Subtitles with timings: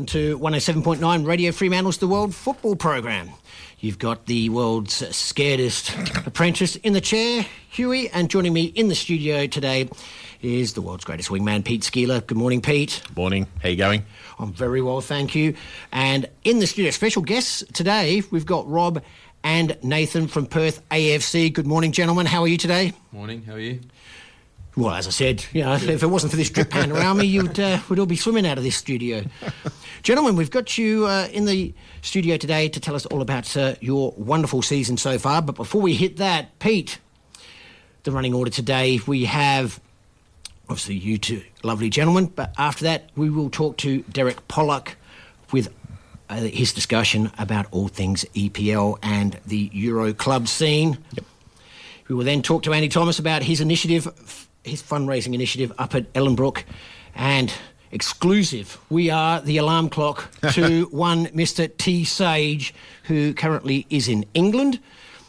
[0.00, 3.28] Welcome to 107.9 Radio Fremantle's The World Football Program.
[3.80, 8.94] You've got the world's scaredest apprentice in the chair, Huey, and joining me in the
[8.94, 9.90] studio today
[10.40, 12.26] is the world's greatest wingman, Pete Szkiela.
[12.26, 13.02] Good morning, Pete.
[13.14, 13.46] Morning.
[13.62, 14.06] How you going?
[14.38, 15.54] I'm very well, thank you.
[15.92, 19.02] And in the studio, special guests today, we've got Rob
[19.44, 21.52] and Nathan from Perth AFC.
[21.52, 22.24] Good morning, gentlemen.
[22.24, 22.94] How are you today?
[23.12, 23.80] Morning, how are you?
[24.76, 27.26] Well, as I said, you know, if it wasn't for this drip pan around me,
[27.26, 29.24] you'd uh, would all be swimming out of this studio.
[30.02, 33.74] Gentlemen, we've got you uh, in the studio today to tell us all about uh,
[33.80, 35.42] your wonderful season so far.
[35.42, 36.98] But before we hit that, Pete,
[38.04, 39.80] the running order today, we have
[40.68, 42.26] obviously you two lovely gentlemen.
[42.26, 44.96] But after that, we will talk to Derek Pollock
[45.50, 45.68] with
[46.28, 50.98] uh, his discussion about all things EPL and the Euro club scene.
[51.12, 51.24] Yep.
[52.08, 56.12] We will then talk to Andy Thomas about his initiative, his fundraising initiative up at
[56.12, 56.64] Ellenbrook,
[57.14, 57.52] and
[57.92, 58.78] exclusive.
[58.88, 61.74] We are the alarm clock to one Mr.
[61.76, 62.04] T.
[62.04, 62.72] Sage,
[63.04, 64.78] who currently is in England,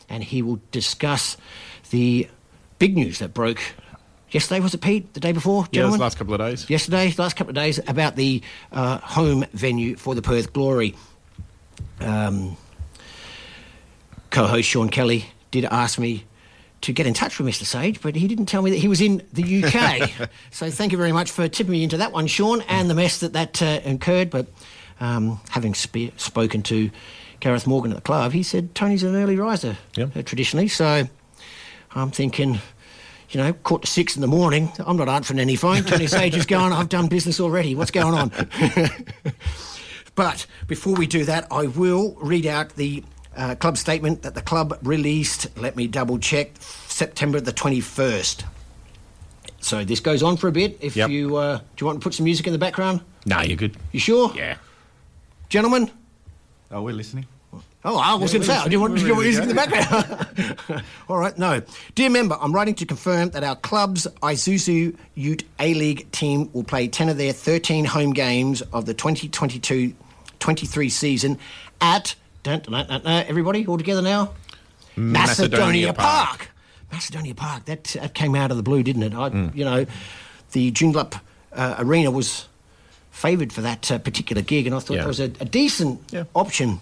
[0.10, 1.38] and he will discuss
[1.90, 2.28] the
[2.80, 3.60] big news that broke
[4.30, 4.60] yesterday.
[4.60, 5.14] Was it Pete?
[5.14, 6.00] The day before, Yeah, gentlemen?
[6.02, 6.70] last couple of days.
[6.70, 10.96] yesterday, last couple of days, about the uh, home venue for the Perth Glory.
[12.00, 12.58] Um,
[14.30, 16.26] co-host Sean Kelly did ask me
[16.82, 17.64] to get in touch with Mr.
[17.64, 20.30] Sage, but he didn't tell me that he was in the UK.
[20.52, 23.20] so thank you very much for tipping me into that one, Sean, and the mess
[23.20, 24.30] that that uh, incurred.
[24.30, 24.48] But
[25.00, 26.90] um, having spe- spoken to
[27.40, 30.18] Gareth Morgan at the club, he said Tony's an early riser Yep.
[30.18, 30.68] uh, traditionally.
[30.68, 31.08] So
[31.96, 32.60] I'm thinking.
[33.30, 34.74] You know, quarter to six in the morning.
[34.80, 35.84] I'm not answering any phone.
[35.84, 36.74] Tony Sage is going.
[36.74, 37.76] I've done business already.
[37.76, 38.30] What's going on?
[40.16, 43.04] But before we do that, I will read out the
[43.42, 45.48] uh, club statement that the club released.
[45.58, 46.52] Let me double check.
[46.88, 48.44] September the 21st.
[49.60, 50.78] So this goes on for a bit.
[50.82, 51.10] If Yep.
[51.10, 53.02] you uh, do, you want to put some music in the background?
[53.26, 53.76] No, you're good.
[53.92, 54.32] You sure?
[54.36, 54.58] Yeah.
[55.50, 55.92] gentlemen.
[56.72, 57.26] Oh, we're listening.
[57.84, 59.56] Oh, I was going to say, do you want, do you want music in the
[59.56, 60.84] background?
[61.10, 61.62] All right, no.
[61.96, 66.64] Dear member, I'm writing to confirm that our club's Isuzu Ute A League team will
[66.64, 69.94] play 10 of their 13 home games of the 2022
[70.40, 71.40] 23 season
[71.82, 74.34] at, dun, dun, everybody, all together now?
[74.96, 75.58] Macedonia,
[75.88, 76.28] Macedonia Park.
[76.40, 76.52] Park.
[76.92, 77.66] Macedonia Park.
[77.66, 79.14] That, that came out of the blue, didn't it?
[79.14, 79.86] I, You know,
[80.52, 81.20] the Joondalup
[81.54, 82.48] uh, Arena was
[83.12, 85.02] favoured for that uh, particular gig, and I thought Yeah.
[85.02, 86.24] that was a, a decent Yeah.
[86.36, 86.80] option.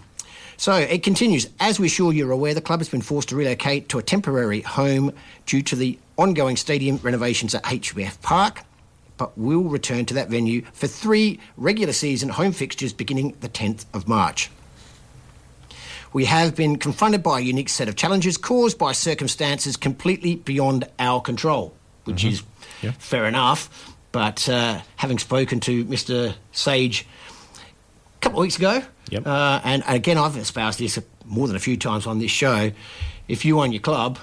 [0.56, 1.48] So it continues.
[1.58, 4.60] As we're sure you're aware, the club has been forced to relocate to a temporary
[4.60, 5.12] home
[5.46, 8.60] due to the ongoing stadium renovations at HBF Park,
[9.16, 13.86] but will return to that venue for three regular season home fixtures beginning the 10th
[13.94, 14.50] of March.
[16.12, 20.86] We have been confronted by a unique set of challenges caused by circumstances completely beyond
[20.98, 21.74] our control,
[22.04, 22.42] which is
[22.82, 22.92] Yeah.
[22.98, 23.94] fair enough.
[24.12, 26.34] But uh, having spoken to Mr.
[26.52, 27.06] Sage
[28.16, 28.82] a couple of weeks ago.
[29.10, 29.26] Yep.
[29.26, 32.72] Uh, and again, I've espoused this more than a few times on this show.
[33.28, 34.18] If you own your club,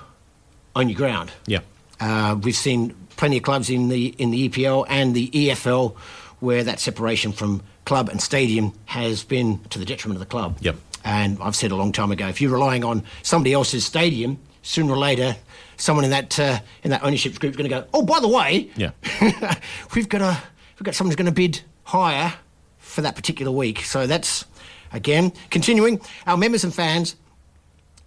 [0.76, 1.32] own your ground.
[1.46, 1.60] Yeah.
[2.02, 5.96] Uh, we've seen plenty of clubs in the in the EPL and the EFL
[6.40, 10.58] where that separation from club and stadium has been to the detriment of the club.
[10.62, 10.76] Yep.
[11.08, 14.92] And I've said a long time ago, if you're relying on somebody else's stadium, sooner
[14.92, 15.38] or later,
[15.78, 18.28] someone in that uh, in that ownership group is going to go, oh, by the
[18.28, 18.92] way, Yeah.
[19.96, 20.38] we've got a
[20.78, 22.34] we've got someone who's going to bid higher
[22.78, 23.80] for that particular week.
[23.86, 24.44] So that's
[24.92, 26.02] again continuing.
[26.26, 27.16] Our members and fans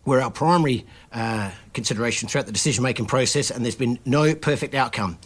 [0.04, 4.74] were our primary uh, consideration throughout the decision making process, and there's been no perfect
[4.74, 5.16] outcome.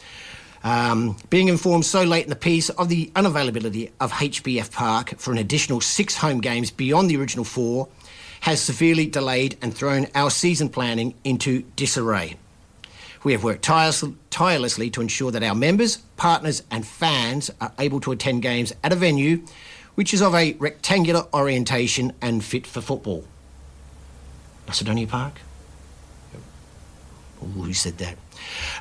[0.65, 5.31] Um, being informed so late in the piece of the unavailability of HBF Park for
[5.31, 7.89] an additional six home games beyond the original four
[8.41, 12.37] has severely delayed and thrown our season planning into disarray.
[13.25, 18.13] We have worked tirelessly to ensure that our members, partners, and fans are able to
[18.13, 19.45] attend games at a venue
[19.95, 23.25] which is of a rectangular orientation and fit for football.
[24.67, 25.41] Macedonia Park?
[27.43, 28.17] Ooh, who said that?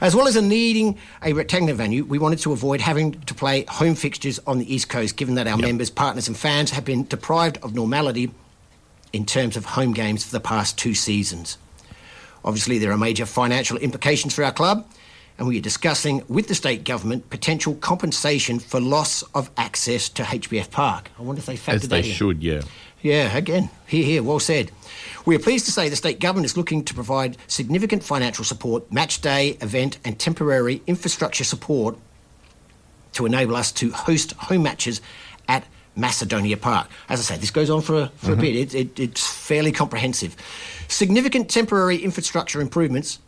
[0.02, 3.66] As well as a needing a rectangular venue, we wanted to avoid having to play
[3.68, 7.06] home fixtures on the East Coast, given that our members, partners, and fans have been
[7.06, 8.32] deprived of normality
[9.12, 11.58] in terms of home games for the past two seasons.
[12.44, 14.86] Obviously, there are major financial implications for our club,
[15.38, 20.24] and we are discussing with the state government potential compensation for loss of access to
[20.24, 21.10] HBF Park.
[21.18, 22.04] I wonder if they factored As that they in.
[22.04, 22.62] should, yeah.
[23.04, 24.72] Yeah, again, here, here, well said.
[25.26, 28.90] We are pleased to say the state government is looking to provide significant financial support,
[28.94, 31.98] match day, event, and temporary infrastructure support
[33.12, 35.02] to enable us to host home matches
[35.50, 35.66] at
[35.98, 36.88] Macedonia Park.
[37.10, 38.42] As I say, this goes on for a, for a mm-hmm.
[38.42, 38.56] bit.
[38.56, 40.38] It, it, it's fairly comprehensive.
[40.88, 43.20] Significant temporary infrastructure improvements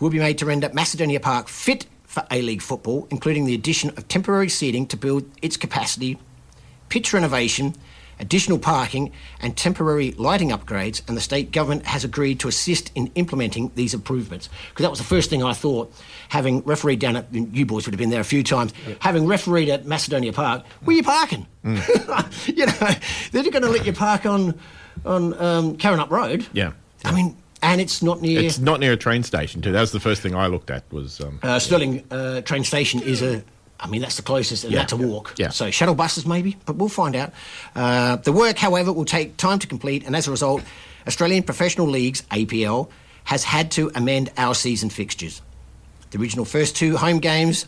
[0.00, 3.90] will be made to render Macedonia Park fit for A League football, including the addition
[3.90, 6.18] of temporary seating to build its capacity,
[6.88, 7.74] pitch renovation,
[8.20, 11.02] additional parking, and temporary lighting upgrades.
[11.08, 14.48] And the state government has agreed to assist in implementing these improvements.
[14.70, 15.92] Because that was the first thing I thought,
[16.28, 19.68] having refereed down at, you boys would have been there a few times, having refereed
[19.68, 21.46] at Macedonia Park, where you parking?
[21.64, 21.74] you
[22.66, 22.90] know,
[23.32, 24.58] they're going to let you park on,
[25.04, 26.46] on um, Karrinyup Road.
[26.52, 26.72] Yeah.
[27.04, 28.40] I mean, and it's not near.
[28.40, 29.72] It's not near a train station, too.
[29.72, 31.20] That was the first thing I looked at was...
[31.20, 33.42] Um, Uh, Stirling uh, train station is a.
[33.80, 34.80] I mean, that's the closest, and Yeah.
[34.80, 35.34] that's a walk.
[35.36, 35.50] Yeah.
[35.50, 37.32] So shuttle buses maybe, but we'll find out.
[37.76, 40.62] Uh, the work, however, will take time to complete, and as a result,
[41.06, 42.88] Australian Professional Leagues (APL)
[43.24, 45.42] has had to amend our season fixtures.
[46.10, 47.66] The original first two home games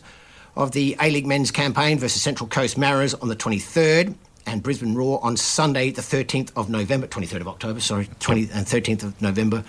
[0.55, 4.15] of the A League men's campaign versus Central Coast Mariners on the 23rd
[4.45, 8.65] and Brisbane Roar on Sunday, the 13th of November, 23rd of October, sorry, 20th and
[8.65, 9.63] 13th of November,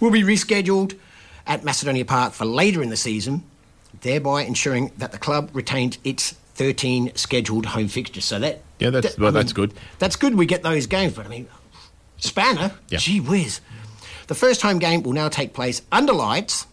[0.00, 0.96] will be rescheduled
[1.46, 3.44] at Macedonia Park for later in the season,
[4.02, 8.24] thereby ensuring that the club retains its 13 scheduled home fixtures.
[8.24, 9.72] So that Yeah, that's- that- well, that's good.
[9.98, 10.34] That's good.
[10.36, 11.46] We get those games, but I mean,
[12.18, 12.98] spanner, Yeah.
[12.98, 13.60] gee whiz.
[14.26, 16.66] The first home game will now take place under lights.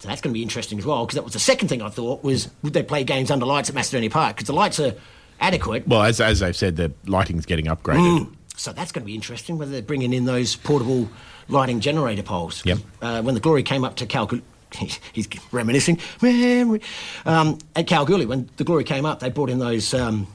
[0.00, 1.88] So that's going to be interesting as well, because that was the second thing I
[1.88, 4.36] thought was would they play games under lights at Macedonia Park?
[4.36, 4.94] Because the lights are
[5.40, 5.86] adequate.
[5.88, 8.18] well, as, as they've said, the lighting's getting upgraded.
[8.20, 8.32] Mm.
[8.56, 11.08] So that's going to be interesting whether they're bringing in those portable
[11.48, 12.62] lighting generator poles.
[12.64, 12.78] Yep.
[13.00, 14.42] Uh, when the Glory came up to Kalgoorlie,
[14.74, 16.80] he's reminiscing, memory.
[17.24, 20.26] Um, at Kalgoorlie, when the Glory came up, they brought in those um,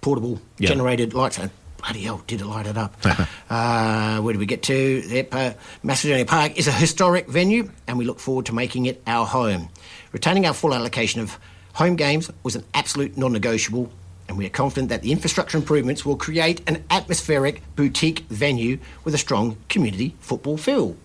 [0.00, 0.68] portable Yeah.
[0.68, 1.38] generated lights.
[1.38, 2.96] And bloody hell, did it light it up?
[3.50, 5.02] uh, where did we get to?
[5.06, 9.02] Yep, uh, Macedonia Park is a historic venue, and we look forward to making it
[9.06, 9.68] our home.
[10.12, 11.38] Retaining our full allocation of
[11.74, 13.90] home games was an absolute non-negotiable
[14.28, 19.14] and we are confident that the infrastructure improvements will create an atmospheric boutique venue with
[19.14, 20.96] a strong community football feel,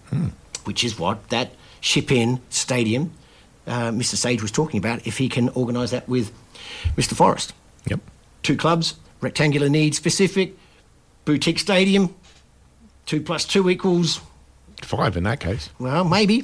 [0.66, 3.12] which is what that ship in stadium
[3.68, 4.16] uh, Mr.
[4.16, 6.32] Sage was talking about if he can organise that with
[6.96, 7.14] Mr.
[7.14, 7.54] Forrest.
[7.88, 8.00] Yep.
[8.42, 10.58] Two clubs, rectangular need specific,
[11.26, 12.16] boutique stadium,
[13.06, 14.22] two plus two equals
[14.84, 15.72] Five in that case.
[15.80, 16.44] well, maybe.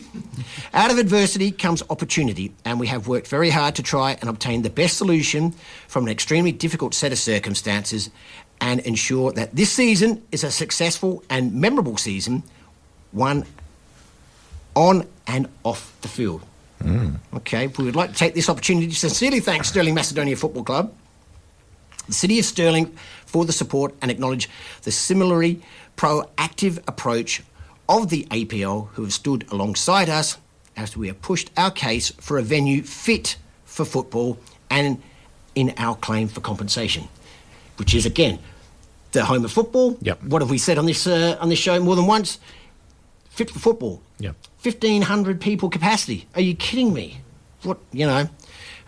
[0.73, 4.63] Out of adversity comes opportunity, and we have worked very hard to try and obtain
[4.63, 5.53] the best solution
[5.87, 8.09] from an extremely difficult set of circumstances
[8.59, 12.41] and ensure that this season is a successful and memorable season,
[13.11, 13.45] one
[14.73, 16.44] on and off the field.
[17.34, 20.94] Okay, we would like to take this opportunity to sincerely thank Stirling Macedonia Football Club,
[22.08, 22.94] the City of Stirling,
[23.25, 24.50] for the support and acknowledge
[24.82, 25.62] the similarly
[25.96, 27.42] proactive approach
[27.88, 30.38] of the APL who have stood alongside us
[30.75, 34.38] as we have pushed our case for a venue fit for football
[34.70, 35.01] and
[35.56, 37.08] in our claim for compensation,
[37.77, 38.39] which is again
[39.12, 39.98] the home of football.
[40.01, 40.24] Yep.
[40.24, 42.39] What have we said on this uh, on this show more than once?
[43.30, 44.01] Fit for football.
[44.20, 44.36] Yep.
[44.63, 46.25] Fifteen hundred people capacity.
[46.36, 47.20] Are you kidding me?
[47.63, 48.29] What you know?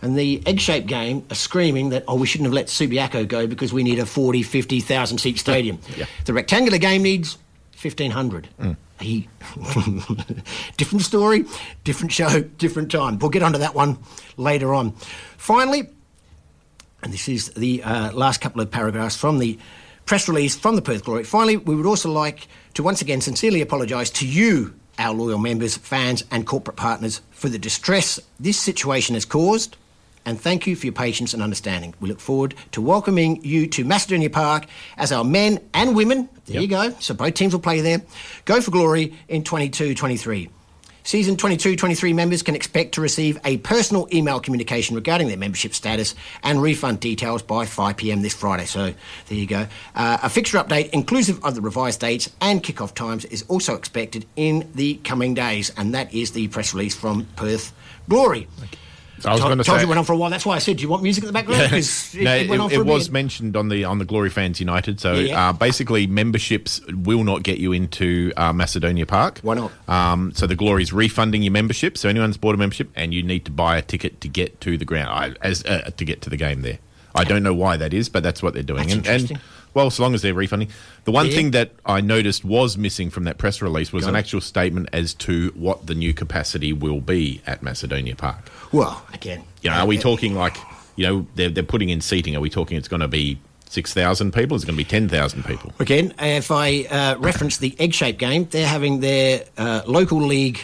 [0.01, 3.73] and the egg-shaped game are screaming that, oh, we shouldn't have let Subiaco go because
[3.73, 5.79] we need a 40, 50,000 seat stadium.
[5.97, 6.05] Yeah.
[6.25, 7.37] The rectangular game needs
[7.81, 8.49] 1,500.
[8.99, 9.27] He,
[10.77, 11.45] different story,
[11.83, 13.17] different show, different time.
[13.17, 13.97] We'll get onto that one
[14.37, 14.91] later on.
[15.37, 15.89] Finally,
[17.01, 19.57] and this is the uh, last couple of paragraphs from the
[20.05, 21.23] press release from the Perth Glory.
[21.23, 25.77] Finally, we would also like to once again sincerely apologise to you, our loyal members,
[25.77, 29.77] fans, and corporate partners for the distress this situation has caused.
[30.25, 31.93] And thank you for your patience and understanding.
[31.99, 34.65] We look forward to welcoming you to Macedonia Park
[34.97, 38.01] as our men and women, there you go, so both teams will play there,
[38.45, 40.49] go for glory in 22 23.
[41.05, 45.75] Season 22 23 members can expect to receive a personal email communication regarding their membership
[45.75, 48.65] status and refund details by 5 pm this Friday.
[48.65, 48.91] So
[49.27, 49.67] there you go.
[49.93, 54.25] Uh, a fixture update, inclusive of the revised dates and kickoff times, is also expected
[54.35, 57.71] in the coming days, and that is the press release from Perth
[58.09, 58.47] Glory.
[58.57, 58.65] So
[59.23, 60.29] I was Told- going to say you it went on for a while.
[60.29, 61.69] That's why I said, do you want music in the background?
[61.69, 64.05] 'Cause it, no, it went on for it a was mentioned on the on the
[64.05, 64.99] Glory Fans United.
[64.99, 65.49] So Yeah.
[65.49, 69.39] uh, basically, memberships will not get you into uh, Macedonia Park.
[69.41, 69.71] Why not?
[69.87, 71.97] Um, so the Glory's refunding your membership.
[71.97, 74.77] So anyone's bought a membership, and you need to buy a ticket to get to
[74.77, 76.79] the ground, I, as uh, to get to the game there.
[77.17, 78.89] I don't know why that is, but that's what they're doing.
[78.89, 79.37] That's and, interesting.
[79.37, 79.45] and
[79.75, 80.69] well, so long as they're refunding.
[81.03, 81.35] The one Yeah.
[81.35, 84.19] thing that I noticed was missing from that press release was Go an on.
[84.19, 88.49] actual statement as to what the new capacity will be at Macedonia Park.
[88.71, 89.43] Well, again.
[89.61, 90.57] You know, are we talking like,
[90.95, 92.35] you know, they're, they're putting in seating?
[92.35, 93.37] Are we talking it's going to be
[93.69, 94.55] 6,000 people?
[94.55, 95.73] Is it going to be 10,000 people?
[95.79, 100.61] Again, if I uh, reference the egg shaped game, they're having their uh, local league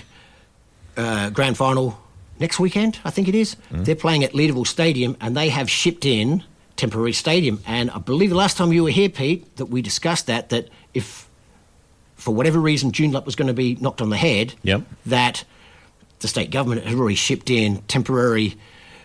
[0.95, 1.99] uh, grand final
[2.39, 3.55] next weekend, I think it is.
[3.71, 6.43] They're playing at Leederville Stadium and they have shipped in
[6.81, 7.61] temporary stadium.
[7.67, 10.67] And I believe the last time you were here, Pete, that we discussed that, that
[10.95, 11.29] if
[12.15, 14.81] for whatever reason Joondalup was going to be knocked on the head, Yep.
[15.05, 15.43] that
[16.21, 18.55] the state government had already shipped in temporary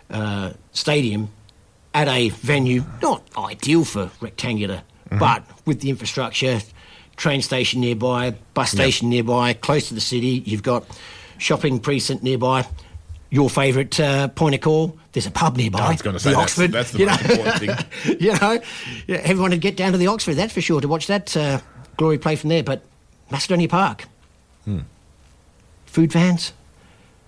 [0.09, 1.29] uh, stadium
[1.93, 6.61] at a venue not ideal for rectangular, but with the infrastructure,
[7.17, 10.43] train station nearby, bus station nearby, close to the city.
[10.47, 10.85] You've got
[11.37, 12.67] shopping precinct nearby.
[13.31, 14.97] Your favourite uh, point of call.
[15.13, 15.81] There's a pub nearby.
[15.81, 16.73] I was going to say the that's, Oxford.
[16.73, 17.31] that's the you most know?
[17.35, 17.59] important
[18.05, 18.17] thing.
[18.21, 18.61] you know,
[19.09, 21.59] yeah, everyone would get down to the Oxford, that's for sure, to watch that uh,
[21.97, 22.63] glory play from there.
[22.63, 22.83] But
[23.31, 24.05] Macedonia Park,
[24.65, 24.81] Hmm.
[25.87, 26.53] food fans,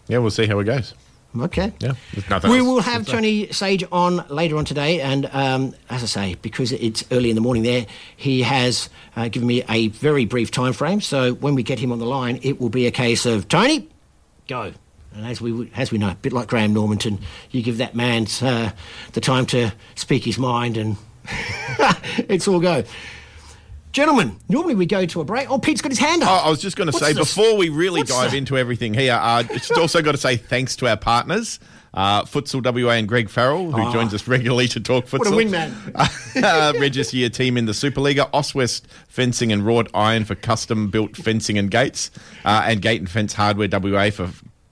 [0.07, 0.95] Yeah, we'll see how it goes.
[1.41, 1.73] okay.
[1.81, 1.93] Yeah,
[2.31, 3.07] nothing We will have.
[3.07, 7.35] Tony Sage on later on today, and um, as I say, because it's early in
[7.35, 7.87] the morning there,
[8.17, 11.01] he has uh, given me a very brief time frame.
[11.01, 13.89] So when we get him on the line, it will be a case of Tony,
[14.47, 14.73] go.
[15.15, 17.19] And as we as we know, a bit like Graham Normanton,
[17.51, 18.71] you give that man uh,
[19.13, 20.97] the time to speak his mind, and
[22.29, 22.85] it's all go.
[23.91, 25.51] Gentlemen, normally we go to a break.
[25.51, 26.29] Oh, Pete's got his hand up.
[26.31, 27.35] Oh, I was just going to say this?
[27.35, 28.37] before we really What's dive that?
[28.37, 31.59] into everything here, uh, just also got to say thanks to our partners,
[31.95, 35.19] uh, Futsal WA and Greg Farrell, who joins us regularly to talk futsal.
[35.21, 36.43] What a wingman.
[36.45, 41.17] uh, register your team in the Superliga, Oswest Fencing and Wrought Iron for custom built
[41.17, 42.11] fencing and gates,
[42.45, 44.29] uh, and Gate and Fence Hardware WA for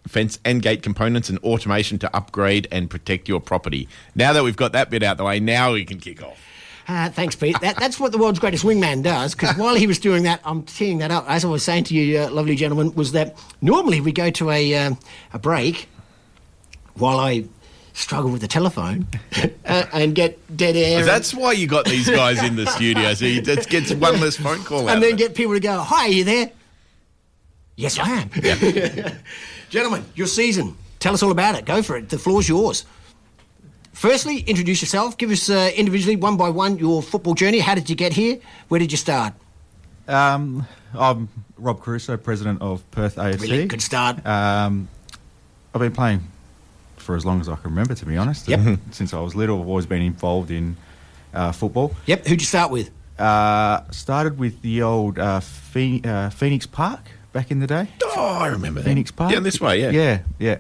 [0.07, 3.89] fence and gate components and automation to upgrade and protect your property.
[4.15, 6.39] Now that we've got that bit out the way, now we can kick off.
[6.89, 7.59] Uh, thanks, Pete.
[7.61, 9.35] That, that's what the world's greatest wingman does.
[9.35, 11.25] Because while he was doing that, I'm teeing that up.
[11.29, 14.51] As I was saying to you, uh, lovely gentlemen, was that normally we go to
[14.51, 14.99] a um,
[15.33, 15.89] a break
[16.95, 17.45] while I
[17.93, 19.07] struggle with the telephone
[19.65, 21.05] uh, and get dead air.
[21.05, 24.37] That's why you got these guys in the studio, so you just gets one less
[24.37, 26.51] phone call and then get people to go, "Hi, are you there?"
[27.77, 28.31] Yes, I am.
[29.69, 30.77] Gentlemen, your season.
[30.99, 31.65] Tell us all about it.
[31.65, 32.09] Go for it.
[32.09, 32.85] The floor's yours.
[33.93, 35.17] Firstly, introduce yourself.
[35.17, 37.59] Give us uh, individually, one by one, your football journey.
[37.61, 38.39] How did you get here?
[38.69, 39.33] Where did you start?
[40.07, 43.39] Um, I'm Rob Caruso, president of Perth AFC.
[43.39, 43.71] Brilliant.
[43.71, 44.25] Good start.
[44.27, 44.89] Um,
[45.75, 46.21] I've been playing
[46.97, 48.49] for as long as I can remember, to be honest.
[48.49, 48.79] Yep.
[48.91, 50.77] Since I was little, I've always been involved in
[51.33, 51.95] uh, football.
[52.07, 52.27] Yep.
[52.27, 52.91] Who'd you start with?
[53.19, 57.01] Uh, started with the old uh, uh, Phoenix Park
[57.37, 57.87] back in the day.
[58.02, 58.88] Oh, I remember that.
[58.88, 59.31] Phoenix Park.
[59.31, 59.90] Down this way, yeah.
[59.90, 60.59] Yeah, yeah.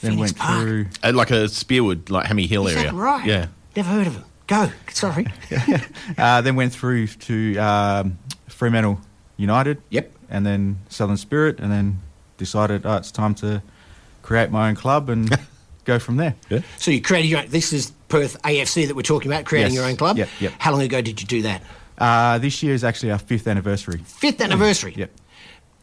[0.00, 0.62] Then Phoenix went Park.
[0.62, 0.86] through.
[1.04, 2.90] Uh, like a Spearwood, like Hammy Hill Is area.
[2.90, 3.24] that right?
[3.24, 3.46] Yeah.
[3.76, 4.24] Never heard of him.
[4.48, 4.70] Go.
[4.92, 5.26] Sorry.
[6.18, 9.00] Uh, then went through to um, Fremantle
[9.36, 9.80] United.
[9.90, 10.10] Yep.
[10.28, 12.00] And then Southern Spirit, and then
[12.36, 13.62] decided oh, it's time to
[14.22, 15.30] create my own club and
[15.84, 16.34] go from there.
[16.48, 16.60] Yeah.
[16.78, 17.48] So you created your own.
[17.48, 19.80] This is Perth AFC that we're talking about, creating Yes.
[19.80, 20.18] your own club.
[20.18, 20.52] Yep, yep.
[20.58, 21.62] How long ago did you do that?
[21.98, 23.98] Uh, this year is actually our fifth anniversary.
[24.04, 24.94] Fifth anniversary.
[24.96, 25.10] Yep.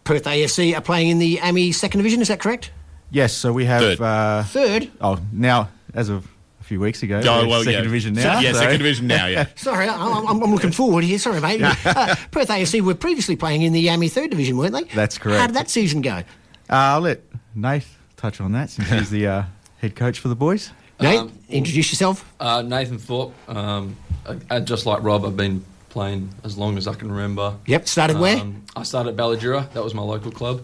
[0.08, 2.22] Perth AFC are playing in the AMI second division.
[2.22, 2.72] Is that correct?
[3.12, 3.82] Yes, so we have.
[3.82, 4.02] Third.
[4.02, 4.90] Uh, Third.
[5.02, 6.26] oh, now as of
[6.62, 7.82] a few weeks ago, Oh, well, second yeah.
[7.82, 8.40] division Se- now.
[8.40, 9.48] yeah, so- second division now, yeah.
[9.58, 11.20] Sorry, I- I'm, I'm looking forward here.
[11.20, 11.62] Sorry, mate.
[11.62, 14.84] Uh, Perth AFC were previously playing in the AMI third division, weren't they?
[14.96, 15.40] That's correct.
[15.42, 16.12] How did that season go?
[16.14, 16.24] Uh,
[16.70, 17.22] I'll let
[17.54, 17.86] Nate
[18.16, 19.44] touch on that since he's the uh,
[19.80, 20.72] head coach for the boys.
[21.02, 22.26] Nate, Um, introduce yourself.
[22.40, 23.34] Uh, Nathan Thorp.
[23.50, 27.56] Um, I, I- just like Rob, I've been playing as long as I can remember.
[27.66, 28.38] Yep, started where?
[28.38, 29.72] Um, I started at Ballajura.
[29.74, 30.62] That was my local club,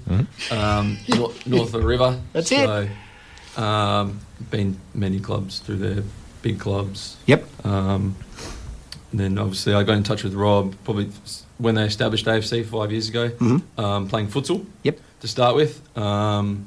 [0.51, 2.20] um, nor- north of the river.
[2.34, 2.89] That's it.
[3.58, 6.03] Um, been many clubs through there,
[6.42, 7.18] big clubs.
[7.27, 7.65] Yep.
[7.65, 8.15] Um,
[9.12, 11.10] and then obviously I got in touch with Rob probably
[11.60, 13.32] when they established AFC five years ago,
[13.77, 15.00] um, playing futsal Yep.
[15.22, 15.82] to start with.
[15.98, 16.65] Um,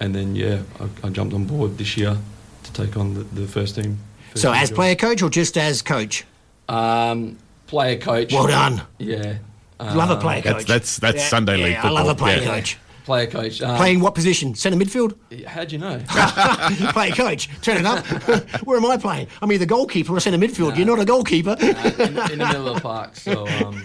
[0.00, 2.16] and then, yeah, I, I jumped on board this year
[2.62, 3.98] to take on the, the first team.
[4.30, 4.76] first So team as job.
[4.76, 6.24] player coach or just as coach?
[6.68, 7.38] Um,
[7.74, 8.32] player coach.
[8.32, 8.82] Well done.
[8.98, 9.38] Yeah.
[9.80, 10.64] love a player coach.
[10.64, 12.54] that's that's Yeah, Sunday yeah, league I love a player yeah.
[12.54, 12.78] coach.
[13.04, 13.60] Player coach.
[13.60, 14.54] Um, Playing what position?
[14.54, 15.14] Centre midfield?
[15.44, 16.00] How'd you know?
[16.92, 17.50] player coach.
[17.62, 18.06] Turn it up.
[18.64, 19.26] Where am I playing?
[19.42, 20.76] I'm either goalkeeper or centre midfield.
[20.76, 21.56] You're not a goalkeeper.
[21.60, 21.66] in,
[22.30, 23.16] in the middle of the park.
[23.16, 23.82] So, um,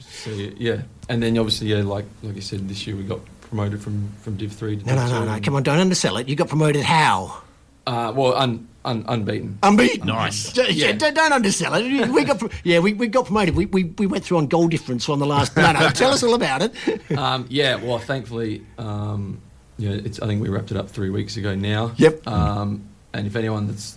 [0.00, 3.80] so yeah, and then obviously, yeah, like like you said, this year we got promoted
[3.80, 5.40] from from Div three to No, no, Div no, two no.
[5.40, 6.28] Come on, don't undersell it.
[6.28, 7.42] You got promoted how?
[7.86, 9.58] Uh, well, un, un, unbeaten.
[9.62, 10.06] Unbeaten.
[10.06, 10.52] Nice.
[10.52, 10.86] D- yeah.
[10.88, 10.92] Yeah.
[10.92, 12.08] Don't, don't undersell it.
[12.08, 13.54] We got, pro- yeah, we, we got promoted.
[13.54, 15.56] We, we, we went through on goal difference on the last.
[15.62, 15.88] No, no.
[15.90, 17.16] Tell us all about it.
[17.16, 19.40] Um, yeah, well, thankfully, um,
[19.78, 20.20] yeah, it's.
[20.20, 21.92] I think we wrapped it up three weeks ago now.
[21.96, 22.26] Yep.
[22.26, 22.82] Um,
[23.14, 23.96] and if anyone that's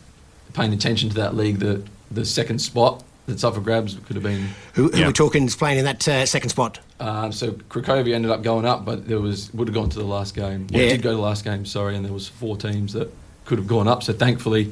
[0.53, 4.23] paying attention to that league, the the second spot that's up for grabs could have
[4.23, 4.47] been.
[4.73, 5.07] Who, who Yeah.
[5.07, 6.79] we're talking is playing in that uh, second spot?
[6.99, 10.05] Um, so Cracovia ended up going up, but there was would have gone to the
[10.05, 10.67] last game.
[10.71, 10.87] Well, Yeah.
[10.87, 13.11] it did go to the last game, sorry, and there was four teams that
[13.45, 14.03] could have gone up.
[14.03, 14.71] So thankfully,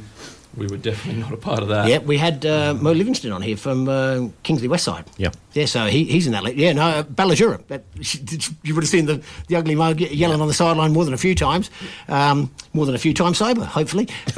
[0.56, 1.88] we were definitely not a part of that.
[1.88, 5.08] Yeah, we had uh, Mo Livingston on here from uh, Kingsley Westside.
[5.18, 5.32] Yeah.
[5.54, 6.58] Yeah, so he, he's in that league.
[6.58, 7.66] Yeah, no, uh, Ballajura.
[7.68, 7.84] That,
[8.64, 11.18] you would have seen the, the ugly mug yelling on the sideline more than a
[11.18, 11.72] few times.
[12.08, 14.08] Um, more than a few times sober, hopefully.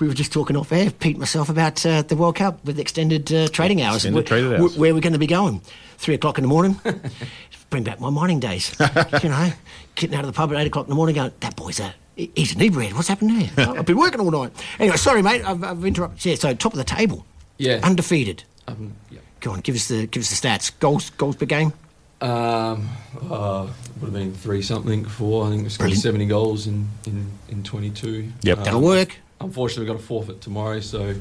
[0.00, 2.78] we were just talking off air, Pete and myself, about uh, the World Cup with
[2.78, 4.04] extended uh, trading hours.
[4.04, 4.76] Extended Where- trading hours.
[4.76, 5.62] Where we're going to be going.
[5.96, 6.78] Three o'clock in the morning.
[7.70, 8.76] Bring back my mining days.
[9.22, 9.50] you know,
[9.94, 11.94] getting out of the pub at eight o'clock in the morning going, that boy's a...
[12.16, 12.94] He's inebriated.
[12.96, 13.68] What's happened there?
[13.78, 14.52] I've been working all night.
[14.78, 15.44] Anyway, sorry, mate.
[15.44, 16.24] I've, I've interrupted.
[16.24, 17.26] Yeah, so top of the table.
[17.58, 17.80] Yeah.
[17.82, 18.44] Undefeated.
[18.68, 19.18] Um, yeah.
[19.40, 20.72] Go on, give us the give us the stats.
[20.78, 21.72] Goals goals per game.
[22.20, 22.88] Um,
[23.30, 23.66] uh,
[24.00, 25.46] would have been three something, four.
[25.46, 26.02] I think we scored Brilliant.
[26.02, 28.32] 70 goals in, in, in 22.
[28.42, 28.58] Yep.
[28.64, 29.16] That'll work.
[29.40, 31.14] Unfortunately, we have got a forfeit tomorrow, so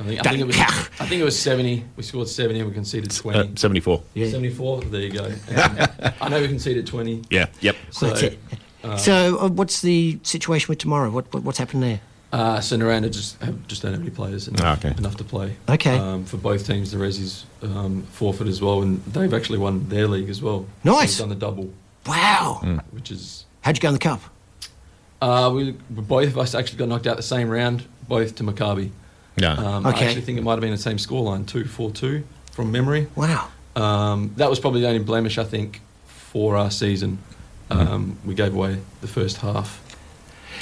[0.00, 1.84] I think, I think, it, was, I think it was 70.
[1.96, 3.38] We scored 70 and we conceded 20.
[3.38, 4.02] Uh, Seventy-four.
[4.12, 4.28] Yeah.
[4.28, 5.32] 74, there you go.
[6.20, 7.24] I know we conceded 20.
[7.30, 7.46] Yeah.
[7.60, 7.76] Yep.
[7.90, 8.36] So, That's
[8.84, 8.98] it.
[8.98, 11.10] so, uh, what's the situation with tomorrow?
[11.10, 12.00] What, what what's happened there?
[12.30, 14.94] Uh, so Noranda just have, just don't have any players enough, Ah, okay.
[14.98, 15.56] enough to play.
[15.68, 15.96] Okay.
[15.96, 20.06] Um, for both teams, the Resi's um, forfeit as well, and they've actually won their
[20.06, 20.66] league as well.
[20.84, 21.16] Nice.
[21.16, 21.72] So they've done the double,
[22.06, 22.80] Wow.
[22.90, 24.20] which is How'd you go in the cup?
[25.22, 28.90] uh, we both of us actually got knocked out the same round, both to Maccabi.
[29.36, 29.52] Yeah.
[29.54, 30.04] Um, Okay.
[30.04, 33.06] I actually think it might have been the same scoreline, two four two from memory.
[33.16, 33.48] Wow.
[33.74, 37.18] Um, that was probably the only blemish I think for our season.
[37.70, 39.84] Um, we gave away the first half.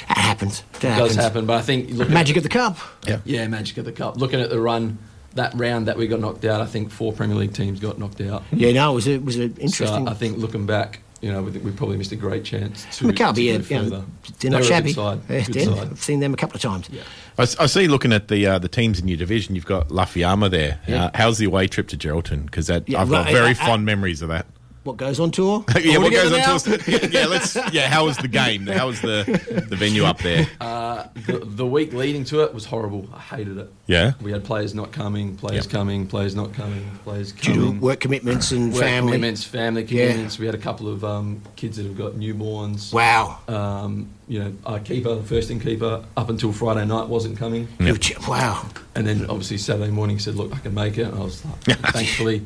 [0.09, 0.63] That happens.
[0.73, 1.15] That It happens.
[1.15, 2.77] does happen, but I think Magic at, of the cup.
[3.07, 3.19] yeah.
[3.25, 4.17] yeah, magic of the cup.
[4.17, 4.97] Looking at the run,
[5.35, 8.21] that round that we got knocked out, I think four Premier League teams got knocked
[8.21, 8.43] out.
[8.51, 10.05] Yeah, no, it was a, it was an interesting.
[10.05, 13.05] So I think looking back, you know, we, we probably missed a great chance to,
[13.05, 13.65] Maccabi, to yeah, go
[13.97, 14.01] yeah,
[14.39, 14.93] they're not were a shabby.
[14.93, 15.19] Good side.
[15.29, 15.87] Yeah, good side.
[15.91, 16.89] I've seen them a couple of times.
[16.91, 17.01] Yeah.
[17.37, 17.87] I, s- I see.
[17.87, 20.79] Looking at the uh, the teams in your division, you've got Lafiama there.
[20.87, 21.05] Yeah.
[21.05, 22.45] Uh, how's the away trip to Geraldton?
[22.45, 24.45] Because that Yeah, I've got right, very uh, fond memories of that.
[24.87, 25.65] What goes on tour?
[25.81, 26.57] yeah, what goes together on now?
[26.59, 27.11] to us?
[27.13, 27.57] yeah, let's.
[27.73, 28.65] Yeah, how was the game?
[28.67, 29.25] How was the
[29.69, 30.47] the venue up there?
[30.61, 33.09] Uh, the, the week leading to it was horrible.
[33.13, 33.69] I hated it.
[33.87, 34.13] Yeah.
[34.21, 35.71] We had players not coming, players Yep.
[35.73, 37.73] coming, players not coming, players Due coming.
[37.79, 39.11] to work commitments and Work family.
[39.11, 40.05] commitments, family Yeah.
[40.07, 40.39] commitments.
[40.39, 42.93] We had a couple of um, kids that have got newborns.
[42.93, 43.39] Wow.
[43.49, 47.67] Um, you know, our keeper, the first in keeper, up until Friday night wasn't coming.
[47.79, 48.15] Huge.
[48.25, 48.65] Wow.
[48.95, 51.43] And then obviously Saturday morning he said, "Look, I can make it." And I was
[51.45, 52.45] like, thankfully,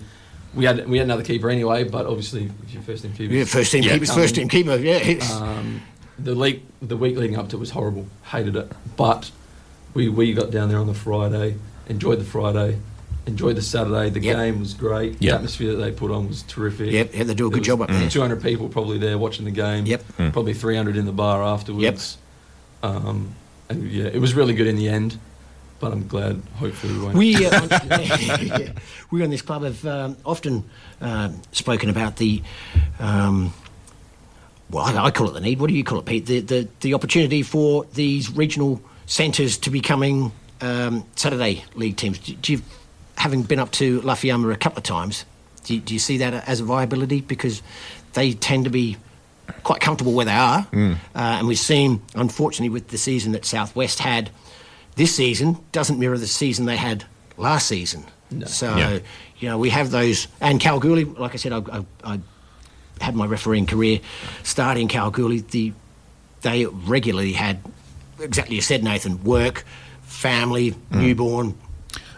[0.56, 1.84] we had we had another keeper anyway.
[1.84, 3.94] But obviously, if your first team keeper, Yeah, first team Yeah.
[3.94, 4.76] keepers, first team keeper.
[4.78, 5.24] Yeah.
[5.32, 5.82] Um,
[6.20, 8.06] the league, the week leading up to it was horrible.
[8.26, 9.32] Hated it, but
[9.94, 11.56] we we got down there on the Friday,
[11.88, 12.78] enjoyed the Friday,
[13.26, 14.10] enjoyed the Saturday.
[14.10, 14.36] The Yep.
[14.38, 15.20] game was great.
[15.20, 16.92] The atmosphere that they put on was terrific.
[16.92, 18.10] Yep, yeah, they do a There good job up there.
[18.10, 19.86] 200 people probably there watching the game.
[19.86, 20.04] Yep.
[20.34, 22.18] Probably 300 in the bar afterwards.
[22.84, 23.36] Um,
[23.70, 25.18] and yeah, it was really good in the end.
[25.82, 26.40] But I'm glad.
[26.58, 27.16] Hopefully, we won't.
[27.16, 28.74] We, uh, on, yeah,
[29.10, 30.64] we on this club have um, often
[31.02, 32.44] um, spoken about the,
[33.00, 33.52] um,
[34.70, 35.60] well, I, I call it the need.
[35.60, 36.28] What do you call it, Pete?
[36.28, 42.20] The the, the opportunity for these regional centres to becoming um, Saturday league teams.
[42.20, 42.62] Do, do you,
[43.18, 45.26] having been up to Lafiama a couple of times,
[45.64, 47.22] do you, do you see that as a viability?
[47.22, 47.64] Because
[48.14, 48.98] they tend to be
[49.64, 53.98] quite comfortable where they are, uh, and we've seen, unfortunately, with the season that Southwest
[54.00, 54.30] had
[54.96, 57.06] this season doesn't mirror the season they had
[57.38, 58.06] last season.
[58.46, 59.00] So, Yeah.
[59.40, 60.28] you know, we have those.
[60.40, 62.20] And Kalgoorlie, like I said, I, I, I
[63.02, 64.00] had my refereeing career
[64.44, 65.40] starting Kalgoorlie.
[65.42, 65.74] The,
[66.42, 67.60] they regularly had
[68.20, 69.24] exactly you said, Nathan.
[69.24, 69.66] Work,
[70.04, 71.02] family, Mm.
[71.02, 71.56] newborn.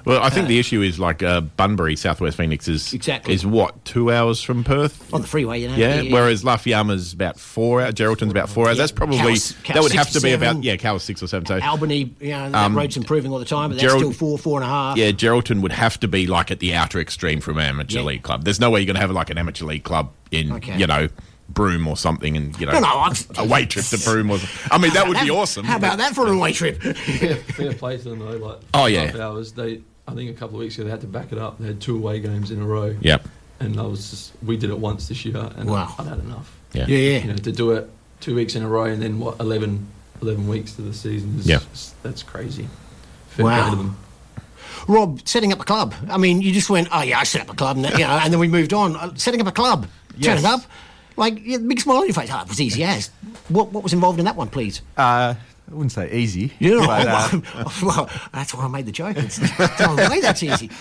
[0.06, 3.34] Well, I think the issue is like uh, Bunbury, Southwest Phoenix is Exactly.
[3.34, 5.14] is what two hours from Perth.
[5.14, 5.76] On the freeway, you know.
[5.76, 8.78] Yeah, whereas Lafayama's about four hours, Geraldton's about four hours.
[8.78, 11.24] Yeah, That's probably Cow's- that would have six to be or about yeah, Cow's six
[11.24, 11.46] or seven.
[11.46, 14.12] So Albany, you know, that Um, road's improving all the time, but that's Gerald- still
[14.14, 14.98] four, four and a half.
[14.98, 18.06] yeah, Geraldton would have to be like at the outer extreme from an amateur Yeah.
[18.06, 18.44] league club.
[18.44, 20.78] There's no way you're going to have like an amateur league club in Okay.
[20.78, 21.08] you know
[21.50, 24.44] Broome or something, and you know No, no, I'm- away trip to Broome was.
[24.72, 25.66] I mean, that would be How- awesome.
[25.66, 26.82] How about that for an away trip?
[26.82, 28.38] fair, fair play to them though.
[28.38, 29.12] Like Oh, yeah.
[29.12, 29.52] five hours.
[29.52, 31.60] They, I think a couple of weeks ago they had to back it up.
[31.60, 32.96] They had two away games in a row.
[33.02, 33.28] Yep.
[33.60, 35.94] And I was just, we did it once this year, and Wow.
[35.98, 36.56] I'd had enough.
[36.74, 36.88] Yeah.
[36.88, 37.90] yeah, You know, to do it
[38.20, 39.88] two weeks in a row and then what 11,
[40.22, 41.60] 11 weeks to the season is Yeah.
[41.72, 42.68] just- that's crazy.
[43.30, 43.70] Fair Wow.
[43.76, 43.98] them.
[44.88, 45.94] Rob, setting up a club.
[46.10, 48.00] I mean, you just went, oh yeah, I set up a club, and, then, you
[48.06, 48.96] know, and then we moved on.
[48.98, 49.88] Uh, Setting up a club,
[50.18, 50.42] Yes.
[50.42, 50.62] turning up,
[51.16, 52.30] like yeah, big smile on your face.
[52.34, 53.10] Oh, it was easy as.
[53.48, 54.82] What what was involved in that one, please?
[54.98, 55.36] Uh,
[55.74, 56.52] I wouldn't say easy.
[56.60, 57.40] You know, but, uh,
[57.84, 59.18] well, that's why I made the joke.
[59.18, 59.40] It's
[59.80, 60.70] no way that's easy.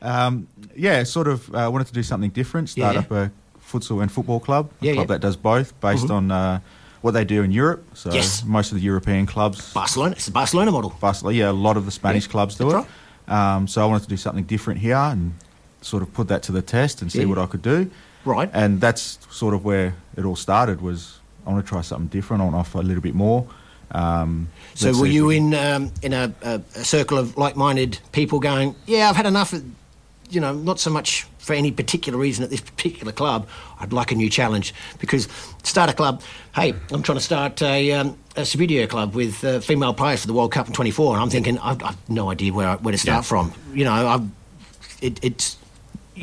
[0.00, 2.68] Um, yeah, sort of uh, wanted to do something different.
[2.68, 3.00] Start Yeah.
[3.00, 3.32] up a
[3.68, 5.14] futsal and football club, a Yeah, club yeah.
[5.14, 6.10] that does both, based Mhm.
[6.14, 6.60] on uh,
[7.00, 7.84] what they do in Europe.
[7.94, 8.44] So Yes.
[8.44, 10.94] most of the European clubs, Barcelona, it's the Barcelona model.
[11.00, 12.86] Barcelona, yeah, a lot of the Spanish Yeah, clubs do that's
[13.26, 13.32] it.
[13.32, 15.32] Um, so I wanted to do something different here and
[15.80, 17.24] sort of put that to the test and see Yeah.
[17.24, 17.90] what I could do.
[18.24, 18.48] Right.
[18.54, 20.80] And that's sort of where it all started.
[20.80, 22.40] Was I want to try something different.
[22.40, 23.46] I want to offer a little bit more.
[23.92, 28.74] Um, So were you in um, in a, a, a circle of like-minded people going,
[28.86, 29.52] yeah, I've had enough.
[29.52, 29.64] Of,
[30.30, 33.48] you know, not so much for any particular reason at this particular club.
[33.80, 35.26] I'd like a new challenge because
[35.62, 36.20] start a club.
[36.54, 40.26] Hey, I'm trying to start a, um, a Subidio club with uh, female players for
[40.26, 42.92] the World Cup in 24, and I'm thinking I've, I've no idea where I, where
[42.92, 43.28] to start Yeah.
[43.28, 43.52] from.
[43.72, 44.26] You know, I've,
[45.00, 45.56] it, it's.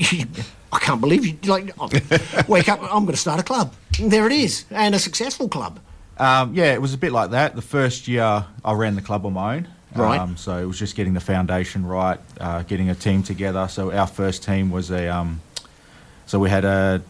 [0.72, 1.36] I can't believe you.
[1.50, 1.72] Like,
[2.48, 2.82] wake up.
[2.84, 3.74] I'm going to start a club.
[4.00, 5.80] And there it is, and a successful club.
[6.18, 7.56] Um, yeah, it was a bit like that.
[7.56, 9.68] The first year I ran the club on my own.
[9.96, 10.20] Right.
[10.20, 13.68] Um, so it was just getting the foundation right, uh, getting a team together.
[13.70, 15.08] So our first team was a.
[15.08, 15.42] Um,
[16.26, 17.02] so we had a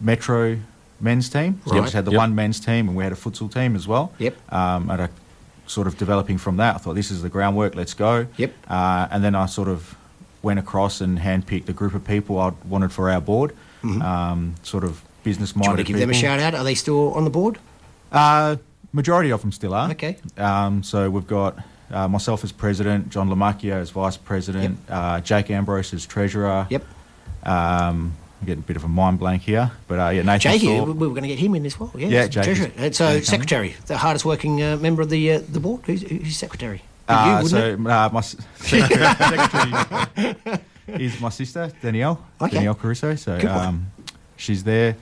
[0.00, 0.58] Metro
[1.00, 1.60] men's team.
[1.66, 2.18] So we just had the Yep.
[2.18, 4.12] one men's team, and we had a futsal team as well.
[4.18, 4.34] Yep.
[4.52, 5.08] Um, and I
[5.66, 6.74] sort of developing from that.
[6.74, 7.74] I thought this is the groundwork.
[7.76, 8.26] Let's go.
[8.36, 8.52] Yep.
[8.68, 9.94] Uh, and then I sort of
[10.42, 13.54] went across and handpicked a group of people I wanted for our board.
[13.84, 15.60] Um, sort of business Mm-hmm.
[15.60, 15.86] Do you want minded.
[15.86, 16.54] to give them a shout out?
[16.54, 17.58] Are they still on the board?
[18.12, 18.56] Uh,
[18.92, 19.90] majority of them still are.
[19.90, 20.16] Okay.
[20.36, 21.58] Um, so we've got
[21.90, 26.66] uh, myself as president, John Lamacchio as vice president, uh, Jake Ambrose as treasurer.
[26.70, 26.84] Yep.
[27.44, 30.40] Um, I'm getting a bit of a mind blank here, but uh, yeah, Nathan.
[30.52, 31.92] Jakey, Thorp- we we were going to get him in as well.
[31.96, 32.66] Yeah, Yeah, Jakey's- treasurer.
[32.76, 33.22] Uh, coming.
[33.22, 35.82] secretary, the hardest working uh, member of the uh, the board.
[35.86, 36.82] Who's, who's secretary?
[37.08, 38.20] You, so uh, my
[38.56, 40.36] secretary
[40.88, 42.54] is my sister Danielle, Okay.
[42.54, 43.14] Danielle Caruso.
[43.16, 43.90] So um,
[44.36, 44.96] she's there.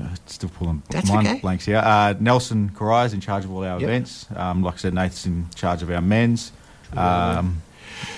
[0.00, 1.40] Uh, still pulling That's mind okay.
[1.40, 1.76] blanks here.
[1.78, 3.82] Uh, Nelson Corai is in charge of all our Yep.
[3.88, 4.26] events.
[4.34, 6.52] Um, like I said, Nathan's in charge of our men's.
[6.96, 7.62] Um,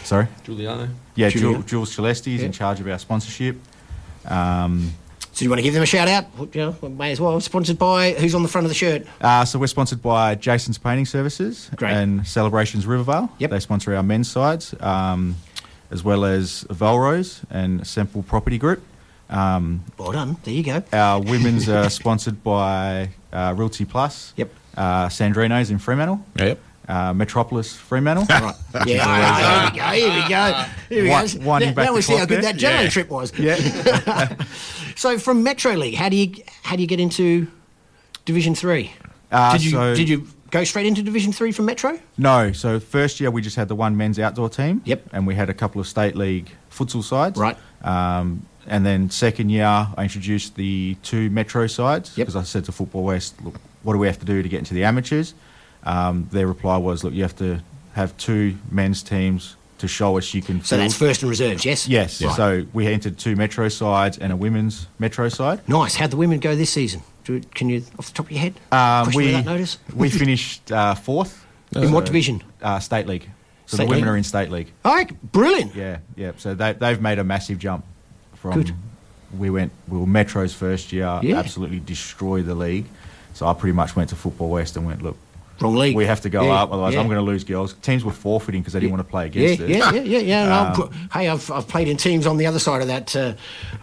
[0.05, 0.29] sorry.
[0.45, 0.89] Giuliano.
[1.15, 1.53] Yeah, Julian.
[1.55, 2.47] Jules, Jules Celeste is Yeah.
[2.47, 3.57] in charge of our sponsorship.
[4.27, 4.93] Um,
[5.33, 6.25] So you want to give them a shout out?
[6.55, 7.39] You know, may as well.
[7.41, 9.07] Sponsored by who's on the front of the shirt?
[9.21, 11.93] uh, so we're sponsored by Jason's Painting Services Great.
[11.93, 13.29] and Celebrations Rivervale.
[13.39, 13.51] Yep.
[13.51, 15.37] They sponsor our men's sides, um,
[15.91, 18.83] as well as Valrose and Semple Property Group.
[19.29, 20.37] Um, Well done.
[20.45, 20.83] There you go.
[20.93, 24.33] our women's are sponsored by uh, Realty Plus.
[24.37, 24.51] Yep.
[24.77, 26.21] Uh, Sandrino's in Fremantle.
[26.37, 26.59] Yep.
[26.89, 28.27] Uh, Metropolis Fremantle.
[28.31, 28.55] Right.
[28.87, 29.71] Yeah.
[29.71, 29.85] Here we go.
[29.91, 30.65] Here we go.
[30.89, 31.47] Here we Wi- go.
[31.49, 32.53] winding Now, back now we see how clock good there.
[32.53, 32.89] that jello Yeah.
[32.89, 33.33] trip was.
[33.39, 34.37] yeah.
[34.97, 37.49] So from Metro League, how do you how do you get into
[38.25, 38.93] Division Three?
[39.31, 41.99] Uh, did you so- did you go straight into Division Three from Metro?
[42.17, 44.81] No, so first year we just had the one men's outdoor team.
[44.87, 45.09] Yep.
[45.13, 47.39] And we had a couple of state league futsal sides.
[47.39, 47.59] Right.
[47.83, 52.27] Um, and then second year I introduced the two metro sides Yep.
[52.27, 54.59] because I said to Football West, look, what do we have to do to get
[54.59, 55.35] into the amateurs?
[55.85, 57.61] Um, their reply was, look, you have to
[57.95, 60.65] have two men's teams to show us you can.
[60.65, 61.87] So that's first and reserves, yes.
[61.87, 62.23] Yes.
[62.23, 62.35] Right.
[62.37, 65.61] So we entered two metro sides and a women's metro side.
[65.69, 65.95] Nice.
[65.95, 67.03] How'd the women go this season?
[67.25, 69.79] Do, can you, off the top of your head, Um, we notice?
[69.95, 71.45] we finished uh, fourth.
[71.75, 72.43] In what division?
[72.63, 73.29] Uh, state league.
[73.67, 74.09] So State the women league?
[74.13, 74.73] are in state league.
[74.85, 75.75] All right, brilliant.
[75.75, 76.33] Yeah, yeah.
[76.39, 77.85] So they, they've made a massive jump
[78.53, 78.63] from.
[78.63, 78.75] Good.
[79.39, 79.73] We went.
[79.89, 81.19] We were Metro's first year.
[81.23, 81.37] Yeah.
[81.39, 82.87] Absolutely destroyed the league.
[83.35, 85.17] So I pretty much went to Football West and went, look,
[85.61, 85.95] Wrong league.
[85.97, 87.01] we have to go Yeah, up, otherwise yeah.
[87.01, 87.75] I'm going to lose girls.
[87.75, 89.69] Teams were forfeiting because they didn't want to play Yeah, against us.
[89.69, 90.73] yeah, yeah, yeah, yeah.
[90.73, 93.35] Um, hey, I've, I've played in teams on the other side of that uh,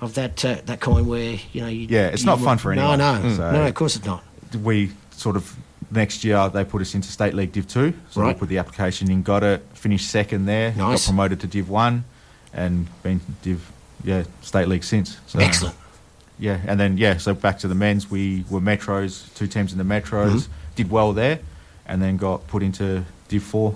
[0.02, 1.68] of that uh, that coin where you know.
[1.68, 2.98] You, Yeah, it's not fun for anyone.
[3.00, 3.68] No, no, So- no.
[3.68, 4.24] Of course it's not.
[4.64, 5.56] We sort of
[5.92, 7.94] next year they put us into State League Div Two.
[8.12, 8.34] So Right.
[8.36, 11.06] we put the application in, got it, finished second there, Nice.
[11.06, 12.06] got promoted to Div One,
[12.54, 13.72] and been Div
[14.04, 15.18] yeah State League since.
[15.28, 15.76] So, Excellent.
[16.40, 18.10] Yeah, and then yeah, so back to the men's.
[18.10, 20.32] We were metros, two teams in the metros.
[20.32, 20.54] Mm-hmm.
[20.76, 21.40] did well there,
[21.86, 23.76] and then got put into Div Four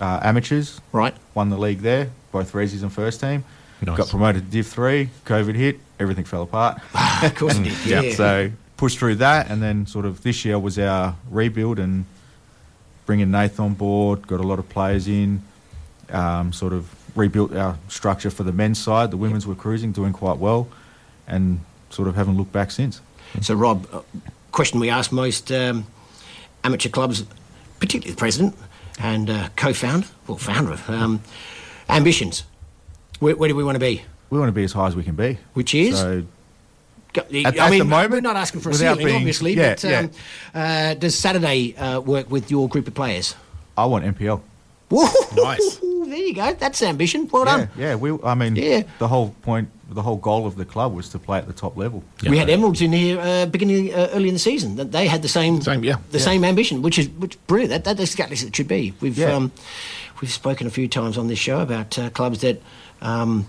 [0.00, 0.80] uh, amateurs.
[0.92, 1.14] Right.
[1.34, 3.44] Won the league there, both Resis and first team.
[3.82, 3.98] Nice.
[3.98, 5.10] Got promoted to Div Three.
[5.26, 6.80] COVID hit, everything fell apart.
[7.22, 7.74] of course it did.
[7.86, 8.00] Yeah.
[8.00, 8.14] Yeah.
[8.14, 12.06] So pushed through that, and then sort of this year was our rebuild and
[13.06, 14.26] bringing Nathan on board.
[14.26, 15.42] Got a lot of players in.
[16.10, 19.10] Um, sort of rebuilt our structure for the men's side.
[19.10, 20.68] The women's were cruising, doing quite well,
[21.26, 23.00] and sort of haven't looked back since.
[23.40, 24.00] So, Rob, uh,
[24.52, 25.86] question we ask most um,
[26.62, 27.24] amateur clubs,
[27.80, 28.54] particularly the president
[29.00, 31.20] and uh, co-founder, well, founder of um,
[31.88, 32.44] ambitions.
[33.20, 34.02] Where, where do we want to be?
[34.30, 35.38] We want to be as high as we can be.
[35.54, 35.98] Which is?
[35.98, 36.24] So
[37.16, 39.54] At- I at mean, the moment, we're not asking for a ceiling, being- obviously.
[39.54, 40.10] yeah, but um,
[40.54, 43.34] Uh, does Saturday uh, work with your group of players?
[43.76, 44.40] I want NPL.
[44.94, 45.06] Woo!
[45.36, 45.78] Nice.
[46.10, 46.52] There you go.
[46.54, 47.28] That's ambition.
[47.32, 47.68] Well Yeah, done.
[47.76, 47.94] yeah.
[47.96, 48.82] We, I mean, Yeah.
[48.98, 51.76] the whole point, the whole goal of the club was to play at the top
[51.76, 52.02] level.
[52.28, 54.76] We had Emeralds in here uh, beginning uh, early in the season.
[54.76, 55.96] That They had the same, Same, yeah.
[56.10, 56.24] the Yeah.
[56.24, 57.70] same ambition, which is which is brilliant.
[57.70, 58.92] That, that, that's exactly as it should be.
[59.00, 59.32] We've Yeah.
[59.36, 59.50] um,
[60.20, 62.60] we've spoken a few times on this show about uh, clubs that
[63.02, 63.46] um,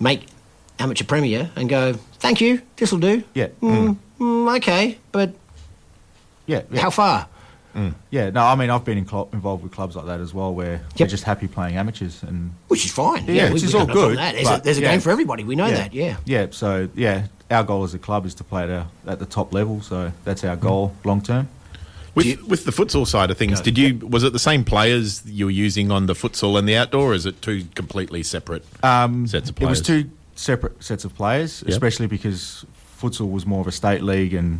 [0.00, 0.20] make
[0.78, 3.48] amateur premier and go, "Thank you, this will do." Yeah.
[3.62, 5.30] Mm, mm, okay, but
[6.46, 6.80] Yeah, yeah.
[6.82, 7.26] how far?
[8.10, 10.52] Yeah, no, I mean, I've been in cl- involved with clubs like that as well,
[10.52, 13.24] where they're just happy playing amateurs, and Which is fine.
[13.26, 14.32] Yeah, we- which is all no problem with good, that.
[14.34, 14.90] There's, a, but, there's a yeah.
[14.90, 15.44] game for everybody.
[15.44, 15.74] We know yeah.
[15.76, 15.94] that.
[15.94, 16.16] Yeah.
[16.24, 16.46] yeah.
[16.50, 19.52] So yeah, our goal as a club is to play at, a, at the top
[19.54, 19.80] level.
[19.80, 21.48] So that's our goal long term.
[22.16, 25.24] With, you- with the futsal side of things, did you was it the same players
[25.24, 28.64] you were using on the futsal and the outdoor, or is it two completely separate
[28.82, 29.68] Um, sets of players?
[29.68, 31.68] It was two separate sets of players, Yep.
[31.70, 32.64] especially because
[33.00, 34.58] futsal was more of a state league and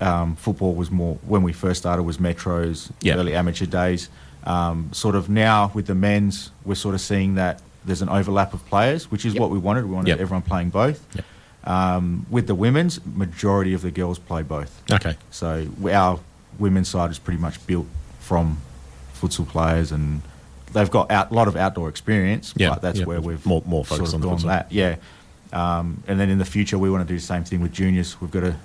[0.00, 3.16] um, football was more when we first started was metros, Yep.
[3.18, 4.08] early amateur days.
[4.44, 8.52] Um, sort of now with the men's, we're sort of seeing that there's an overlap
[8.54, 9.40] of players, which is Yep.
[9.40, 9.84] what we wanted.
[9.86, 10.20] We wanted Yep.
[10.20, 11.06] everyone playing both.
[11.64, 14.82] Um, with the women's, majority of the girls play both.
[14.92, 15.16] Okay.
[15.30, 16.18] So our
[16.58, 17.86] women's side is pretty much built
[18.20, 18.58] from
[19.18, 20.20] futsal players, and
[20.74, 22.52] they've got a lot of outdoor experience.
[22.56, 24.46] Yeah, but that's where we've More- more sort of on the gone futsal.
[24.48, 24.72] that.
[24.72, 24.96] Yeah,
[25.54, 28.20] um, and then in the future we want to do the same thing with juniors.
[28.20, 28.56] We've got a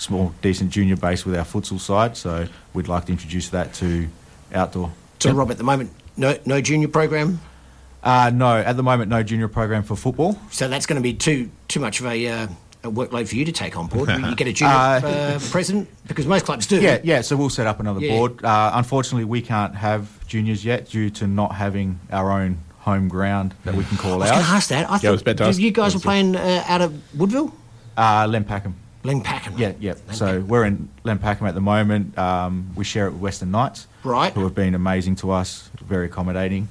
[0.00, 4.08] small, decent junior base with our futsal side, so we'd like to introduce that to
[4.54, 4.90] outdoor.
[5.20, 7.40] So, Rob, at the moment, no no junior program.
[8.02, 10.38] Uh, no, at the moment, no junior program for football.
[10.50, 12.46] So that's going to be too too much of a, uh,
[12.82, 14.08] a workload for you to take on board.
[14.28, 16.80] you get a junior Uh, uh, president because most clubs do.
[16.80, 17.20] Yeah, yeah.
[17.20, 18.16] So we'll set up another Yeah.
[18.16, 18.42] board.
[18.42, 23.52] Uh, unfortunately, we can't have juniors yet due to not having our own home ground
[23.66, 24.30] that we can call out.
[24.30, 24.90] I call was going to ask that.
[24.90, 27.52] I I thought was about to ask- you guys were playing uh, out of Woodville,
[27.98, 28.72] Uh, Len Packham.
[29.02, 29.58] Len Packham.
[29.58, 29.94] Yeah, yeah.
[30.12, 32.16] So we're in Len Packham at the moment.
[32.18, 34.32] Um, we share it with Western Knights, Right.
[34.32, 36.68] Who have been amazing to us, very accommodating.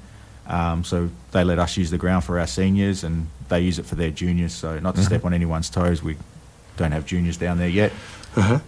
[0.48, 3.86] Um, so they let us use the ground for our seniors, and they use it
[3.86, 4.54] for their juniors.
[4.54, 6.18] So not to step on anyone's toes, we
[6.78, 7.92] don't have juniors down there yet.
[8.36, 8.60] Uh-huh.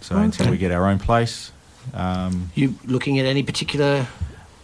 [0.00, 1.50] So until we get our own place,
[1.94, 4.06] um, You looking at any particular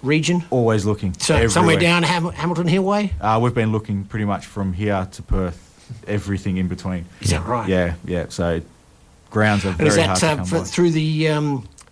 [0.02, 0.44] region?
[0.50, 1.14] always looking.
[1.18, 3.12] So somewhere down Ham- Hamilton Hill way.
[3.20, 5.63] Uh, we've been looking pretty much from here to Perth,
[6.06, 7.04] everything in between.
[7.20, 7.68] Is that right?
[7.68, 8.26] Yeah, yeah.
[8.28, 8.60] So
[9.30, 10.64] grounds are And very is hard that to uh, for, by.
[10.64, 11.24] through the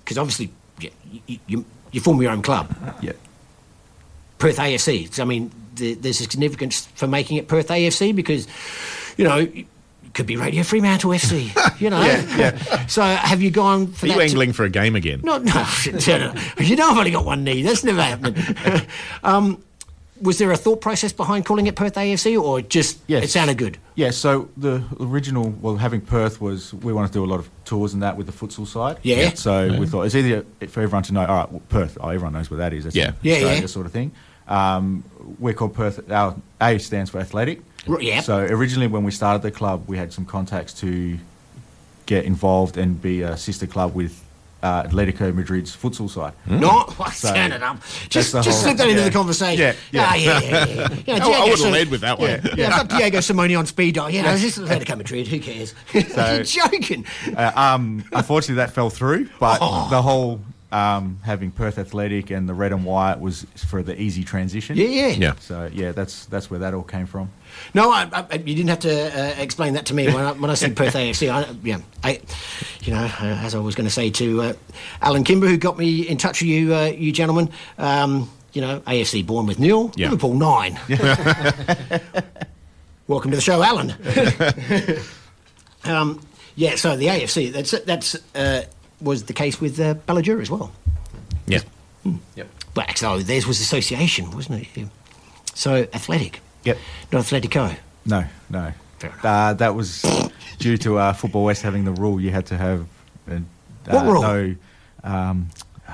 [0.05, 0.51] because obviously
[0.81, 0.91] you,
[1.27, 3.13] you, you, you form your own club, yeah.
[4.39, 5.21] Perth AFC.
[5.21, 8.47] I mean, the, there's a significance for making it Perth AFC because
[9.17, 9.47] you know.
[10.15, 12.03] Could be Radio Fremantle FC, you know.
[12.03, 14.19] Yeah, So, have you gone for Are you that?
[14.19, 15.23] to- angling for a game again?
[15.25, 15.67] No, no,
[16.59, 17.63] you know I've only got one knee.
[17.63, 18.87] That's never happening.
[19.25, 19.65] um,
[20.23, 23.25] was there a thought process behind calling it Perth AFC, or just Yes.
[23.25, 23.77] it sounded good?
[23.97, 27.51] Yeah, so the original, well, having Perth was we wanted to do a lot of
[27.65, 28.99] tours and that with the futsal side.
[29.03, 29.35] Yeah.
[29.35, 32.33] So we thought it's either for everyone to know, all right, well, Perth, oh, everyone
[32.35, 32.85] knows where that is.
[32.85, 33.09] That's Yeah.
[33.09, 33.67] in Yeah, Australia yeah.
[33.67, 34.13] sort of thing.
[34.49, 35.05] Um,
[35.39, 37.61] we're called Perth, our A stands for athletic.
[37.89, 38.23] R- yep.
[38.25, 41.19] So originally when we started the club, we had some contacts to
[42.07, 44.23] get involved and be a sister club with
[44.63, 46.33] uh, Atletico Madrid's futsal side.
[46.47, 47.79] Not So, turn it up.
[48.09, 49.61] Just, just whole- slip that into the conversation.
[49.61, 50.07] Yeah, yeah.
[50.09, 50.89] Ah, yeah, yeah, yeah.
[51.07, 51.15] yeah.
[51.27, 52.31] I- I would've led with that one.
[52.31, 52.67] Yeah, yeah.
[52.77, 54.11] I've got Diego Simeone on speed dial.
[54.11, 55.27] You know, it's just Atletico Madrid.
[55.29, 55.75] Who cares?
[55.93, 57.05] You're joking.
[57.37, 59.89] Uh, um, unfortunately, that fell through, but Oh.
[59.91, 64.25] the whole um, having Perth Athletic and the red and white was for the easy
[64.25, 64.77] transition.
[64.77, 65.07] Yeah, yeah.
[65.09, 65.35] Yeah.
[65.39, 67.31] So yeah, that's that's where that all came from.
[67.75, 70.51] No, I, I, you didn't have to uh, explain that to me when I, when
[70.51, 71.31] I said Perth AFC.
[71.33, 72.21] I, yeah, I,
[72.83, 74.53] you know, uh, as I was going to say to uh,
[75.01, 77.51] Alan Kimber, who got me in touch with you, uh, you gentlemen.
[77.79, 80.11] Um, you know, AFC Bournemouth nil, Yeah.
[80.11, 80.79] Liverpool nine.
[83.09, 83.95] Welcome to the show, Alan.
[85.85, 86.21] um,
[86.55, 88.65] yeah, so the AFC that's that's uh,
[89.01, 90.71] was the case with uh, Ballajur as well.
[91.47, 91.61] Yeah.
[92.37, 92.47] Yep.
[92.75, 94.69] But actually, theirs was association, wasn't it?
[94.75, 94.85] Yeah.
[95.55, 96.79] So athletic, Yep.
[97.13, 97.77] not Atletico.
[98.07, 98.73] No, no.
[98.99, 99.13] Fair.
[99.23, 100.03] Uh, that was
[100.59, 102.87] due to uh, Football West having the rule you had to have
[103.31, 103.39] uh,
[103.87, 104.23] What rule?
[104.23, 104.55] no
[105.05, 105.49] um,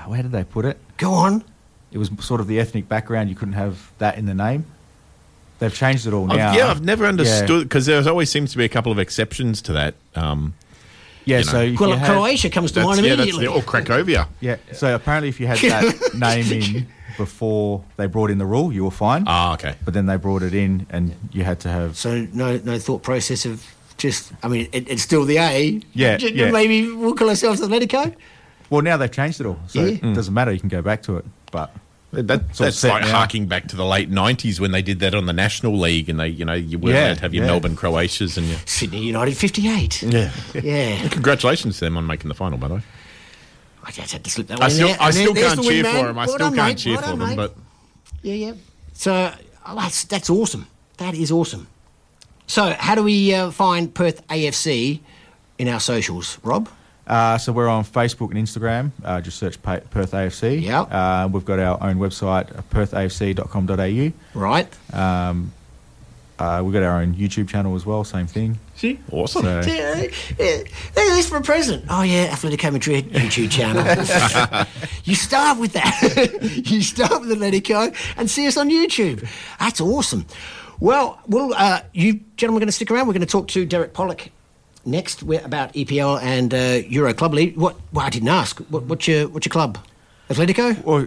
[0.07, 0.79] where did they put it?
[0.99, 1.43] Go on.
[1.91, 3.31] It was sort of the ethnic background.
[3.31, 4.67] You couldn't have that in the name.
[5.59, 6.55] They've changed it all I've- now.
[6.55, 9.73] yeah, I've never understood because there always seems to be a couple of exceptions to
[9.73, 9.95] that.
[10.15, 10.55] Um,
[11.25, 11.51] Yeah, you know.
[11.51, 13.47] so Well, you had- Croatia comes to that's, mind yeah, that's immediately.
[13.47, 14.29] the, or Cracovia.
[14.41, 14.57] Yeah.
[14.73, 16.87] So apparently, if you had that name in
[17.19, 19.25] before they brought in the rule, you were fine.
[19.27, 19.75] Ah, okay.
[19.85, 21.99] But then they brought it in, and you had to have.
[21.99, 23.63] So no, no thought process of
[23.99, 24.33] just.
[24.43, 25.83] I mean, it, it's still the A.
[25.93, 26.51] Yeah, J- yeah.
[26.51, 28.15] Maybe we'll call ourselves the Atletico.
[28.71, 29.99] Well, now they've changed it all, so Yeah.
[30.11, 30.53] it doesn't matter.
[30.53, 31.25] You can go back to it.
[31.51, 31.75] But
[32.13, 33.11] That, Sort of that's like now.
[33.19, 36.19] harking back to the late '90s when they did that on the National League, and
[36.19, 37.51] they, you know, you weren't Yeah, allowed to have your yeah.
[37.51, 38.59] Melbourne Croatias and your.
[38.65, 40.03] Sydney United '58.
[40.05, 40.31] Yeah.
[40.55, 41.09] Yeah.
[41.11, 42.83] Congratulations to them on making the final, by the way.
[43.89, 45.03] I just had to slip that I one still, in there.
[45.03, 46.01] I And still there- there's can't the cheer wingman.
[46.01, 46.19] for them.
[46.19, 46.79] I Well still done, can't mate.
[46.79, 47.37] cheer Well for done, them, mate.
[47.37, 47.57] but
[48.23, 48.53] Yeah, yeah.
[48.93, 49.33] So
[49.67, 50.67] oh, that's that's awesome.
[50.99, 51.67] That is awesome.
[52.47, 55.01] So how do we uh, find Perth AFC
[55.59, 56.69] in our socials, Rob?
[57.07, 58.91] uh, so we're on Facebook and Instagram.
[59.03, 60.61] Uh, just search Pa- Perth AFC.
[60.63, 60.83] Yeah.
[60.83, 64.13] Uh, we've got our own website, uh, perthafc.com.au.
[64.39, 64.69] Right.
[64.95, 65.53] Um,
[66.39, 68.05] uh, we've got our own YouTube channel as well.
[68.05, 68.59] Same thing.
[68.79, 69.43] See, awesome.
[69.43, 69.95] So, Yeah,
[70.39, 70.57] yeah.
[70.57, 71.85] Look at this for a present.
[71.91, 74.67] Oh yeah, Atletico Madrid YouTube channel.
[75.05, 76.63] you start with that.
[76.71, 79.29] you start with Atletico and see us on YouTube.
[79.61, 80.27] That's awesome.
[80.81, 83.09] Well, well, uh, you gentlemen are going to stick around.
[83.09, 84.31] We're going to talk to Derek Pollock
[84.87, 87.57] next wi- about EPL and uh, Euro Club League.
[87.57, 87.77] What?
[87.93, 88.61] Well, I didn't ask.
[88.71, 89.79] What, what's your what's your club?
[90.31, 90.83] Atletico.
[90.85, 91.07] well,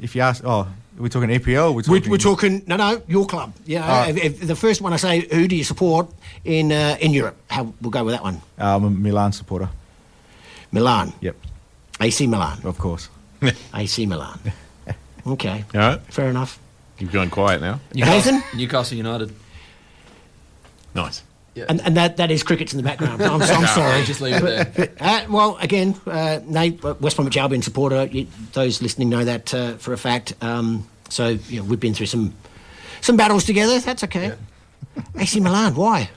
[0.00, 1.74] if you ask, oh, are we talking EPL?
[1.74, 3.52] We're We're, we're talking no, no, your club.
[3.66, 4.08] Yeah, Ah.
[4.08, 6.08] if, if the first one I say, who do you support
[6.44, 7.36] in uh, in Europe?
[7.48, 8.36] How we'll go with that one.
[8.58, 9.68] Uh, I'm a Milan supporter.
[10.72, 11.12] Milan.
[11.20, 11.36] Yep,
[12.00, 12.58] AC Milan.
[12.64, 13.08] of course.
[13.74, 14.38] AC Milan.
[15.26, 16.58] Okay, All right, fair enough.
[16.98, 17.80] you've gone quiet now.
[17.92, 18.42] Nathan?
[18.56, 19.30] Newcastle United.
[20.94, 21.22] Nice.
[21.68, 23.22] And, and that, that is crickets in the background.
[23.22, 24.04] I'm, I'm sorry.
[24.04, 24.92] Just leave it there.
[25.00, 28.04] Uh, well, again, uh, Nate, uh, West Bromwich Albion supporter.
[28.06, 30.34] You, those listening know that uh, for a fact.
[30.42, 32.34] Um, so you know, we've been through some
[33.00, 33.78] some battles together.
[33.80, 34.34] That's okay.
[35.16, 35.74] AC Milan.
[35.74, 36.10] Why?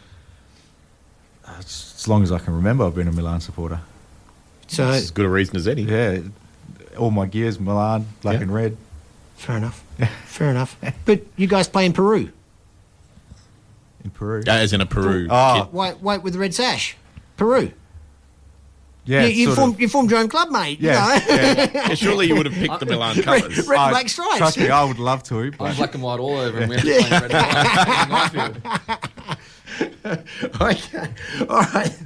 [1.48, 3.80] As as long as I can remember, I've been a Milan supporter.
[4.68, 5.84] So That's as good a reason as any.
[5.84, 6.20] Yeah,
[6.98, 8.42] all my gears, Milan, black Yeah.
[8.44, 8.78] and red.
[9.36, 9.84] fair enough.
[10.26, 10.78] Fair enough.
[11.06, 12.32] But you guys play in Peru.
[14.04, 14.44] In Peru.
[14.48, 15.28] As in a Peru.
[15.30, 15.64] Oh.
[15.66, 15.74] kid.
[15.74, 16.96] White, white with the red sash.
[17.38, 17.72] Peru.
[19.06, 19.82] yeah, you, you sort formed of.
[19.82, 20.80] you formed your own club, mate.
[20.80, 20.94] you Yeah,
[21.28, 21.36] know?
[21.36, 21.70] yeah.
[21.74, 23.58] Yeah, surely you would have picked the Milan colours.
[23.68, 24.38] red and I- black stripes.
[24.38, 25.52] Trust me, I would love to.
[25.52, 25.66] But...
[25.72, 28.36] I'm black and white all over, and we have to play red and white.
[28.36, 28.62] in Highfield.
[30.62, 31.10] okay.
[31.50, 31.98] All right.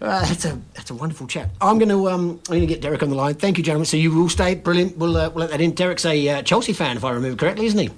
[0.00, 1.48] Uh, that's a that's a wonderful chat.
[1.62, 3.34] I'm going to um I'm going to get Derek on the line.
[3.34, 3.86] Thank you, gentlemen.
[3.86, 4.54] So you will stay.
[4.54, 4.98] Brilliant.
[4.98, 5.70] We'll, uh, we'll let that in.
[5.72, 7.90] Derek's a uh, Chelsea fan, if I remember correctly, isn't he?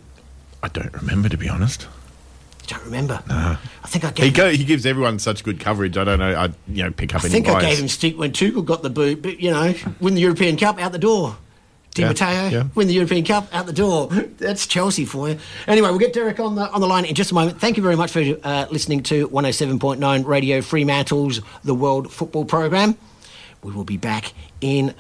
[0.63, 1.89] I don't remember, to be honest.
[2.69, 3.23] You don't remember?
[3.29, 4.35] I think I He gave.
[4.35, 5.97] go, he gives everyone such good coverage.
[5.97, 6.35] I don't know.
[6.35, 8.83] I you know pick up I any think I gave him stick when Tuchel got
[8.83, 11.37] the boot, but you know, win the European Cup out the door.
[11.95, 12.65] Di Yeah, Matteo, yeah.
[12.75, 14.09] win the European Cup out the door.
[14.39, 15.39] That's Chelsea for you.
[15.69, 17.61] Anyway, we'll get Derek on the on the line in just a moment.
[17.61, 22.97] Thank you very much for uh, listening to 107.9 Radio Fremantle's The World Football Program.
[23.63, 24.93] We will be back in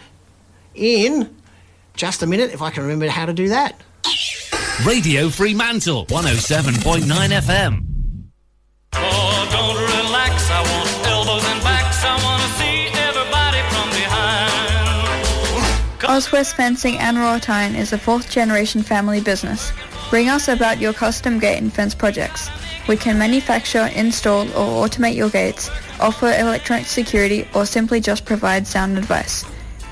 [0.74, 1.34] in
[1.94, 3.80] just a minute if I can remember how to do that.
[4.84, 7.82] Radio Fremantle, 107.9 FM.
[8.92, 9.74] Oh, don't
[10.06, 10.50] relax.
[10.50, 12.04] I want elbows and backs.
[12.04, 16.04] I want to see everybody from behind.
[16.04, 19.72] Oswest Fencing and Wroughtyne is a fourth generation family business.
[20.12, 22.50] Ring us about your custom gate and fence projects.
[22.86, 28.66] We can manufacture, install or automate your gates, offer electronic security or simply just provide
[28.66, 29.42] sound advice.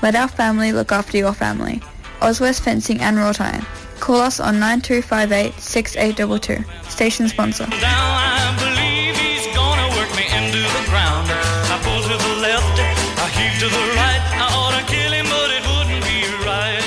[0.03, 1.81] Let our family look after your family.
[2.21, 3.65] Oswest Fencing and Wroughtyne.
[4.05, 6.61] Call us on 9258 6822.
[6.91, 7.65] Station sponsor.
[7.65, 11.25] Down, I believe he's gonna work me into the ground.
[11.25, 12.77] I pull to the left,
[13.17, 14.21] I heave to the right.
[14.37, 16.85] I ought to kill him, but it wouldn't be right.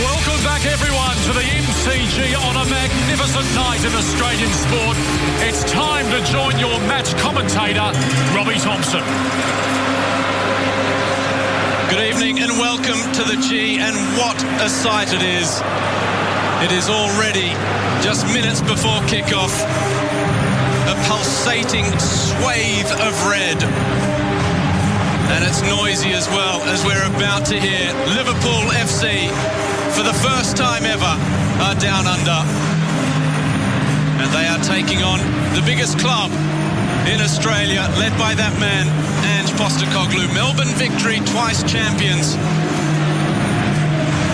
[0.00, 4.96] Welcome back, everyone, to the MCG on a magnificent night in Australian sport.
[5.62, 7.92] It's time to join your match commentator,
[8.32, 9.04] Robbie Thompson.
[11.92, 15.60] Good evening and welcome to the G, and what a sight it is.
[16.64, 17.52] It is already
[18.00, 19.52] just minutes before kickoff.
[20.88, 23.60] A pulsating swathe of red.
[25.28, 29.28] And it's noisy as well as we're about to hear Liverpool FC
[29.92, 31.20] for the first time ever
[31.60, 32.69] are down under.
[34.20, 35.18] And they are taking on
[35.56, 36.30] the biggest club
[37.08, 38.84] in Australia, led by that man,
[39.24, 40.28] Ange Postecoglou.
[40.36, 42.36] Melbourne victory, twice champions.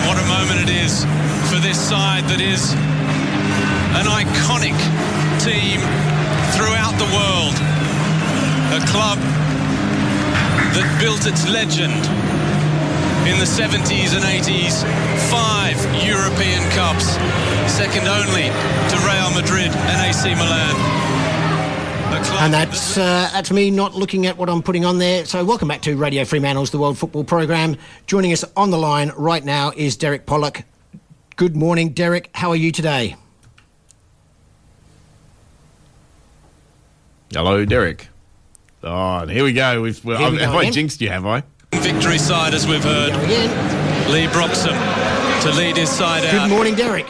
[0.03, 1.07] What a moment it is
[1.47, 2.75] for this side that is
[3.95, 4.75] an iconic
[5.39, 5.79] team
[6.51, 7.55] throughout the world.
[8.75, 9.17] A club
[10.75, 12.03] that built its legend
[13.27, 14.83] in the 70s and 80s.
[15.29, 15.75] Five
[16.05, 17.05] European Cups,
[17.71, 18.47] second only
[18.89, 20.75] to Real Madrid and AC Milan.
[22.39, 25.25] And that's uh, that's me not looking at what I'm putting on there.
[25.25, 27.75] So welcome back to Radio Fremantle's The World Football Program.
[28.05, 30.63] Joining us on the line right now is Derek Pollock.
[31.35, 32.29] Good morning, Derek.
[32.33, 33.15] How are you today?
[37.33, 38.07] Hello, Derek.
[38.83, 39.81] Oh, here we go.
[39.81, 40.73] We've, well, Here we have go I again.
[40.73, 41.43] jinxed you, have I?
[41.71, 43.11] Victory side, as we've heard.
[44.09, 44.75] Leigh Broxham
[45.41, 46.49] to lead his side Good out.
[46.49, 47.07] morning, Derek.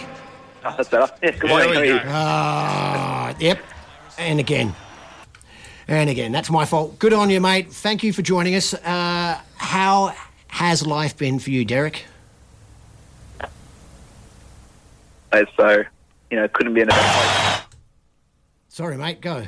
[0.65, 1.11] Oh, that's better.
[1.21, 1.73] Yes, good morning.
[1.73, 1.93] How are you?
[1.99, 2.03] go.
[2.07, 3.59] Ah, yep.
[4.17, 4.73] And again.
[5.87, 6.31] And again.
[6.31, 6.97] That's my fault.
[6.99, 7.71] Good on you, mate.
[7.71, 8.73] Thank you for joining us.
[8.73, 10.13] Uh, how
[10.47, 12.05] has life been for you, Derek?
[15.55, 15.83] So,
[16.31, 17.61] you know, couldn't be in a better place.
[18.69, 19.21] Sorry, mate.
[19.21, 19.35] Go.
[19.37, 19.47] Are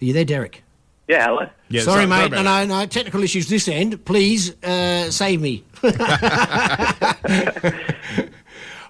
[0.00, 0.62] you there, Derek?
[1.08, 1.48] Yeah, hello.
[1.70, 2.26] Yeah, sorry, mate.
[2.26, 2.86] about no, no, no.
[2.86, 4.04] Technical issues this end.
[4.04, 5.64] Please uh, save me.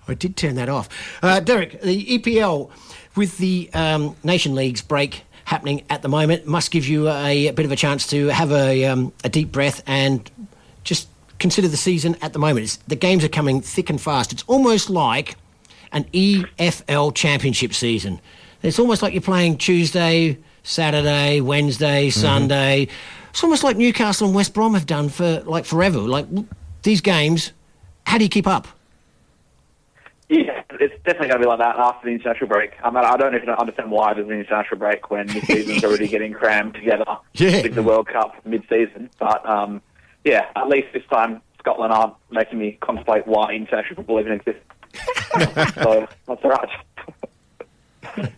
[0.08, 0.88] I did turn that off.
[1.22, 2.70] Uh, Derek, the EPL
[3.14, 7.64] with the um, Nation Leagues break happening at the moment must give you a, bit
[7.64, 10.28] of a chance to have a, um, a deep breath and
[10.82, 11.08] just
[11.38, 12.64] consider the season at the moment.
[12.64, 14.32] It's, the games are coming thick and fast.
[14.32, 15.36] It's almost like
[15.92, 18.20] an EFL championship season.
[18.62, 22.88] It's almost like you're playing Tuesday, Saturday, Wednesday, Sunday.
[23.30, 25.98] It's almost like Newcastle and West Brom have done for like forever.
[25.98, 26.26] Like
[26.82, 27.52] these games,
[28.06, 28.68] how do you keep up?
[30.28, 32.72] Yeah, it's definitely going to be like that after the international break.
[32.84, 36.06] I mean, I don't even understand why there's an international break when the season's already
[36.06, 37.62] getting crammed together Yeah.
[37.62, 39.08] with the World Cup mid-season.
[39.18, 39.80] But um,
[40.24, 44.60] yeah, at least this time Scotland aren't making me contemplate why international football even exists.
[45.82, 48.30] so that's all right.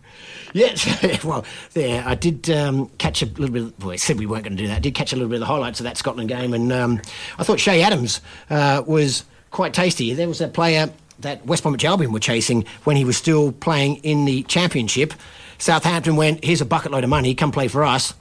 [0.53, 3.79] Yes, well, there I did um, catch a little bit.
[3.79, 4.77] Well, I said we weren't going to do that.
[4.77, 7.01] I did catch a little bit of the highlights of that Scotland game, and um,
[7.37, 10.13] I thought Che Adams uh, was quite tasty.
[10.13, 10.89] There was a player
[11.19, 15.13] that West Bromwich Albion were chasing when he was still playing in the Championship.
[15.57, 17.33] Southampton went, "Here's a bucket load of money.
[17.35, 18.13] Come play for us."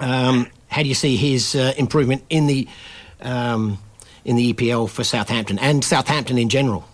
[0.00, 2.68] Um, how do you see his uh, improvement in the
[3.20, 3.78] um,
[4.24, 6.86] in the EPL for Southampton and Southampton in general?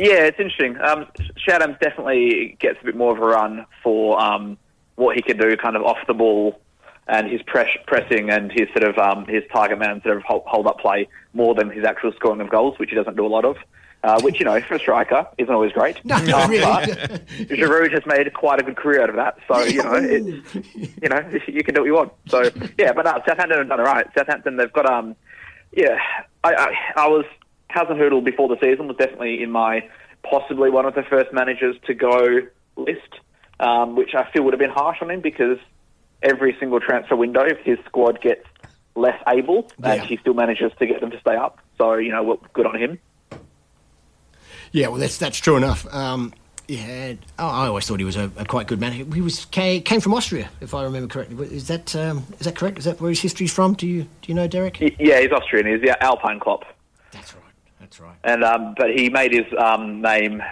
[0.00, 0.80] Yeah, it's interesting.
[0.80, 4.56] Um, Che Adams definitely gets a bit more of a run for um,
[4.96, 6.58] what he can do, kind of off the ball,
[7.06, 10.44] and his press, pressing and his sort of um, his target man sort of hold,
[10.46, 13.28] hold up play more than his actual scoring of goals, which he doesn't do a
[13.28, 13.56] lot of.
[14.02, 16.02] Uh, which you know, for a striker, isn't always great.
[16.06, 16.64] No, Um, really.
[16.64, 19.36] But Giroud has made quite a good career out of that.
[19.46, 20.22] So you know, it,
[21.02, 22.12] you know, you can do what you want.
[22.28, 22.44] So
[22.78, 24.06] yeah, but no, Southampton have done it right.
[24.16, 25.14] Southampton, they've got um,
[25.72, 25.98] yeah,
[26.42, 27.26] I, I, I was
[27.74, 29.88] Hasenhüttl before the season was definitely in my
[30.22, 32.40] possibly one of the first managers to go
[32.76, 33.20] list,
[33.58, 35.58] um, which I feel would have been harsh on him because
[36.22, 38.44] every single transfer window, his squad gets
[38.94, 41.58] less able, and he still manages to get them to stay up.
[41.78, 42.98] So you know, well, good on him.
[44.72, 45.92] Yeah, well, that's that's true enough.
[45.92, 46.32] Um,
[46.68, 48.92] yeah, oh, I always thought he was a, a quite good man.
[48.92, 51.52] He was came, came from Austria, if I remember correctly.
[51.52, 52.78] Is that um, is that correct?
[52.78, 53.74] Is that where his history's from?
[53.74, 54.78] Do you do you know, Derek?
[54.80, 55.66] Yeah, he's Austrian.
[55.66, 56.64] He's the Alpine Klopp.
[57.10, 57.39] That's right.
[58.00, 58.32] That's right.
[58.32, 60.42] And um, but he made his um, name,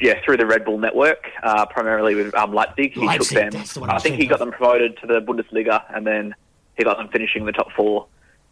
[0.00, 2.94] yeah, through the Red Bull network, uh, primarily with um, Leipzig.
[2.94, 3.50] He Leipzig, took them.
[3.50, 6.34] that's the one I I think he got them promoted to the Bundesliga, and then
[6.76, 8.06] he got them finishing the top four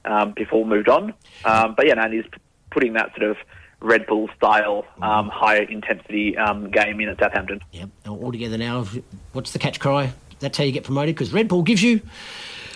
[0.05, 1.15] um, before moved on.
[1.45, 2.25] Um, but yeah, no, and he's
[2.71, 3.37] putting that sort of
[3.81, 7.61] Red Bull style, um, higher intensity um, game in at Southampton.
[7.73, 7.89] Yep.
[8.09, 8.87] All together now.
[9.33, 10.13] What's the catch cry?
[10.39, 12.01] That's how you get promoted because Red Bull gives you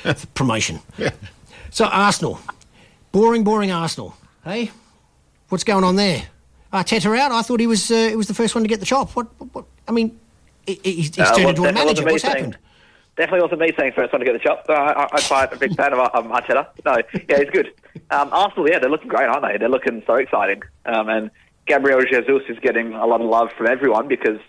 [0.34, 0.80] promotion.
[0.98, 1.10] Yeah.
[1.70, 2.40] So Arsenal,
[3.12, 4.16] boring, boring Arsenal.
[4.44, 4.70] Hey,
[5.48, 6.22] what's going on there?
[6.72, 7.32] Arteta out.
[7.32, 9.10] I thought he was uh, he was the first one to get the chop.
[9.12, 9.28] What?
[9.38, 10.18] what, what I mean,
[10.66, 12.04] he- he's, he's Uh, turned well, into a manager.
[12.04, 12.58] What's saying- happened?
[13.16, 14.66] Definitely wasn't me saying first one to get the chop.
[14.68, 16.66] Uh, I, I'm quite a big fan of um, Arteta.
[16.84, 16.96] No,
[17.28, 17.72] yeah, he's good.
[18.10, 19.56] Um, Arsenal, yeah, they're looking great, aren't they?
[19.56, 20.62] They're looking so exciting.
[20.84, 21.30] Um, and
[21.66, 24.40] Gabriel Jesus is getting a lot of love from everyone because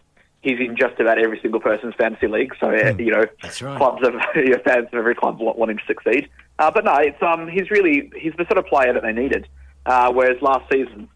[0.41, 2.55] he's in just about every single person's fantasy league.
[2.59, 3.77] So, uh, you know, That's right.
[3.77, 6.27] clubs of your fans of every club want, want him to succeed.
[6.57, 9.47] Uh, but no, it's um, he's really he's the sort of player that they needed.
[9.85, 11.07] Uh, whereas last season,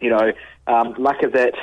[0.00, 0.32] you know,
[0.66, 1.56] um, Lacazette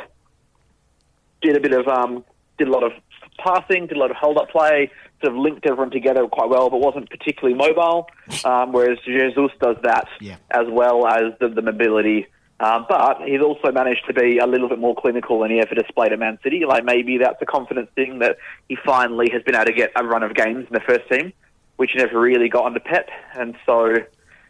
[1.41, 2.23] did a bit of um,
[2.57, 2.91] did a lot of
[3.37, 4.89] passing, did a lot of hold up play,
[5.21, 8.07] sort of linked everyone together quite well, but wasn't particularly mobile.
[8.45, 10.37] Um, whereas Jesus does that Yeah.
[10.51, 12.27] as well as the, the mobility.
[12.59, 15.75] Um, but he's also managed to be a little bit more clinical than he ever
[15.75, 16.65] displayed at Man City.
[16.67, 18.37] Like maybe that's a confidence thing that
[18.67, 21.33] he finally has been able to get a run of games in the first team,
[21.75, 23.09] which he never really got under Pep.
[23.35, 23.97] And so,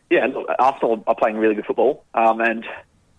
[0.10, 2.04] yeah, look, Arsenal are playing really good football.
[2.14, 2.66] Um, and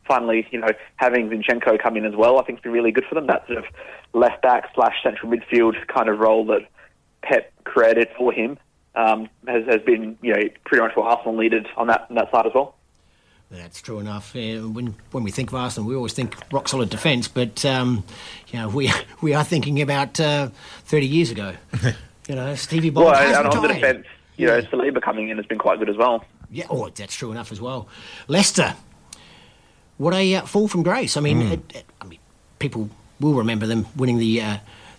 [0.07, 3.05] finally, you know, having Zinchenko come in as well, I think has been really good
[3.09, 3.27] for them.
[3.27, 3.65] That sort of
[4.15, 6.63] left back slash central midfield kind of role that
[7.23, 8.59] Pep created for him
[8.95, 12.31] um, has, has been, you know, pretty much what Arsenal needed on that on that
[12.31, 12.75] side as well.
[13.51, 14.37] That's true enough.
[14.37, 18.05] Uh, when when we think of Arsenal, we always think rock solid defence, but um,
[18.49, 20.51] you know we we are thinking about uh,
[20.85, 21.55] thirty years ago.
[22.29, 25.39] you know, Stevie Bould Well, has and on the defence, you know, Saliba coming in
[25.39, 26.25] has been quite good as well.
[26.51, 27.89] Yeah, oh, that's true enough as well.
[28.27, 28.75] Leicester,
[29.99, 31.17] what a uh, fall from grace.
[31.17, 32.19] I mean, it, it- I mean,
[32.59, 32.89] people
[33.21, 34.57] will remember them winning the uh,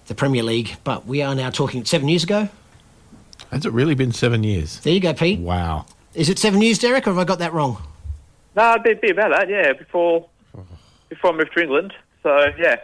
[0.08, 2.50] the Premier League, but we are now talking seven years ago.
[3.52, 4.80] Has it really been seven years?
[4.82, 5.40] There you go, Pete.
[5.40, 5.86] Wow.
[6.14, 7.82] Is it seven years, Derek, or have I got that wrong?
[8.56, 9.74] No, it'd be, be about that, yeah.
[9.74, 10.28] Before
[11.08, 12.76] before I moved to England, so yeah,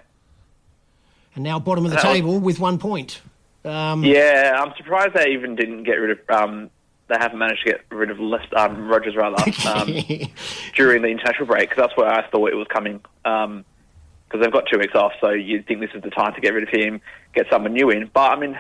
[1.36, 3.22] And now bottom of the That was- table with one point.
[3.64, 4.60] Um, yeah.
[4.60, 6.30] I'm surprised they even didn't get rid of.
[6.30, 6.70] Um,
[7.08, 9.38] they haven't managed to get rid of List, um, Rodgers rather
[9.68, 9.88] um,
[10.76, 13.02] during the international break because that's where I thought it was coming.
[13.24, 16.54] Because they've got two weeks off, so you'd think this is the time to get
[16.54, 17.00] rid of him,
[17.34, 18.10] get someone new in.
[18.14, 18.60] But I mean,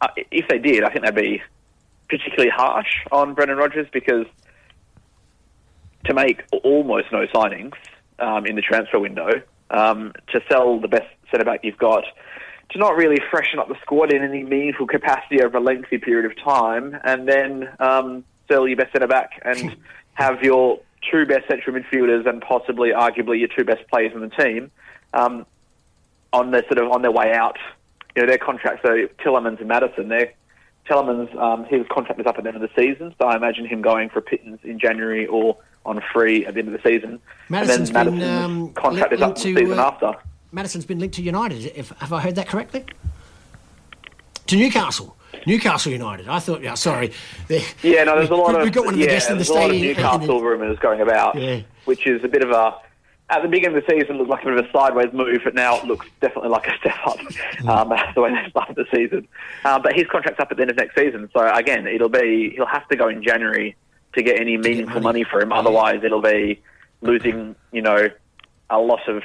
[0.00, 1.42] uh, if they did, I think they'd be
[2.08, 4.26] particularly harsh on Brendan Rodgers because
[6.04, 7.74] to make almost no signings
[8.18, 9.30] um, in the transfer window,
[9.70, 12.04] um, to sell the best centre back you've got,
[12.72, 16.30] to not really freshen up the squad in any meaningful capacity over a lengthy period
[16.30, 19.76] of time, and then um, sell your best centre back and
[20.14, 24.28] have your two best central midfielders and possibly, arguably, your two best players in the
[24.28, 24.70] team
[25.14, 25.46] um,
[26.32, 27.58] on their sort of on their way out.
[28.16, 28.82] You know, their contracts.
[28.84, 30.32] So Tielemans and Maddison, their
[30.88, 33.66] Tielemans um, his contract is up at the end of the season, so I imagine
[33.66, 37.20] him going for pittance in January or on free at the end of the season.
[37.48, 40.14] Maddison's and then been, Maddison's um, contract is up the season uh, after.
[40.52, 41.72] Maddison's been linked to United.
[41.74, 42.84] If, have I heard that correctly?
[44.48, 45.16] To Newcastle.
[45.46, 46.28] Newcastle United.
[46.28, 47.12] I thought, yeah, sorry.
[47.48, 49.30] They- Yeah, no, there's a lot we- of We've got one of the yeah, guests
[49.30, 49.96] in the there's a lot of stadium.
[49.96, 51.60] Newcastle rumours going about, Yeah.
[51.86, 52.74] which is a bit of a.
[53.30, 55.40] At the beginning of the season, it looked like a bit of a sideways move,
[55.42, 57.18] but now it looks definitely like a step up.
[57.66, 59.26] Um, the way they started the season,
[59.64, 62.52] um, but his contract's up at the end of next season, so again, it'll be
[62.54, 63.74] he'll have to go in January
[64.14, 65.24] to get any meaningful money.
[65.24, 65.50] for him.
[65.50, 66.60] Otherwise, it'll be
[67.00, 68.10] losing, you know,
[68.68, 69.22] a lot of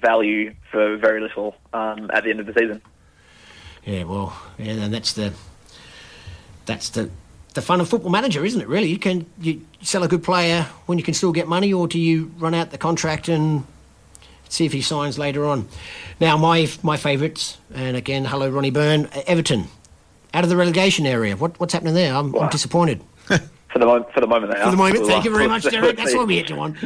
[0.00, 2.80] value for very little um, at the end of the season.
[3.84, 5.32] Yeah, well, yeah, and that's the
[6.66, 7.10] that's the
[7.54, 8.68] the fun of football manager, isn't it?
[8.68, 11.88] Really, you can you sell a good player when you can still get money, or
[11.88, 13.64] do you run out the contract and
[14.48, 15.66] see if he signs later on?
[16.20, 19.68] Now, my my favourites, and again, hello, Ronnie Byrne, Everton,
[20.34, 21.36] out of the relegation area.
[21.36, 22.14] What what's happening there?
[22.14, 23.02] I'm, I'm disappointed.
[23.72, 24.70] For the mo- for the moment, they For are.
[24.72, 25.96] the moment, thank you very much, Derek.
[25.96, 26.76] That's why we hit you on.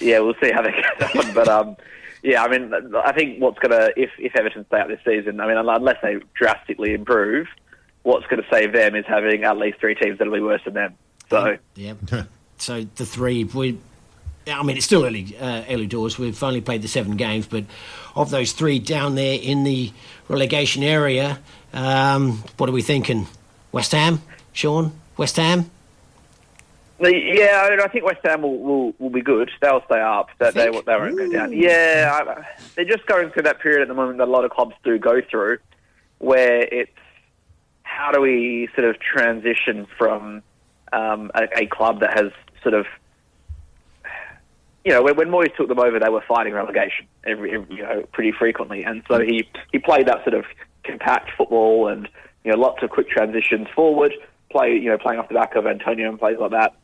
[0.00, 1.34] Yeah, we'll see how they get on.
[1.34, 1.76] But um,
[2.22, 5.40] yeah, I mean, I think what's going to, if, if Everton stay out this season,
[5.40, 7.46] I mean, unless they drastically improve,
[8.02, 10.74] what's going to save them is having at least three teams that'll be worse than
[10.74, 10.94] them.
[11.30, 11.94] So, Yeah.
[12.58, 13.78] so the three we.
[14.46, 16.18] I mean, it's still early, uh, early doors.
[16.18, 17.64] We've only played the seven games, but
[18.16, 19.92] of those three down there in the
[20.26, 21.38] relegation area,
[21.74, 23.26] um, what are we thinking?
[23.72, 24.22] West Ham,
[24.54, 25.70] Sean, West Ham.
[27.00, 29.50] Yeah, I, mean, I think West Ham will, will, will be good.
[29.60, 30.28] They'll stay up.
[30.38, 31.52] That they, they won't go down.
[31.52, 32.44] Yeah, I,
[32.74, 34.98] they're just going through that period at the moment that a lot of clubs do
[34.98, 35.58] go through,
[36.18, 36.90] where it's
[37.82, 40.42] how do we sort of transition from
[40.92, 42.32] um, a, a club that has
[42.62, 42.86] sort of
[44.88, 47.82] you know, when, when Moyes took them over, they were fighting relegation every, every you
[47.82, 50.46] know pretty frequently, and so he he played that sort of
[50.82, 52.08] compact football and
[52.42, 54.14] you know lots of quick transitions forward,
[54.50, 56.74] play you know playing off the back of Antonio and plays like that.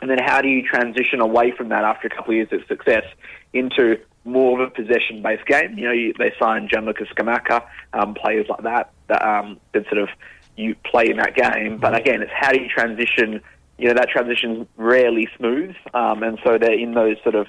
[0.00, 2.66] And then how do you transition away from that after a couple of years of
[2.66, 3.04] success
[3.52, 5.76] into more of a possession-based game?
[5.76, 9.98] You know, you, they signed Gianluca Scamacca, um, players like that that um, that sort
[9.98, 10.08] of
[10.56, 11.78] you play in that game.
[11.78, 13.42] But again, it's how do you transition?
[13.78, 17.48] You know, that transition's rarely smooth, um, and so they're in those sort of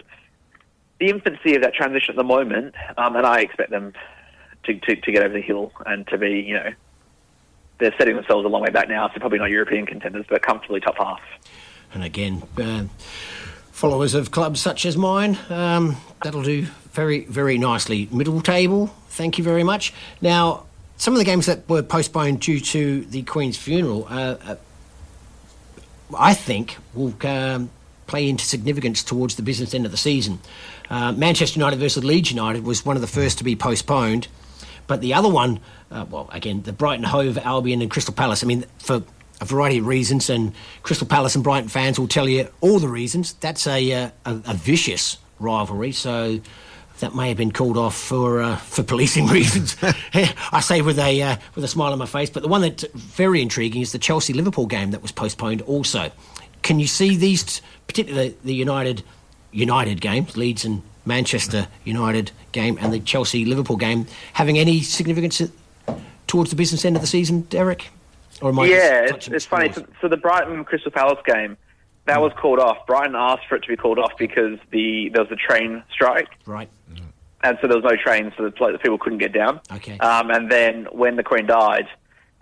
[0.99, 2.75] the infancy of that transition at the moment.
[2.97, 3.93] Um, and I expect them
[4.65, 6.69] to, to to get over the hill and to be, you know,
[7.79, 9.09] they're setting themselves a long way back now.
[9.13, 11.21] So probably not European contenders, but comfortably top half.
[11.93, 12.85] And again, uh,
[13.71, 18.07] followers of clubs such as mine, um, that'll do very, very nicely.
[18.11, 19.93] Middle table, thank you very much.
[20.21, 20.65] Now,
[20.97, 24.55] some of the games that were postponed due to the Queen's funeral, uh, uh,
[26.17, 27.71] I think, will um,
[28.07, 30.39] play into significance towards the business end of the season.
[30.89, 34.27] Uh, Manchester United versus Leeds United was one of the first to be postponed.
[34.87, 38.43] But the other one, uh, well, again, the Brighton Hove, Albion, and Crystal Palace.
[38.43, 39.03] I mean, for
[39.41, 42.87] a variety of reasons, and Crystal Palace and Brighton fans will tell you all the
[42.87, 43.33] reasons.
[43.33, 45.91] That's a uh, a, a vicious rivalry.
[45.91, 46.39] So
[46.99, 49.75] that may have been called off for uh, for policing reasons.
[50.13, 52.29] I say with a uh, with a smile on my face.
[52.29, 55.61] But the one that's very intriguing is the Chelsea Liverpool game that was postponed.
[55.63, 56.11] Also,
[56.61, 59.03] can you see these, particularly the United
[59.51, 65.41] United games, Leeds and Manchester United game, and the Chelsea Liverpool game, having any significance
[66.27, 67.89] towards the business end of the season, Derek?
[68.41, 69.71] Or yeah, it's, it's funny.
[69.71, 71.57] So, so the Brighton Crystal Palace game
[72.05, 72.21] that Hmm.
[72.23, 72.85] was called off.
[72.87, 76.29] Brighton asked for it to be called off because the there was a train strike,
[76.45, 76.69] Right.
[77.43, 79.61] and so there was no trains, so the, the people couldn't get down.
[79.71, 79.97] Okay.
[79.99, 81.87] Um, and then when the Queen died,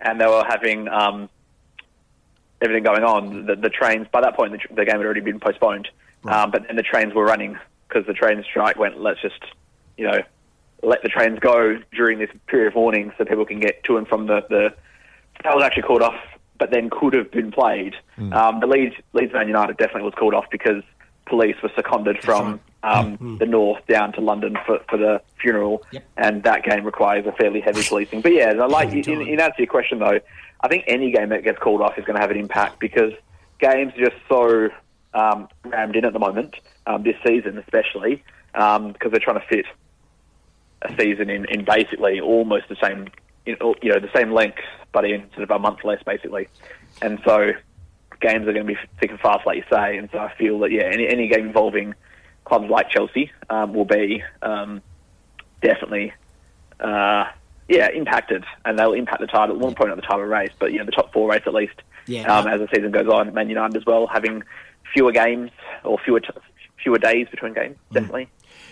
[0.00, 1.28] and they were having um,
[2.62, 4.06] everything going on, the, the trains.
[4.10, 5.88] By that point, the, the game had already been postponed.
[6.24, 9.00] Um, but then the trains were running because the train strike went.
[9.00, 9.40] Let's just,
[9.96, 10.18] you know,
[10.82, 14.06] let the trains go during this period of warning so people can get to and
[14.08, 14.40] from the.
[14.48, 14.74] the
[15.44, 16.20] that was actually called off,
[16.58, 17.94] but then could have been played.
[18.32, 20.82] Um, the Leeds Leeds Man United definitely was called off because
[21.26, 25.82] police were seconded from um, the north down to London for, for the funeral,
[26.16, 28.20] and that game requires a fairly heavy policing.
[28.20, 30.20] But yeah, I like in, in answer to your question though,
[30.60, 33.12] I think any game that gets called off is going to have an impact because
[33.58, 34.68] games are just so
[35.14, 36.54] um, rammed in at the moment,
[36.86, 38.22] um, this season especially,
[38.54, 39.66] um, because they're trying to fit
[40.82, 43.08] a season in, in basically almost the same,
[43.46, 44.58] you know, you know, the same length,
[44.92, 46.48] but in sort of a month less, basically.
[47.02, 47.52] And so
[48.20, 49.96] games are going to be thick and fast, like you say.
[49.96, 51.94] And so I feel that yeah, any any game involving
[52.44, 54.82] clubs like Chelsea um, will be um,
[55.62, 56.12] definitely.
[56.78, 57.26] Uh,
[57.68, 59.54] yeah, impacted, and they'll impact the title.
[59.54, 61.54] At one point at the title race, but you know the top four race at
[61.54, 61.74] least.
[62.06, 62.22] Yeah.
[62.22, 64.42] Um, as the season goes on, Man United as well having
[64.92, 65.52] fewer games
[65.84, 66.30] or fewer t-
[66.82, 67.76] fewer days between games.
[67.92, 68.28] Definitely.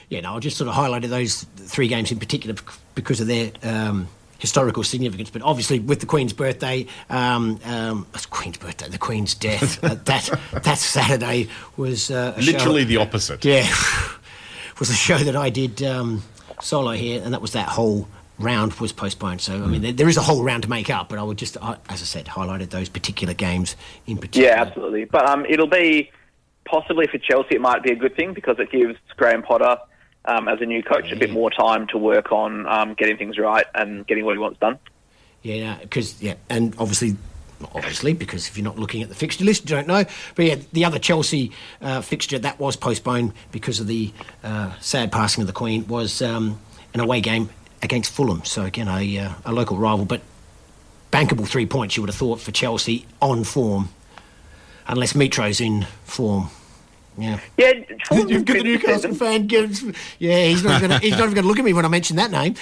[0.09, 2.57] Yeah, no, I just sort of highlighted those three games in particular
[2.95, 4.09] because of their um,
[4.39, 5.31] historical significance.
[5.31, 9.97] But obviously, with the Queen's birthday, um, um, it's Queen's birthday, the Queen's death, uh,
[10.05, 10.31] that
[10.63, 13.45] that Saturday was uh, a show- Literally the opposite.
[13.45, 13.69] Yeah,
[14.79, 16.23] was a show that I did um,
[16.61, 18.09] solo here, and that was that whole
[18.39, 19.41] round was postponed.
[19.41, 21.39] So I mean, there, there is a whole round to make up, but I would
[21.39, 23.77] just, I, as I said, highlighted those particular games
[24.07, 24.49] in particular.
[24.49, 25.05] Yeah, absolutely.
[25.05, 26.11] But um, it'll be
[26.65, 27.57] possibly for Chelsea.
[27.57, 29.77] It might be a good thing because it gives Graham Potter,
[30.29, 33.39] um, as a new coach, a bit more time to work on um, getting things
[33.39, 34.79] right and getting what he wants done.
[35.43, 37.17] Yeah, because yeah, and obviously,
[37.75, 40.05] obviously, because if you're not looking at the fixture list, you don't know.
[40.35, 44.13] But yeah, the other Chelsea uh, fixture that was postponed because of the
[44.45, 46.61] uh, sad passing of the Queen was um,
[46.93, 47.49] an away game
[47.83, 48.45] against Fulham.
[48.45, 50.21] So again, a, uh, a local rival, but
[51.11, 51.97] bankable three points.
[51.97, 53.89] You would have thought for Chelsea on form,
[54.87, 56.51] unless Mitro's in form.
[57.19, 57.41] Yeah.
[57.57, 57.73] Yeah,
[58.13, 59.47] You've got the Newcastle fan.
[59.47, 59.83] Gives,
[60.19, 60.99] yeah, he's not going to.
[60.99, 62.55] He's not even going to look at me when I mention that name.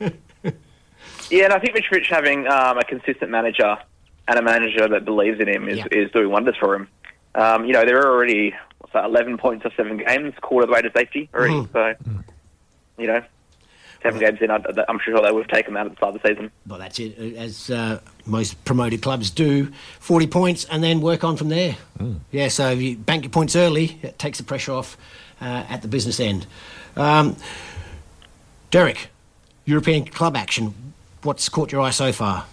[1.28, 3.76] Yeah, and I think Mitrovic having um, a consistent manager
[4.28, 6.88] and a manager that believes in him is, is doing wonders for him.
[7.34, 10.68] Um, you know, there are already what's that, 11 points of seven games, quarter of
[10.68, 11.54] the way to safety already.
[11.54, 11.72] Mhm.
[11.72, 11.94] So,
[12.96, 13.22] you know,
[14.02, 16.22] seven games in, I- I'm sure they would have taken that at the start of
[16.22, 16.50] the season.
[16.66, 17.16] Well, that's it.
[17.36, 19.70] As uh, most promoted clubs do,
[20.00, 21.76] 40 points and then work on from there.
[22.30, 24.96] Yeah, so if you bank your points early, it takes the pressure off
[25.40, 26.46] uh, at the business end.
[26.96, 27.36] Um,
[28.70, 29.08] Derek,
[29.64, 30.74] European club action.
[31.22, 32.46] What's caught your eye so far?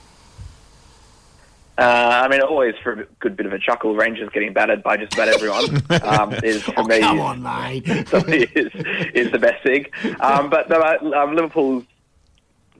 [1.77, 4.95] Uh, I mean, always for a good bit of a chuckle, Rangers getting battered by
[4.97, 6.97] just about everyone um, is for me.
[6.97, 7.87] Oh, come on, mate.
[8.07, 8.69] so is,
[9.15, 9.87] is the best thing.
[10.19, 11.83] Um, but no, uh, um, Liverpool's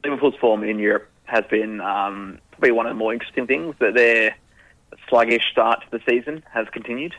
[0.03, 3.73] Liverpool's form in Europe has been um, probably one of the more interesting things.
[3.79, 4.35] That their
[5.09, 7.15] sluggish start to the season has continued.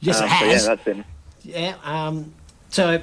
[0.00, 0.62] Yes, Um, it so has.
[0.62, 1.04] yeah, that's been.
[1.42, 1.74] Yeah.
[1.84, 2.32] Um,
[2.70, 3.00] so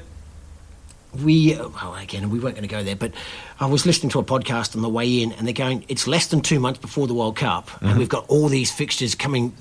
[1.24, 3.12] we, oh, again, we weren't going to go there, but
[3.60, 6.28] I was listening to a podcast on the way in, and they're going, it's less
[6.28, 7.97] than two months before the World Cup, and Mhm.
[7.97, 9.51] we've got all these fixtures coming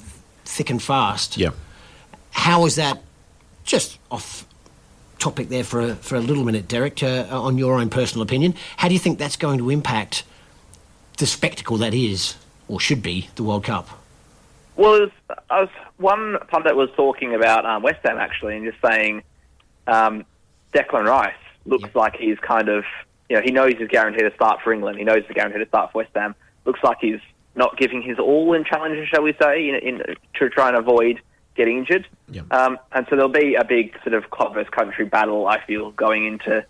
[0.44, 1.36] thick and fast.
[1.36, 1.50] Yeah.
[2.32, 3.02] How is that,
[3.64, 4.44] just off
[5.18, 8.54] topic there for a, for a little minute, Derek, uh, on your own personal opinion,
[8.76, 10.24] how do you think that's going to impact
[11.16, 12.36] the spectacle that is,
[12.68, 13.88] or should be, the World Cup?
[14.76, 18.64] Well, it was, I was one pundit was talking about um, West Ham actually, and
[18.64, 19.22] just saying
[19.88, 20.24] um,
[20.74, 22.84] Declan Rice looks like he's kind of
[23.28, 24.98] you know he knows he's guaranteed to start for England.
[24.98, 26.34] He knows he's guaranteed to start for West Ham.
[26.64, 27.20] Looks like he's
[27.54, 30.02] not giving his all in challenges, shall we say, in, in
[30.34, 31.20] to try and avoid
[31.56, 32.06] getting injured.
[32.50, 35.46] Um, and so there'll be a big sort of club versus country battle.
[35.46, 36.64] I feel going into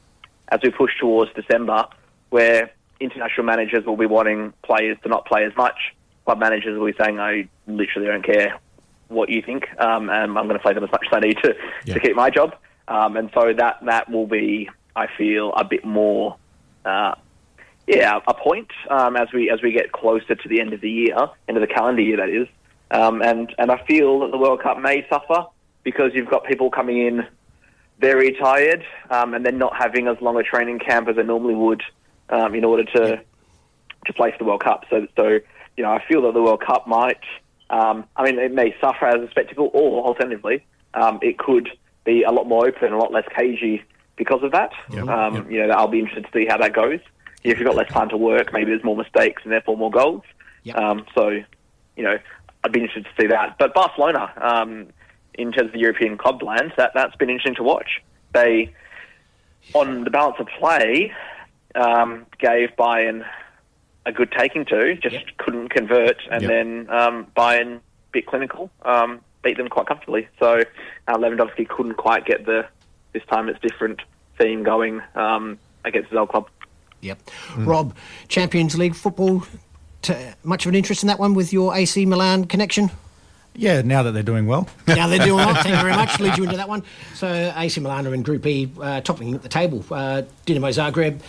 [0.49, 1.86] as we push towards December,
[2.30, 2.70] where
[3.01, 5.94] international managers will be wanting players to not play as much.
[6.24, 8.59] Club managers will be saying, "I literally don't care
[9.09, 11.38] what you think, um, and I'm going to play them as much as I need
[11.42, 11.55] to
[11.92, 12.55] to keep my job."
[12.89, 16.36] Um, and so that that will be, I feel, a bit more,
[16.84, 17.14] uh,
[17.86, 20.91] yeah, a point um, as we as we get closer to the end of the
[20.91, 21.16] year,
[21.49, 22.49] end of the calendar year, that is.
[22.91, 25.47] Um, and and I feel that the World Cup may suffer
[25.84, 27.26] because you've got people coming in
[28.01, 31.55] very tired, um, and then not having as long a training camp as they normally
[31.55, 31.82] would
[32.30, 33.20] um, in order to
[34.07, 34.84] to play for the World Cup.
[34.89, 35.39] So, so
[35.76, 37.20] you know, I feel that the World Cup might
[37.70, 40.64] Um, I mean, it may suffer as a spectacle, or alternatively,
[40.95, 41.68] um, it could
[42.05, 43.82] be a lot more open, a lot less cagey
[44.16, 44.72] because of that.
[45.09, 47.01] Um, You know, I'll be interested to see how that goes.
[47.44, 50.22] If you've got less time to work, maybe there's more mistakes and therefore more goals.
[50.74, 51.28] Um, so,
[51.96, 52.18] you know,
[52.64, 53.57] I'd be interested to see that.
[53.59, 54.88] But Barcelona, um,
[55.34, 58.03] in terms of the European club plans, that that's been interesting to watch.
[58.32, 58.74] They,
[59.72, 61.12] on the balance of play,
[61.74, 63.24] um, gave Bayern
[64.05, 66.51] a good taking to, just couldn't convert, and Yep.
[66.51, 67.80] then um, Bayern,
[68.12, 70.28] bit clinical, um, beat them quite comfortably.
[70.39, 70.62] So
[71.07, 72.66] uh, Lewandowski couldn't quite get the
[73.12, 74.01] this time it's different
[74.39, 76.49] theme going um, against his old club.
[77.01, 77.18] Yep.
[77.59, 77.95] Rob,
[78.28, 79.45] Champions League football,
[80.03, 82.91] t- much of an interest in that one with your AC Milan connection?
[83.55, 84.68] Yeah, now that they're doing well.
[84.86, 85.55] Now they're doing well.
[85.55, 86.20] Thank you very much.
[86.20, 86.84] Lead you into that one.
[87.14, 89.84] So AC Milan are in Group E, uh, topping at the table.
[89.91, 91.20] Uh, Dinamo Zagreb,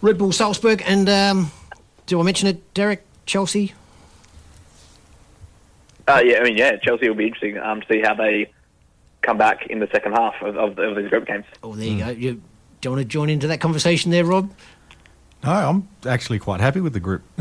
[0.00, 1.52] Red Bull Salzburg, and um,
[2.06, 3.04] do I mention it, Derek?
[3.26, 3.74] Chelsea.
[6.10, 8.52] Uh, yeah, I mean, yeah, Chelsea will be interesting um, to see how they
[9.22, 11.44] come back in the second half of, of, of these group games.
[11.62, 12.08] Oh, there you go.
[12.10, 12.42] You
[12.80, 14.50] do you want to join into that conversation there, Rob?
[15.44, 17.22] No, I'm actually quite happy with the group.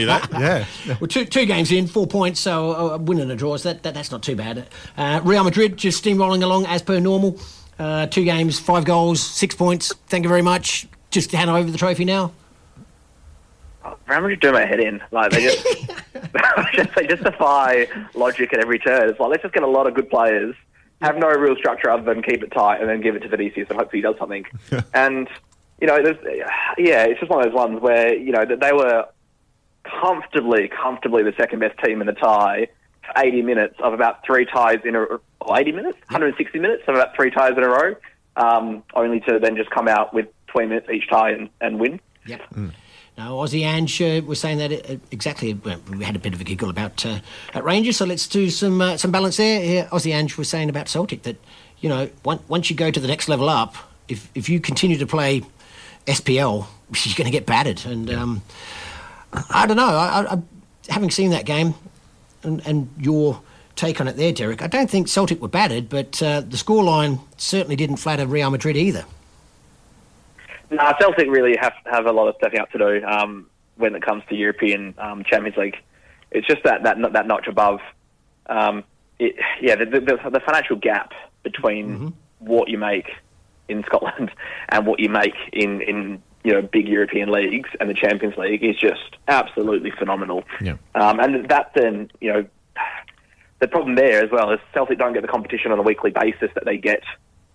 [0.00, 0.66] Yeah.
[1.00, 3.56] Well, two, two games in, four points, so a win and a draw.
[3.56, 4.68] So that, that, that's not too bad.
[4.96, 7.38] Uh, Real Madrid just steamrolling along as per normal.
[7.78, 9.94] Uh, two games, five goals, six points.
[10.06, 10.86] Thank you very much.
[11.10, 12.32] Just hand over the trophy now.
[14.08, 15.00] Real Madrid do my head in.
[15.10, 15.64] Like they just,
[16.72, 19.08] just they just defy logic at every turn.
[19.08, 20.54] It's like let's just get a lot of good players,
[21.00, 23.68] have no real structure other than keep it tight, and then give it to Vinicius
[23.68, 24.44] and hopefully he does something.
[24.94, 25.28] and
[25.80, 26.16] you know, there's,
[26.76, 29.06] yeah, it's just one of those ones where you know that they were
[29.84, 32.68] comfortably, comfortably the second best team in the tie
[33.02, 35.20] for 80 minutes of about three ties in a or
[35.56, 37.94] 80 minutes, 160 minutes of about three ties in a row,
[38.36, 42.00] um, only to then just come out with 20 minutes each tie and, and win.
[42.26, 42.42] Yep.
[43.18, 45.52] Now, Aussie Ange uh, was saying that uh, exactly.
[45.52, 47.18] Well, we had a bit of a giggle about uh,
[47.52, 49.60] at Rangers, so let's do some uh, some balance there.
[49.60, 51.36] Here, Aussie Ange was saying about Celtic that
[51.80, 53.74] you know once, once you go to the next level up,
[54.06, 55.42] if if you continue to play
[56.06, 56.68] SPL,
[57.04, 57.84] you're going to get battered.
[57.86, 58.42] And um,
[59.50, 59.88] I don't know.
[59.88, 60.42] I, I, I,
[60.88, 61.74] having seen that game,
[62.44, 63.40] and, and your
[63.74, 67.18] take on it there, Derek, I don't think Celtic were battered, but uh, the scoreline
[67.36, 69.04] certainly didn't flatter Real Madrid either.
[70.70, 74.02] No, Celtic really have have a lot of stepping up to do um, when it
[74.02, 75.76] comes to European um, Champions League.
[76.30, 77.80] It's just that that that notch above.
[78.46, 78.84] Um,
[79.18, 81.12] it, yeah, the, the, the financial gap
[81.42, 83.10] between what you make
[83.68, 84.30] in Scotland
[84.68, 88.64] and what you make in in you know big European leagues and the Champions League
[88.64, 90.44] is just absolutely phenomenal.
[90.60, 90.76] Yeah.
[90.94, 92.46] Um, and that then, you know,
[93.60, 96.50] the problem there as well is Celtic don't get the competition on a weekly basis
[96.54, 97.02] that they get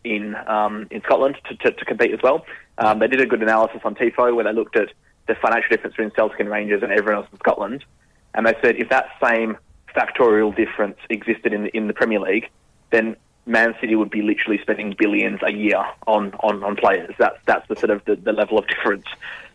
[0.04, 2.45] in um, in Scotland to, to, to compete as well.
[2.78, 4.89] Um, they did a good analysis on TIFO where they looked at
[5.28, 7.86] the financial difference between Celtic and Rangers and everyone else in Scotland,
[8.34, 9.58] and they said if that same
[9.95, 12.49] factorial difference existed in the, in the Premier League,
[12.91, 17.14] then Man City would be literally spending billions a year on, on, on players.
[17.20, 19.06] That's that's the sort of the, the level of difference.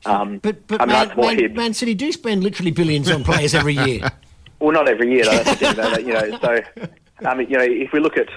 [0.05, 3.55] Um, But but I mean, Man, Man, Man City do spend literally billions on players
[3.55, 4.09] every year.
[4.61, 5.31] Well, not every year, though.
[5.31, 8.17] That's the thing, though, that, you know, so, I mean, you know, if we look
[8.17, 8.29] at,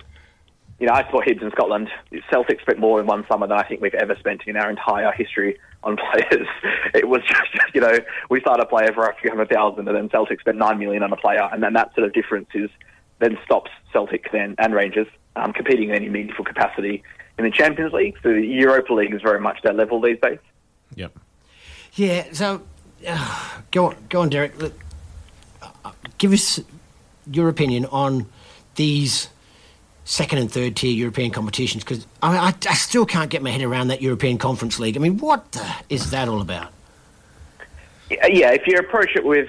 [0.81, 1.89] you know, I support Hibs in Scotland.
[2.31, 5.11] Celtic spent more in one summer than I think we've ever spent in our entire
[5.11, 6.47] history on players.
[6.93, 9.95] It was just, you know, we started a player for a few hundred thousand, and
[9.95, 12.69] then Celtic spent nine million on a player, and then that sort of difference is
[13.19, 17.03] then stops Celtic then and Rangers um, competing in any meaningful capacity
[17.37, 18.17] in the Champions League.
[18.23, 20.39] So the Europa League is very much that level these days.
[20.95, 21.17] Yep.
[21.93, 22.25] Yeah.
[22.33, 22.63] So
[23.07, 24.59] uh, go on, go on, Derek.
[24.59, 24.73] Look,
[25.61, 26.59] uh, give us
[27.31, 28.25] your opinion on
[28.75, 29.29] these
[30.03, 33.49] second and third tier European competitions because I, mean, I, I still can't get my
[33.49, 34.97] head around that European Conference League.
[34.97, 36.71] I mean, what the, is that all about?
[38.09, 39.47] Yeah, if you approach it with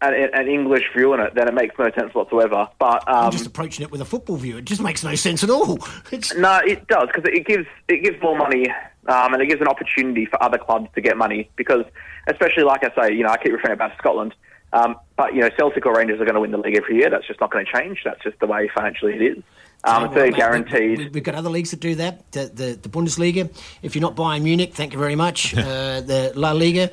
[0.00, 2.68] an, an English view on it, then it makes no sense whatsoever.
[2.78, 4.58] But um, I'm just approaching it with a football view.
[4.58, 5.78] It just makes no sense at all.
[6.12, 8.68] It's, No, it does because it gives it gives more money
[9.06, 11.84] um, and it gives an opportunity for other clubs to get money because,
[12.28, 14.34] especially like I say, you know, I keep referring back to Scotland,
[14.72, 17.10] um, but you know, Celtic or Rangers are going to win the league every year.
[17.10, 18.02] That's just not going to change.
[18.04, 19.44] That's just the way financially it is.
[19.86, 20.98] Um, so well, mate, guaranteed.
[20.98, 22.30] we- We've got other leagues that do that.
[22.32, 23.50] The, the, the Bundesliga.
[23.82, 25.54] If you're not Bayern Munich, thank you very much.
[25.56, 26.90] uh, the La Liga.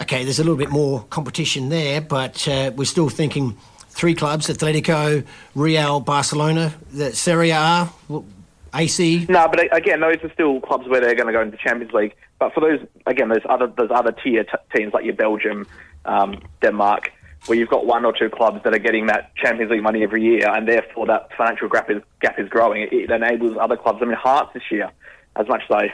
[0.00, 3.56] Okay, there's a little bit more competition there, but uh, we're still thinking
[3.90, 7.90] three clubs: Atletico, Real, Barcelona, the Serie A,
[8.74, 9.26] AC.
[9.28, 11.92] No, but again, those are still clubs where they're going to go into the Champions
[11.92, 12.14] League.
[12.38, 15.66] But for those, again, those other those other tier t- teams like your Belgium,
[16.06, 17.12] um, Denmark,
[17.46, 20.22] where you've got one or two clubs that are getting that Champions League money every
[20.22, 22.82] year, and therefore that financial gap is gap is growing.
[22.82, 23.98] It, it enables other clubs.
[24.00, 24.90] I mean, Hearts this year,
[25.36, 25.92] as much as I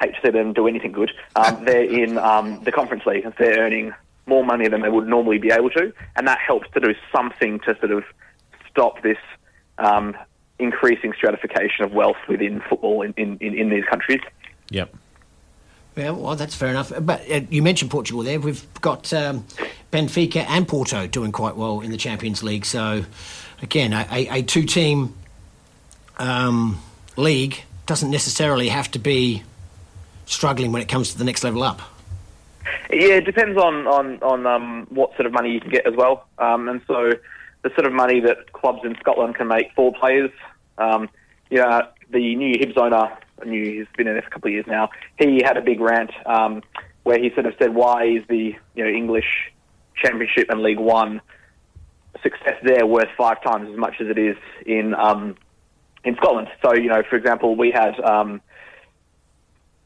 [0.00, 3.24] hate to see them do anything good, um, they're in um, the Conference League.
[3.24, 3.92] and They're earning
[4.26, 7.58] more money than they would normally be able to, and that helps to do something
[7.60, 8.04] to sort of
[8.70, 9.18] stop this
[9.78, 10.16] um,
[10.58, 14.20] increasing stratification of wealth within football in, in, in, in these countries.
[14.70, 14.94] Yep.
[15.96, 16.92] Yeah, well, that's fair enough.
[17.00, 18.40] But uh, you mentioned Portugal there.
[18.40, 19.44] We've got um,
[19.92, 22.64] Benfica and Porto doing quite well in the Champions League.
[22.64, 23.04] So,
[23.60, 25.14] again, a, a, two team
[26.18, 26.80] um,
[27.16, 29.42] league doesn't necessarily have to be
[30.24, 31.82] struggling when it comes to the next level up.
[32.90, 35.94] Yeah, it depends on on on um, what sort of money you can get as
[35.94, 36.26] well.
[36.38, 37.12] Um, and so,
[37.62, 40.30] the sort of money that clubs in Scotland can make for players.
[40.78, 41.10] Um,
[41.50, 43.10] yeah, the new Hibs owner,
[43.46, 44.90] new he's been in there for a couple of years now.
[45.18, 46.62] He had a big rant um,
[47.02, 49.52] where he sort of said, "Why is the you know English
[49.96, 51.20] Championship and League One
[52.22, 54.36] success there worth five times as much as it is
[54.66, 55.36] in um,
[56.04, 57.98] in Scotland?" So, you know, for example, we had.
[58.00, 58.40] Um,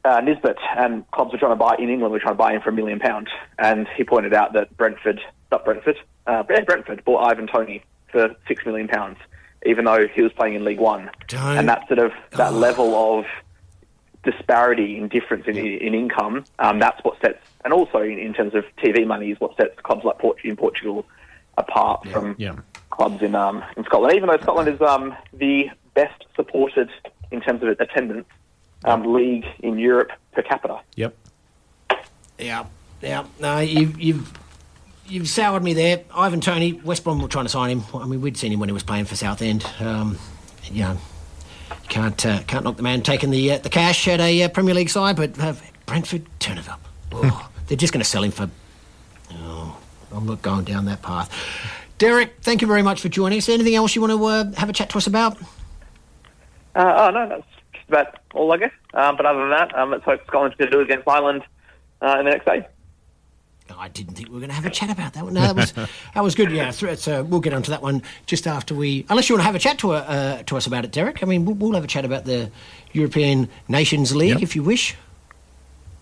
[0.04, 2.52] uh, Nisbet and clubs were trying to buy in England we were trying to buy
[2.52, 3.28] him for a million pounds,
[3.59, 5.96] and he pointed out that Brentford, not Brentford,
[6.26, 7.82] uh, yeah, Brentford bought Ivan Toney
[8.12, 9.18] for six million pounds,
[9.64, 12.94] even though he was playing in League One, Don't- and that sort of that level
[13.18, 13.24] of
[14.30, 18.54] disparity in difference in, in income, um, that's what sets, and also in, in terms
[18.54, 21.06] of TV money, is what sets clubs like Port- in Portugal
[21.56, 22.56] apart from Yeah.
[22.90, 24.14] clubs in um, in Scotland.
[24.14, 26.90] Even though Scotland is um, the best supported
[27.30, 28.26] in terms of attendance
[28.84, 30.80] um, league in Europe per capita.
[30.96, 31.14] Yep.
[32.38, 32.66] Yeah,
[33.00, 33.24] yeah.
[33.40, 34.32] No, you've you've
[35.06, 36.04] you've soured me there.
[36.14, 37.84] Ivan Toney, West Brom were trying to sign him.
[37.94, 39.64] I mean, we'd seen him when he was playing for Southend.
[39.80, 40.18] Um,
[40.70, 40.98] you know,
[41.70, 44.48] you can't uh, can't knock the man taking the uh, the cash at a uh,
[44.48, 45.54] Premier League side, but uh,
[45.86, 46.80] Brentford turn it up.
[47.12, 48.50] Oh, they're just going to sell him for.
[49.32, 49.78] Oh,
[50.12, 51.32] I'm not going down that path.
[51.98, 53.48] Derek, thank you very much for joining us.
[53.48, 55.40] Anything else you want to uh, have a chat to us about?
[56.74, 58.72] Uh, oh no, that's just about all I guess.
[58.92, 61.42] Um, but other than that, um, let's hope Scotland can do against Ireland
[62.02, 62.66] uh, in the next day.
[63.76, 65.34] I didn't think we were going to have a chat about that one.
[65.34, 65.72] No, that was
[66.14, 66.50] that was good.
[66.50, 69.04] Yeah, so it's, we'll get onto that one just after we.
[69.08, 71.22] Unless you want to have a chat to uh, uh, to us about it, Derek.
[71.22, 72.50] I mean, we'll, we'll have a chat about the
[72.92, 74.42] European Nations League Yep.
[74.42, 74.94] if you wish.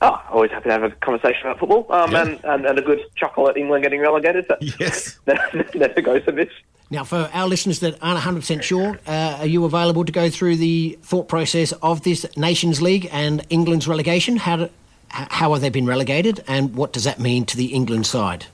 [0.02, 2.22] Oh, always happy to have a conversation about football um, Yeah.
[2.22, 4.46] and, and, and a good chuckle at England getting relegated.
[4.48, 5.18] That yes.
[5.74, 6.48] never goes amiss.
[6.90, 10.56] Now, for our listeners that aren't 100% sure, uh, are you available to go through
[10.56, 14.36] the thought process of this Nations League and England's relegation?
[14.36, 14.70] How, do, h-
[15.14, 18.46] how have they been relegated, and what does that mean to the England side?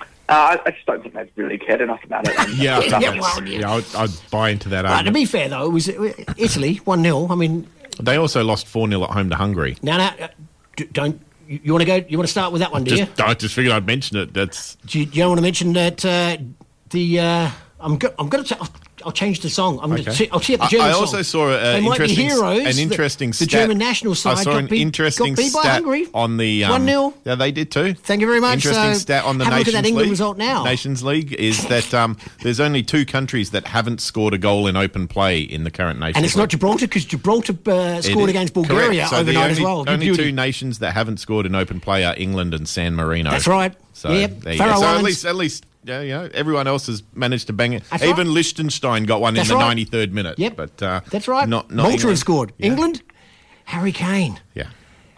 [0.00, 2.34] Uh, I, I just don't think they've really cared enough about it.
[2.58, 3.60] Yeah, Yeah, well, yeah.
[3.60, 6.76] yeah, I'd, I'd buy into that Uh, to be fair, though, it was uh, Italy
[6.84, 7.28] 1 0.
[7.30, 7.66] I mean,
[8.00, 9.76] They also lost 4 0 at home to Hungary.
[9.82, 10.28] now, now uh,
[10.92, 11.20] don't.
[11.46, 12.06] You, you want to go?
[12.08, 13.06] You want to start with that one, do you?
[13.18, 14.34] I just figured I'd mention it.
[14.34, 16.36] That's Do you, you don't want to mention that uh,
[16.90, 18.68] the uh, I'm go- I'm going to
[19.04, 19.78] I'll, change the song.
[19.82, 20.26] I'm going Okay.
[20.26, 21.00] to I'll see the I- German I song.
[21.00, 22.66] also saw a- They might be interesting- heroes.
[22.76, 23.48] an interesting The, stat.
[23.48, 26.36] The German national side I saw got an beat, interesting got beat by Hungary on
[26.36, 27.94] the um, one 0 Yeah, they did too.
[27.94, 28.54] Thank you very much.
[28.64, 30.10] Interesting So, stat on the have a look Nations at that England League.
[30.12, 30.64] result now.
[30.64, 34.76] Nations League is that um, there's only two countries that haven't scored a goal in
[34.76, 36.16] open play in the current Nations League.
[36.16, 36.42] And it's League.
[36.42, 39.06] not Gibraltar because Gibraltar uh, scored against Bulgaria.
[39.08, 39.84] So overnight only, as well.
[39.84, 40.22] Good Only beauty.
[40.24, 43.30] two nations that haven't scored in open play are England and San Marino.
[43.30, 43.74] That's right.
[43.92, 44.40] So, Yep.
[44.42, 44.80] there you Faroe go.
[44.80, 47.82] so at least, at least, yeah, you know, everyone else has managed to bang it.
[47.90, 48.34] That's Even right.
[48.34, 49.76] Liechtenstein got one That's in the right.
[49.76, 50.38] 93rd minute.
[50.38, 50.56] Yep.
[50.56, 51.48] But uh, That's right.
[51.48, 52.52] Not, not Malta have scored.
[52.58, 52.66] Yeah.
[52.68, 53.02] England,
[53.64, 54.38] Harry Kane.
[54.54, 54.68] Yeah.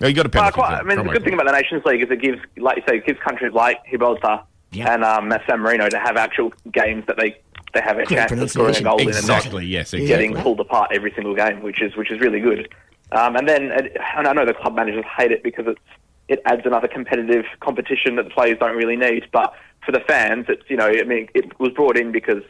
[0.01, 0.55] No, you got a Well, penalty.
[0.61, 2.83] quite, I mean, the good thing about the Nations League is it gives, like you
[2.89, 4.41] say, it gives countries like Gibraltar
[4.73, 7.37] and um, San Marino to have actual games that they
[7.75, 8.85] they have a Great chance of scoring a pronunciation.
[8.85, 12.19] goal in and not yes, getting pulled apart every single game, which is which is
[12.21, 12.69] really good.
[13.13, 15.81] Um, and then, and I know the club managers hate it because it's
[16.29, 19.27] it adds another competitive competition that the players don't really need.
[19.33, 19.53] But
[19.85, 22.43] for the fans, it's you know, I mean, it was brought in because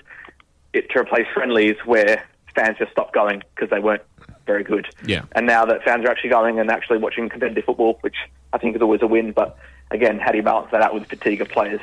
[0.72, 2.24] it to replace friendlies where
[2.54, 4.02] fans just stopped going because they weren't
[4.46, 4.86] very good.
[5.04, 5.22] Yeah.
[5.32, 8.16] And now that fans are actually going and actually watching competitive football, which
[8.52, 9.32] I think is always a win.
[9.32, 9.56] But
[9.90, 11.80] again, how do you balance that out with fatigue of players?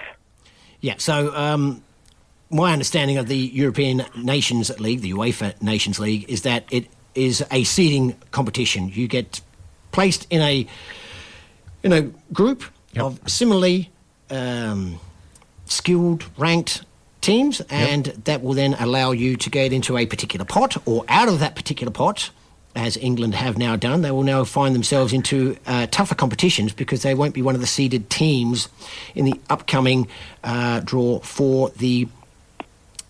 [0.82, 1.84] Yeah, so um,
[2.50, 7.44] my understanding of the European Nations League, the UEFA Nations League, is that it is
[7.52, 8.90] a seeding competition.
[8.90, 9.42] You get
[9.92, 10.68] placed in a
[11.84, 12.02] in a
[12.34, 12.64] group
[13.00, 13.90] of similarly
[14.30, 15.00] um,
[15.72, 16.84] skilled, ranked
[17.22, 21.28] teams, and that will then allow you to get into a particular pot or out
[21.28, 22.30] of that particular pot.
[22.76, 27.02] As England have now done, they will now find themselves into uh, tougher competitions because
[27.02, 28.70] they won't be one of the seeded teams
[29.16, 30.08] in the upcoming
[30.44, 32.08] uh, draw for the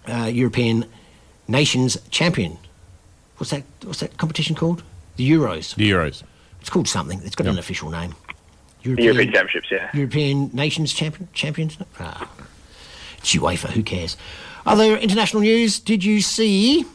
[0.07, 0.85] uh, European
[1.49, 2.57] Nations Champion.
[3.37, 3.63] What's that?
[3.83, 4.83] What's that competition called?
[5.17, 5.75] The Euros.
[5.75, 6.23] The Euros.
[6.61, 7.21] It's called something.
[7.23, 8.15] It's got an official name.
[8.83, 9.89] The European Championships, yeah.
[9.93, 11.77] European Nations Champion, Champions.
[11.99, 12.29] Ah,
[13.17, 13.69] it's UEFA.
[13.71, 14.17] Who cares?
[14.65, 15.79] Other international news.
[15.79, 16.85] Did you see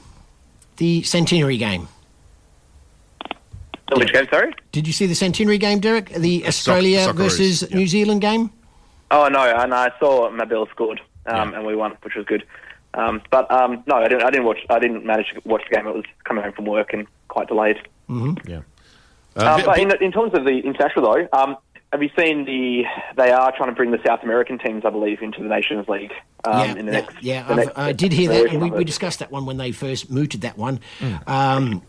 [0.77, 1.89] the centenary game?
[3.95, 4.55] Which game, sorry?
[4.73, 6.09] Did you see the centenary game, Derek?
[6.11, 8.51] The Australia Socceroos, versus New Zealand game.
[9.11, 12.45] Oh no, and I saw Mabil scored, um, and we won, which was good.
[12.95, 14.23] Um, but um, no, I didn't.
[14.23, 14.61] I didn't watch.
[14.71, 15.87] I didn't manage to watch the game.
[15.87, 17.77] It was coming home from work and quite delayed.
[18.09, 18.51] Mm-hmm.
[18.51, 18.61] Yeah.
[19.37, 21.57] Uh, vi- but in, in terms of the international though, um,
[21.93, 22.85] have you seen the?
[23.17, 26.13] They are trying to bring the South American teams, I believe, into the Nations League.
[26.45, 28.61] Um, yeah, in the yeah, next, yeah, the I've- next I did hear that, and
[28.63, 30.81] we, we discussed that one when they first mooted that one.
[31.27, 31.83] Um,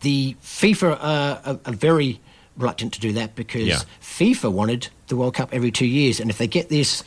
[0.00, 2.20] the FIFA are, are, are very
[2.56, 3.76] reluctant to do that because Yeah.
[4.00, 7.04] FIFA wanted the World Cup every two years, and if they get this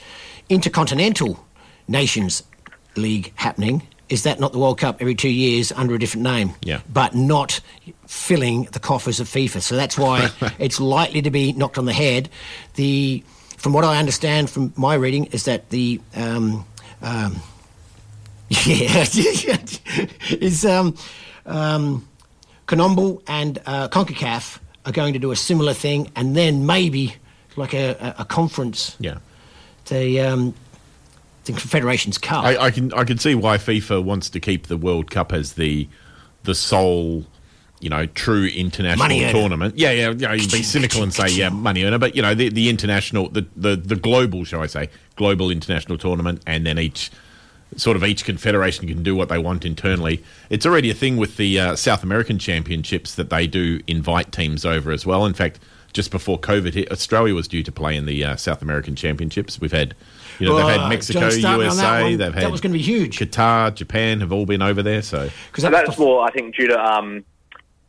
[0.49, 1.43] intercontinental
[1.87, 2.43] Nations
[2.95, 3.81] League happening,
[4.13, 6.53] is that not the World Cup every two years under a different name?
[6.61, 6.81] Yeah.
[6.91, 7.59] But not
[8.05, 9.61] filling the coffers of FIFA.
[9.61, 12.29] So that's why it's likely to be knocked on the head.
[12.75, 13.23] The,
[13.57, 16.63] from what I understand from my reading, is that the um,
[17.01, 17.41] um,
[18.65, 19.03] yeah,
[20.29, 20.95] is um,
[21.47, 22.07] um,
[22.69, 27.15] and uh, Concacaf are going to do a similar thing, and then maybe
[27.55, 28.95] like a, a, a conference.
[28.99, 29.17] Yeah.
[29.85, 30.53] The um,
[31.45, 32.43] the Confederations Cup.
[32.43, 35.53] I, I can I can see why FIFA wants to keep the World Cup as
[35.53, 35.87] the
[36.43, 37.25] the sole,
[37.79, 39.77] you know, true international tournament.
[39.77, 40.33] Yeah, yeah, yeah.
[40.33, 43.45] You'd be cynical and say, yeah, money earner, but you know, the, the international, the,
[43.55, 47.11] the the global, shall I say, global international tournament, and then each
[47.75, 50.23] sort of each confederation can do what they want internally.
[50.49, 54.65] It's already a thing with the uh, South American Championships that they do invite teams
[54.65, 55.25] over as well.
[55.25, 55.59] In fact.
[55.93, 59.61] Just before COVID hit, Australia was due to play in the uh, South American Championships.
[59.61, 59.93] We've had,
[60.39, 62.17] you know, they've had Mexico, don't start me on that USA, one.
[62.17, 63.19] they've had That was gonna be huge.
[63.19, 65.01] Qatar, Japan have all been over there.
[65.01, 67.23] So So that's more, I think, due to um,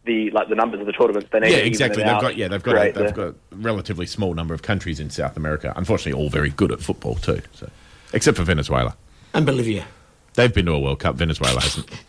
[0.05, 1.29] the like the numbers of the tournaments.
[1.33, 2.03] They need yeah, exactly.
[2.03, 4.63] They've out, got yeah, they've got a, they've the- got a relatively small number of
[4.63, 5.73] countries in South America.
[5.77, 7.41] Unfortunately, all very good at football too.
[7.53, 7.71] So,
[8.13, 8.97] except for Venezuela,
[9.33, 9.87] and Bolivia.
[10.35, 11.17] they've been to a World Cup.
[11.17, 11.89] Venezuela hasn't.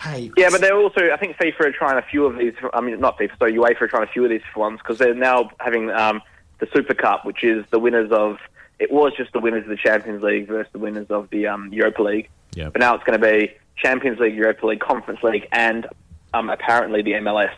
[0.00, 2.54] Hey, Yeah, but they're also, I think FIFA are trying a few of these.
[2.74, 5.14] I mean, not FIFA, so UEFA are trying a few of these ones because they're
[5.14, 6.20] now having um,
[6.58, 8.38] the Super Cup, which is the winners of.
[8.82, 11.72] It was just the winners of the Champions League versus the winners of the um,
[11.72, 12.28] Europa League.
[12.54, 12.68] Yeah.
[12.70, 15.86] But now it's going to be Champions League, Europa League, Conference League, and
[16.34, 17.54] um, apparently the MLS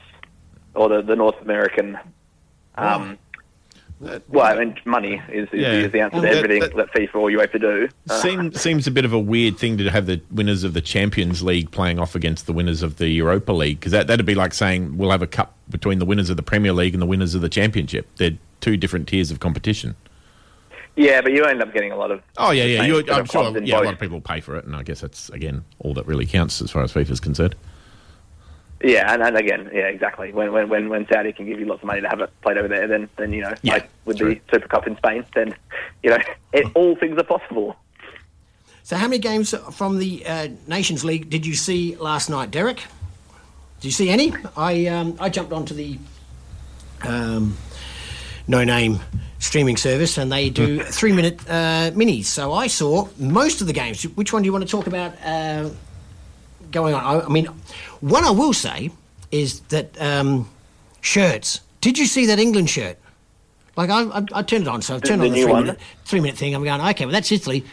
[0.75, 1.99] or the, the North American.
[2.77, 3.19] Um,
[4.29, 5.73] well, I mean, money is, is, Yeah.
[5.73, 7.89] is the answer to That- everything that- that, FIFA or UEFA do.
[8.11, 10.81] Uh, Seems seems a bit of a weird thing to have the winners of the
[10.83, 14.35] Champions League playing off against the winners of the Europa League because that that'd be
[14.35, 17.07] like saying we'll have a cup between the winners of the Premier League and the
[17.07, 18.07] winners of the Championship.
[18.17, 19.95] They're two different tiers of competition.
[20.97, 22.23] Yeah, but you end up getting a lot of.
[22.37, 22.85] Oh yeah, yeah.
[22.85, 23.43] You, I'm sure.
[23.43, 25.29] clubs in Yeah, a lot of people will pay for it, and I guess that's
[25.31, 27.55] again all that really counts as far as FIFA is concerned.
[28.83, 30.33] Yeah, and, and again, yeah, exactly.
[30.33, 32.59] When, when when when Saudi can give you lots of money to have it played
[32.59, 35.55] over there, then then you know, Yeah, like with the Super Cup in Spain, then
[36.03, 36.19] you know,
[36.53, 37.77] it, all things are possible.
[38.83, 42.85] So, how many games from the uh, Nations League did you see last night, Derek?
[43.81, 44.35] Did you see any?
[44.57, 45.99] I um, I jumped onto the
[47.03, 47.57] um,
[48.47, 49.01] no name
[49.45, 52.25] streaming service, and they do three minute uh, minis.
[52.25, 54.03] So I saw most of the games.
[54.03, 55.71] Which one do you want to talk about uh,
[56.71, 57.05] going on?
[57.05, 57.47] I, I mean,
[58.01, 58.91] one I will say
[59.31, 60.49] is that um,
[61.01, 61.61] shirts.
[61.81, 62.99] Did you see that England shirt?
[63.77, 65.65] Like I, I, I turned it on, so I've turned the on the three one?
[65.65, 66.55] minute, three minute thing.
[66.55, 67.65] I'm going, okay, well that's Italy.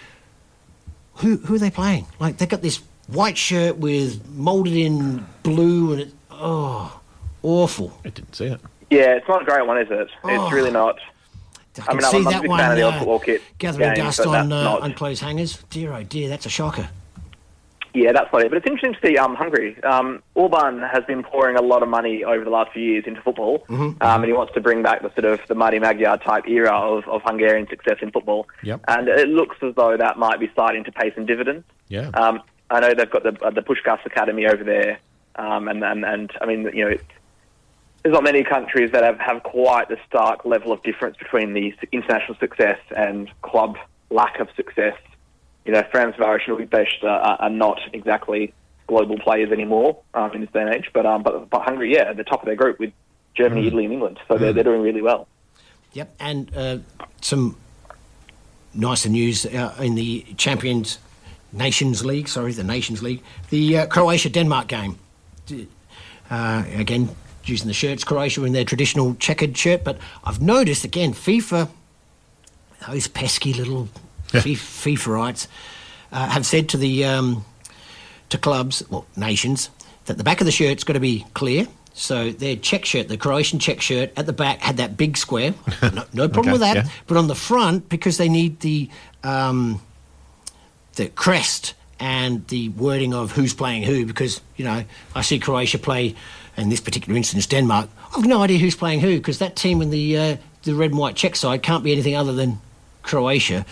[1.15, 2.07] Who who are they playing?
[2.19, 6.99] Like they've got this white shirt with moulded in blue, and it, oh,
[7.43, 7.97] awful.
[8.03, 8.61] I didn't see it.
[8.89, 10.09] Yeah, it's not a great one, is it?
[10.23, 10.29] Oh.
[10.29, 10.99] It's really not.
[11.79, 14.27] I I can mean, see that one fan of the old uh, gathering games, dust
[14.27, 15.63] on uh, not- on hangers.
[15.69, 16.89] Dear oh dear, that's a shocker.
[17.93, 18.49] Yeah, that's not it.
[18.49, 19.81] But it's interesting to see um, Hungary.
[19.83, 23.21] Um, Orban has been pouring a lot of money over the last few years into
[23.21, 24.01] football, Mhm.
[24.01, 26.71] um, and he wants to bring back the sort of the Mighty Magyar type era
[26.71, 28.47] of, of Hungarian success in football.
[28.63, 28.79] Yep.
[28.87, 31.65] And it looks as though that might be starting to pay some dividends.
[31.89, 32.09] Yeah.
[32.13, 34.99] Um, I know they've got the uh, the Puskás Academy over there,
[35.35, 37.03] um, and, and and I mean, you know, it's,
[38.03, 41.73] there's not many countries that have, have quite the stark level of difference between the
[41.91, 43.77] international success and club
[44.09, 44.97] lack of success.
[45.65, 48.53] You know, Ferencváros and Budapest are, are, are not exactly
[48.87, 52.09] global players anymore um, in this day and age, but um, but, but Hungary, yeah,
[52.09, 52.91] at the top of their group with
[53.35, 55.27] Germany, Italy, and England, so they're, they're doing really well.
[55.93, 56.77] Yep, and uh,
[57.21, 57.55] some
[58.73, 60.97] nicer news uh, in the Champions
[61.53, 62.27] Nations League.
[62.27, 63.21] Sorry, the Nations League.
[63.49, 64.97] The uh, Croatia Denmark game.
[66.29, 67.15] Uh, again,
[67.45, 69.83] using the shirts, Croatia in their traditional checkered shirt.
[69.83, 71.69] But I've noticed again, FIFA,
[72.87, 73.87] those pesky little
[74.29, 75.47] FIFA, FIFAites,
[76.11, 77.45] uh, have said to the um,
[78.29, 79.69] to clubs, well, nations,
[80.05, 81.67] that the back of the shirt's got to be clear.
[81.93, 85.53] So their check shirt, the Croatian check shirt, at the back had that big square.
[85.93, 86.75] No, no problem Okay, with that.
[86.77, 86.89] yeah.
[87.07, 88.89] But on the front, because they need the
[89.23, 89.81] um,
[90.95, 94.83] the crest and the wording of who's playing who, because you know
[95.15, 96.15] I see Croatia play,
[96.57, 97.89] in this particular instance Denmark.
[98.15, 100.99] I've no idea who's playing who because that team in the uh, the red and
[100.99, 102.59] white check side can't be anything other than
[103.03, 103.65] Croatia.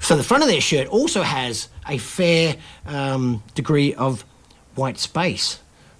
[0.00, 2.56] So the front of their shirt also has a fair
[2.86, 4.24] um, degree of
[4.74, 5.58] white space.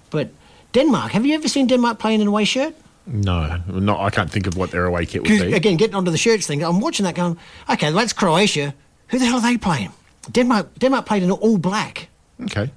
[0.09, 0.29] But
[0.73, 2.75] Denmark, have you ever seen Denmark playing in an away shirt?
[3.05, 3.99] No, not.
[4.01, 5.53] I can't think of what their away kit would be.
[5.53, 7.37] again, getting onto the shirts thing, I'm watching that going,
[7.69, 8.73] okay, that's Croatia.
[9.07, 9.91] Who the hell are they playing?
[10.31, 10.77] Denmark.
[10.77, 12.09] Denmark played in all black.
[12.43, 12.69] Okay.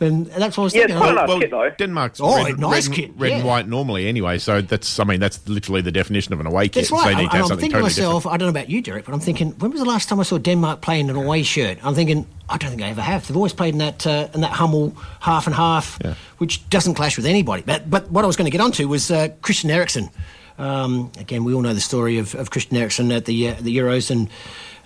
[0.00, 0.96] And that's what I was Yeah, thinking.
[0.96, 1.70] it's quite nice like, kit though.
[1.78, 4.38] Denmark's Oh, red, nice red, kit, red and white normally anyway.
[4.38, 6.74] So that's, I mean, that's literally the definition of an away kit.
[6.74, 7.14] That's So right.
[7.14, 8.82] they need And to have I'm something thinking totally myself, I don't know about you,
[8.82, 11.16] Derek, but I'm thinking, when was the last time I saw Denmark play in an
[11.16, 11.78] away shirt?
[11.84, 13.26] I'm thinking, I don't think I ever have.
[13.28, 15.98] They've always played in that uh, in that Hummel half and half,
[16.38, 17.62] which doesn't clash with anybody.
[17.64, 20.10] But but what I was going to get onto was uh, Christian Eriksen.
[20.58, 23.76] Um, again, we all know the story of, of Christian Eriksen at the uh, the
[23.76, 24.28] Euros and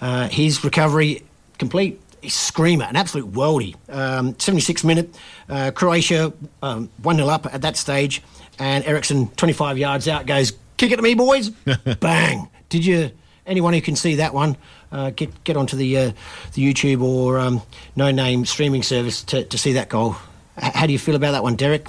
[0.01, 1.23] uh, his recovery
[1.59, 1.99] complete.
[2.23, 3.77] He's a screamer, an absolute worldie.
[3.89, 5.15] Um, 76 minute,
[5.49, 8.23] uh, Croatia um, 1 0 up at that stage,
[8.59, 11.51] and Eriksen 25 yards out goes, kick it to me, boys.
[12.01, 12.49] Bang.
[12.69, 13.11] Did you,
[13.47, 14.57] anyone who can see that one,
[14.93, 16.13] uh, get get onto the uh,
[16.55, 17.63] the YouTube or um,
[17.97, 20.17] no name streaming service to, to see that goal?
[20.63, 21.89] H- how do you feel about that one, Derek?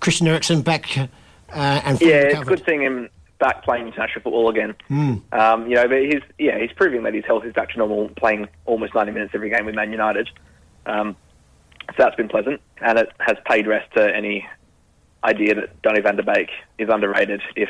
[0.00, 1.06] Christian Eriksen back uh,
[1.52, 3.08] and Yeah, it's a good thing him
[3.40, 4.74] back playing international football again.
[4.88, 5.14] Hmm.
[5.32, 8.08] Um, you know, but he's yeah, he's proving that his health is back to normal,
[8.10, 10.30] playing almost 90 minutes every game with Man United.
[10.86, 11.16] Um,
[11.88, 14.46] so that's been pleasant, and it has paid rest to any
[15.24, 17.42] idea that Donny van der Beek is underrated.
[17.56, 17.68] If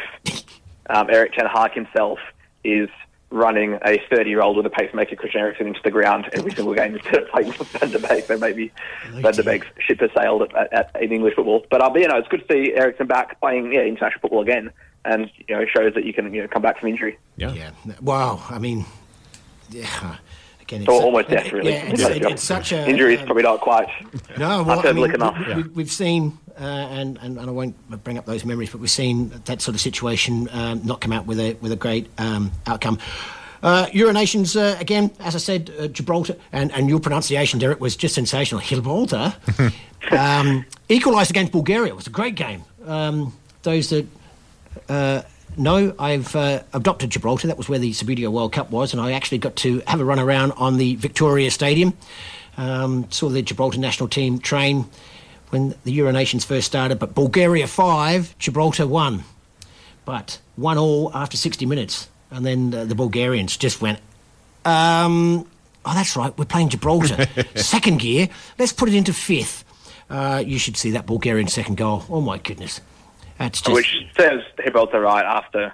[0.91, 2.19] um, Erik Ten Hag himself
[2.63, 2.89] is
[3.31, 7.23] running a 30-year-old with a pacemaker, Christian Eriksen, into the ground every single game instead
[7.23, 8.73] of playing with Van der Beek, then maybe
[9.13, 11.65] Van der Beek's ship has sailed at, at, at, in English football.
[11.71, 14.43] But uh, but, you know, it's good to see Eriksen back playing yeah, international football
[14.43, 14.73] again,
[15.05, 17.19] and you know, shows that you can you know come back from injury.
[17.37, 17.53] Yeah.
[17.53, 17.71] Yeah.
[18.01, 18.43] Wow.
[18.51, 18.85] I mean,
[19.71, 20.17] yeah.
[20.63, 21.73] Again, Or almost death, really.
[21.73, 23.89] Yeah, it's, it- it's such a injury is um, probably not quite
[24.39, 25.39] No, well, I hyperbolic mean, enough.
[25.49, 27.75] we, we, we've seen, uh, and, and and I won't
[28.05, 31.27] bring up those memories, but we've seen that sort of situation um, not come out
[31.27, 32.99] with a with a great um, outcome.
[33.63, 37.79] Uh, Euro Nations, uh, again, as I said, uh, Gibraltar, and, and your pronunciation, Derek,
[37.81, 38.61] was just sensational.
[38.63, 39.35] Gibraltar
[40.13, 41.89] um, equalised against Bulgaria.
[41.93, 42.63] It was a great game.
[42.87, 44.07] Um, those that
[44.91, 45.23] uh,
[45.57, 47.47] know, I've uh, adopted Gibraltar.
[47.47, 50.05] That was where the Subbuteo World Cup was, and I actually got to have a
[50.05, 51.97] run around on the Victoria Stadium.
[52.57, 54.87] Um, saw the Gibraltar national team train
[55.51, 59.25] when the Euro Nations first started, but Bulgaria 5, Gibraltar 1.
[60.05, 62.09] But 1 all after 60 minutes.
[62.31, 63.99] And then uh, the Bulgarians just went,
[64.65, 65.47] um,
[65.85, 67.27] oh, that's right, we're playing Gibraltar.
[67.57, 68.29] second gear,
[68.59, 69.65] let's put it into fifth.
[70.09, 72.05] Uh, you should see that Bulgarian second goal.
[72.09, 72.81] Oh, my goodness.
[73.41, 73.75] That's just.
[73.75, 75.73] Which serves Gibraltar right after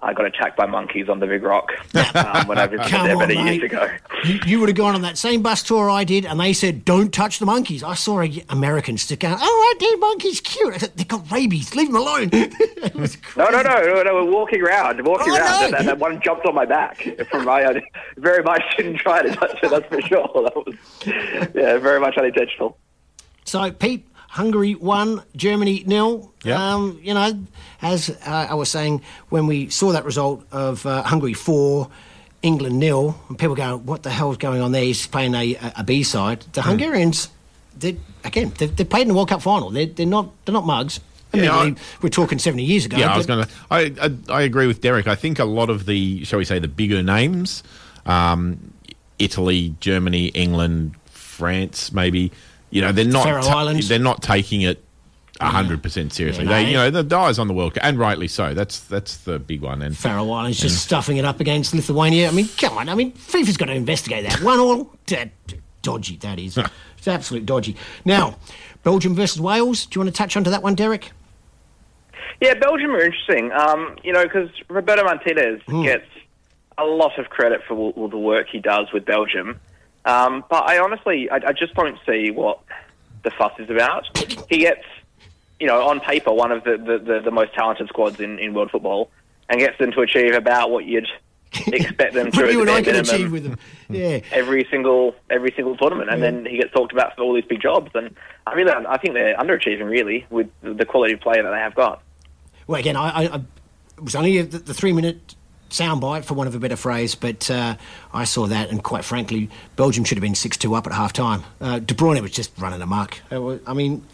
[0.00, 1.72] I got attacked by monkeys on the Big Rock
[2.14, 3.36] um, when I visited there mate.
[3.60, 3.86] years ago.
[4.24, 6.84] You, you would have gone on that same bus tour I did, and they said,
[6.86, 9.38] "Don't touch the monkeys." I saw a American stick out.
[9.42, 10.00] Oh, I did.
[10.00, 10.72] Monkeys cute.
[10.72, 11.74] I said, They've got rabies.
[11.74, 12.30] Leave them alone.
[12.32, 15.66] It was No, no, no, no, no, we're walking around, walking Oh, around, no.
[15.66, 17.62] and, and that one jumped on my back from my.
[17.66, 17.82] I
[18.16, 19.68] very much didn't try to touch it.
[19.68, 20.26] That's for sure.
[20.44, 20.74] That was,
[21.54, 22.78] yeah, very much unintentional.
[23.44, 26.32] So, Pete, Hungary one, Germany nil.
[26.44, 26.74] Yeah.
[26.74, 27.44] Um, you know,
[27.82, 31.90] as uh, I was saying, when we saw that result of uh, Hungary four,
[32.40, 35.72] England nil, and people go, "What the hell's going on there?" He's playing a, a,
[35.78, 36.44] a B side.
[36.52, 37.28] The Hungarians,
[37.76, 39.70] they again, they've, they played in the World Cup final.
[39.70, 41.00] They're, they're not they're not mugs.
[41.34, 42.98] Yeah, Admittedly, we're talking seventy years ago.
[42.98, 43.50] Yeah, I was going to.
[43.68, 45.08] I, I I agree with Derek.
[45.08, 47.64] I think a lot of the, shall we say, the bigger names,
[48.06, 48.74] um,
[49.18, 52.30] Italy, Germany, England, France, maybe.
[52.70, 53.24] You know, they're not.
[53.24, 53.88] Faroe ta- Islands.
[53.88, 54.82] they're not taking it
[55.40, 56.44] hundred percent seriously.
[56.44, 56.68] Yeah, they, no.
[56.68, 58.52] you know, the guys on the World Cup, and rightly so.
[58.54, 59.80] That's that's the big one.
[59.82, 62.28] And Faroe Islands just stuffing it up against Lithuania.
[62.28, 62.88] I mean, come on.
[62.88, 64.42] I mean, FIFA's got to investigate that.
[64.42, 66.58] One all, d- d- dodgy that is.
[66.98, 67.74] it's absolute dodgy.
[68.04, 68.36] Now,
[68.82, 69.86] Belgium versus Wales.
[69.86, 71.10] Do you want to touch onto that one, Derek?
[72.40, 73.50] Yeah, Belgium are interesting.
[73.52, 75.82] Um, you know, because Roberto Martinez Hmm.
[75.82, 76.06] gets
[76.78, 79.60] a lot of credit for all, all the work he does with Belgium.
[80.04, 82.60] Um, but I honestly, I, I just don't see what
[83.22, 84.06] the fuss is about.
[84.48, 84.84] He gets,
[85.58, 88.54] you know, on paper, one of the, the, the, the most talented squads in, in
[88.54, 89.10] world football
[89.48, 91.08] and gets them to achieve about what you'd
[91.66, 93.58] expect them to you and I can achieve with them.
[93.88, 94.20] Yeah.
[94.30, 97.60] every single every single tournament, and then he gets talked about for all these big
[97.60, 97.90] jobs.
[97.94, 98.14] And
[98.46, 101.74] I really, I think they're underachieving really with the quality of player that they have
[101.74, 102.02] got.
[102.68, 103.42] Well, again, I, I, I
[103.96, 105.34] it was only the, the three minute
[105.70, 107.76] soundbite, for want of a better phrase, but uh,
[108.12, 111.12] I saw that, and quite frankly, Belgium should have been 6 2 up at half
[111.12, 111.44] time.
[111.60, 113.18] Uh, De Bruyne was just running amok.
[113.30, 114.04] Was- I mean,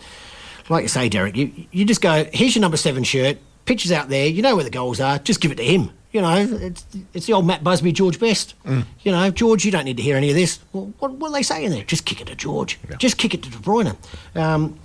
[0.68, 4.08] like you say, Derek, you, you just go, here's your number seven shirt, pictures out
[4.08, 5.90] there, you know where the goals are, just give it to him.
[6.12, 8.54] You know, it's, it's the old Matt Busby, George Best.
[8.64, 10.60] You know, George, you don't need to hear any of this.
[10.72, 11.82] Well, what, what are they saying there?
[11.84, 12.78] Just kick it to George.
[12.96, 13.94] Just kick it to De Bruyne.
[14.34, 14.78] Um,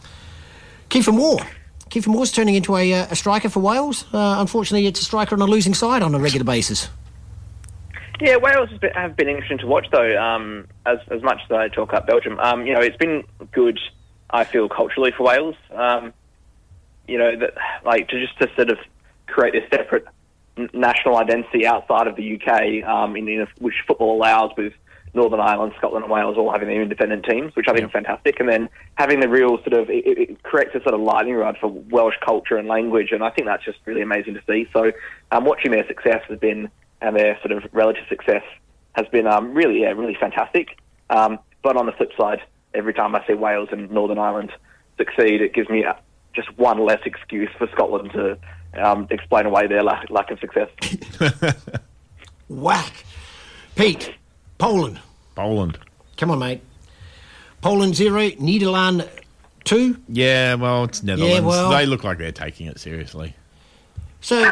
[0.89, 1.45] Kiefer Moore.
[1.91, 4.05] Kiefer Moore's turning into a, uh, a striker for Wales.
[4.13, 6.89] Uh, unfortunately, it's a striker on a losing side on a regular basis.
[8.22, 10.18] Yeah, Wales have been interesting to watch, though.
[10.18, 13.77] Um, as as much as I talk about Belgium, um, you know, it's been good.
[14.30, 15.55] I feel culturally for Wales.
[15.73, 16.13] Um,
[17.07, 18.77] you know, that like to just to sort of
[19.27, 20.05] create this separate
[20.73, 24.73] national identity outside of the UK, um, in, in which football allows, with
[25.13, 28.39] Northern Ireland, Scotland, and Wales all having their independent teams, which I think is fantastic.
[28.39, 31.35] And then having the real sort of it, it it creates a sort of lightning
[31.35, 34.67] rod for Welsh culture and language, and I think that's just really amazing to see.
[34.73, 34.91] So,
[35.31, 36.69] um, watching their success has been
[37.01, 38.43] and their sort of relative success
[38.93, 40.77] has been um, really, yeah, really fantastic.
[41.09, 42.41] Um, but on the flip side,
[42.73, 44.51] every time I see Wales and Northern Ireland
[44.97, 45.93] succeed, it gives me uh,
[46.33, 48.38] just one less excuse for Scotland to
[48.81, 50.69] um, explain away their lack, lack of success.
[52.47, 53.05] Whack.
[53.75, 54.13] Pete,
[54.61, 54.99] Poland.
[55.35, 55.77] Poland.
[56.17, 56.61] Come on, mate.
[57.61, 59.07] Poland zero, Nederland
[59.63, 59.97] two.
[60.07, 61.45] Yeah, well, it's Netherlands.
[61.45, 63.35] well- they look like they're taking it seriously.
[64.21, 64.51] So,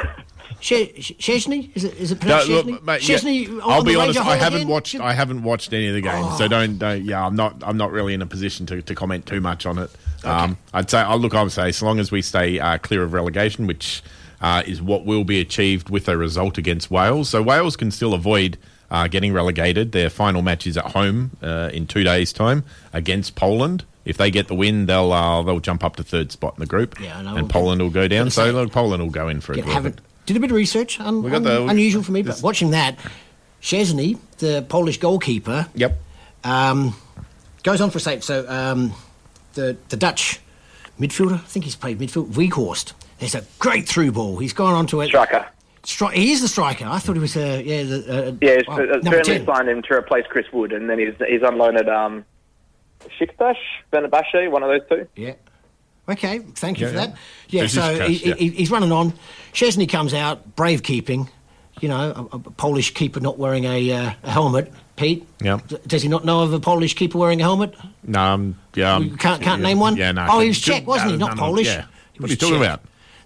[0.61, 1.69] Szczęsny?
[1.75, 2.83] Is it, is it No, pronounced look, Szczęsny?
[2.83, 4.19] mate, Szczęsny on I'll be honest.
[4.19, 4.67] I haven't again?
[4.67, 4.95] watched.
[4.99, 7.03] I haven't watched any of the games, so don't, don't.
[7.05, 7.55] Yeah, I'm not.
[7.63, 9.91] I'm not really in a position to, to comment too much on it.
[10.23, 10.99] Um, I'd say.
[10.99, 11.33] I'll look.
[11.35, 14.01] I would say, as long as we stay uh, clear of relegation, which
[14.41, 17.29] uh, is what will be achieved with a result against Wales.
[17.29, 18.57] So Wales can still avoid
[18.91, 19.91] uh, getting relegated.
[19.91, 22.63] Their final match is at home uh, in two days' time
[22.93, 23.83] against Poland.
[24.05, 26.65] If they get the win, they'll uh, they'll jump up to third spot in the
[26.65, 27.35] group, Yeah, I know.
[27.35, 28.29] and Poland will go down.
[28.31, 29.73] So look, Poland will go in for a Yeah, draw.
[29.73, 30.99] haven't did a bit of research.
[30.99, 32.97] Un, We got un- the- unusual for me, but watching that,
[33.61, 35.99] Szczęsny, the Polish goalkeeper, Yep.
[36.43, 36.95] um,
[37.63, 38.23] goes on for a sake.
[38.23, 38.93] So um,
[39.53, 40.39] the the Dutch
[40.99, 42.31] midfielder, I think he's played midfield.
[42.33, 42.93] Weghorst.
[43.19, 44.37] There's a great through ball.
[44.37, 45.07] He's gone on to it.
[45.09, 45.45] Striker.
[45.83, 46.85] Stri- he is the striker.
[46.85, 47.35] I thought he was.
[47.37, 47.97] Uh, yeah, the,
[48.27, 49.45] uh, Yeah, it's, well, uh, Burnley 10.
[49.45, 52.25] signed him to replace Chris Wood, and then he's he's on loan at um,
[52.99, 53.55] Besiktas,
[53.91, 55.07] Fenerbahce, one of those two.
[55.15, 55.33] Yeah.
[56.07, 57.05] Okay, thank you Yeah, for yeah.
[57.07, 57.17] that.
[57.49, 58.35] Yeah, This so cash, he, yeah.
[58.35, 59.13] he, he's running on.
[59.53, 61.29] Szczęsny comes out, brave keeping.
[61.81, 64.73] You know, a, a Polish keeper not wearing a, uh, a helmet.
[64.97, 65.59] Pete, Yeah.
[65.67, 67.73] d- does he not know of a Polish keeper wearing a helmet?
[68.03, 68.95] No, um, yeah.
[68.95, 69.95] um, You can't- can't yeah, name one?
[69.95, 70.27] Yeah, no.
[70.29, 71.17] Oh, he was Czech, wasn't he?
[71.17, 71.67] Not no, no, Polish.
[71.67, 71.85] Yeah.
[72.13, 72.65] He What are you talking Czech.
[72.67, 72.81] about?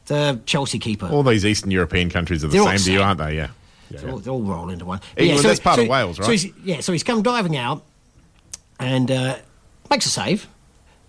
[0.07, 1.07] The Chelsea keeper.
[1.07, 3.35] All these Eastern European countries are the They're same to you, aren't they?
[3.35, 3.47] Yeah.
[3.89, 4.99] Yeah, They all, they all roll into one.
[5.15, 6.31] England, that's part of Wales, So right?
[6.31, 7.83] he's, yeah, so he's come diving out
[8.79, 9.37] and uh,
[9.89, 10.47] makes a save.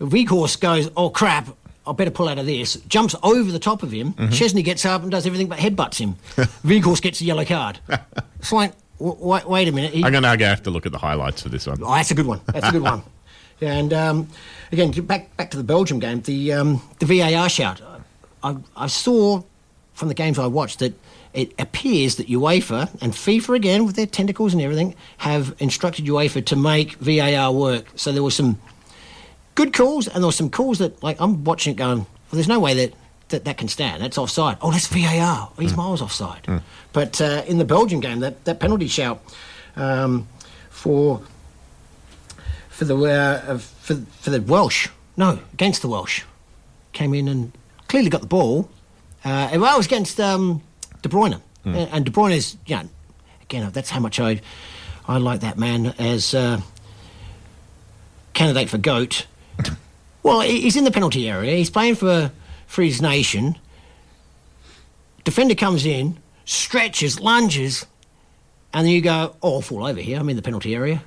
[0.01, 1.49] Weghorst goes, oh crap,
[1.87, 2.75] I better pull out of this.
[2.89, 4.13] Jumps over the top of him.
[4.13, 4.33] Mm-hmm.
[4.33, 6.17] Szczęsny gets up and does everything but headbutts him.
[6.65, 7.79] Weghorst gets a yellow card.
[8.39, 9.95] It's like, w- wait, wait a minute.
[9.95, 11.79] He, I'm going to have to look at the highlights for this one.
[11.83, 12.41] Oh, that's a good one.
[12.47, 13.03] That's a good one.
[13.61, 14.29] And um,
[14.73, 17.81] again, back back to the Belgium game, the um, the VAR shout.
[18.45, 19.43] I, I saw
[19.95, 20.93] from the games I watched that
[21.33, 26.45] it appears that UEFA and FIFA again with their tentacles and everything have instructed UEFA
[26.47, 27.87] to make VAR work.
[27.97, 28.61] So there were some
[29.57, 32.49] good calls and there were some calls that like I'm watching it going, well, there's
[32.49, 32.95] no way that
[33.31, 34.03] that, that can stand.
[34.03, 34.59] That's offside.
[34.61, 35.49] Oh, that's VAR.
[35.51, 36.47] Oh, he's miles offside.
[36.93, 39.23] But uh, in the Belgian game, that, that penalty shout
[39.77, 40.29] um,
[40.71, 41.23] for
[42.69, 46.23] for the uh, for for the Welsh, no, against the Welsh,
[46.93, 47.53] came in and
[47.95, 48.69] clearly got the ball.
[49.25, 50.61] Uh, well, it was against um,
[51.03, 51.41] De Bruyne.
[51.65, 52.89] Uh, and De Bruyne is, you know,
[53.43, 54.41] again, that's how much I
[55.07, 56.61] I like that man as uh,
[58.33, 59.27] candidate for goat.
[60.25, 61.55] well, he's in the penalty area.
[61.55, 62.33] He's playing for
[62.67, 63.57] for his nation.
[65.23, 67.87] Defender comes in, stretches, lunges,
[68.73, 70.19] and then you go, oh, I'll fall over here.
[70.19, 71.01] I'm in the penalty area.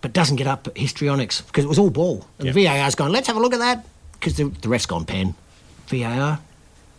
[0.00, 2.26] But doesn't get up histrionics because it was all ball.
[2.40, 5.04] And the VAR's gone, let's have a look at that because the, the ref's gone
[5.04, 5.36] pen.
[5.86, 6.40] VAR,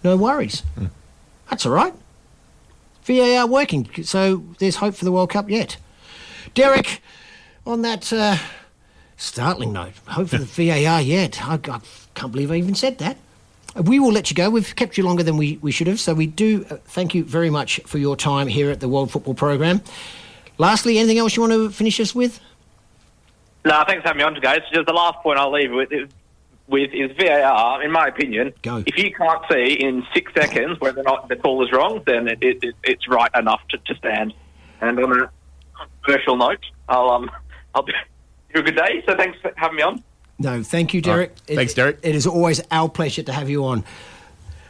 [0.03, 0.63] no worries.
[1.49, 1.93] That's all right.
[3.03, 3.89] VAR working.
[4.03, 5.77] So there's hope for the World Cup yet.
[6.53, 7.01] Derek,
[7.65, 8.37] on that uh,
[9.17, 11.41] startling note, hope for the VAR yet.
[11.43, 11.79] I, I
[12.15, 13.17] can't believe I even said that.
[13.75, 14.49] We will let you go.
[14.51, 15.99] We've kept you longer than we, we should have.
[15.99, 19.11] So we do uh, thank you very much for your time here at the World
[19.11, 19.81] Football Programme.
[20.59, 22.39] Lastly, anything else you want to finish us with?
[23.65, 24.59] No, thanks for having me on, guys.
[24.71, 26.09] Just the last point I'll leave with is,
[26.73, 27.83] with is VAR.
[27.83, 28.83] In my opinion, Go.
[28.85, 32.27] if you can't see in six seconds whether or not the call is wrong, then
[32.27, 34.33] it, it, it, it's right enough to, to stand.
[34.81, 35.29] And on a
[35.77, 37.29] controversial note, I'll um
[37.75, 37.93] I'll be
[38.55, 39.03] have a good day.
[39.07, 40.03] So thanks for having me on.
[40.39, 41.35] No, thank you, Derek.
[41.47, 41.99] It- Thanks, Derek.
[42.01, 43.85] It is always our pleasure to have you on.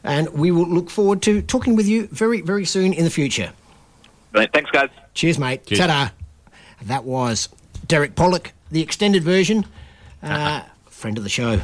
[0.03, 3.53] And we will look forward to talking with you very, very soon in the future.
[4.34, 4.89] Right, thanks, guys.
[5.13, 5.65] Cheers, mate.
[5.65, 5.80] Cheers.
[5.80, 6.09] Ta-da.
[6.81, 7.47] That was
[7.88, 9.65] Derek Pollock, the extended version,
[10.23, 10.63] uh,
[11.03, 11.59] friend of the show.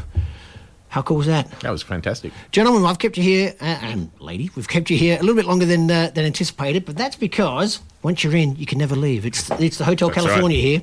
[0.90, 1.50] How cool was that?
[1.62, 2.34] That was fantastic.
[2.52, 5.46] Gentlemen, I've kept you here, uh, and lady, we've kept you here a little bit
[5.46, 9.26] longer than uh, than anticipated, but that's because once you're in, you can never leave.
[9.26, 10.66] It's it's the Hotel That's California right.
[10.66, 10.82] here.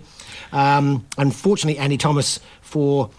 [0.52, 3.10] Um, unfortunately, Andy Thomas, for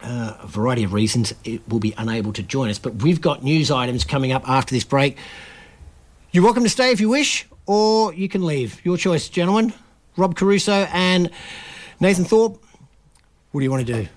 [0.00, 2.78] uh, a variety of reasons, it will be unable to join us.
[2.78, 5.18] But we've got news items coming up after this break.
[6.32, 8.82] You're welcome to stay if you wish, or you can leave.
[8.82, 9.74] Your choice, gentlemen.
[10.16, 11.28] Rob Caruso and
[12.00, 12.62] Nathan Thorp.
[13.52, 14.08] What do you want to do?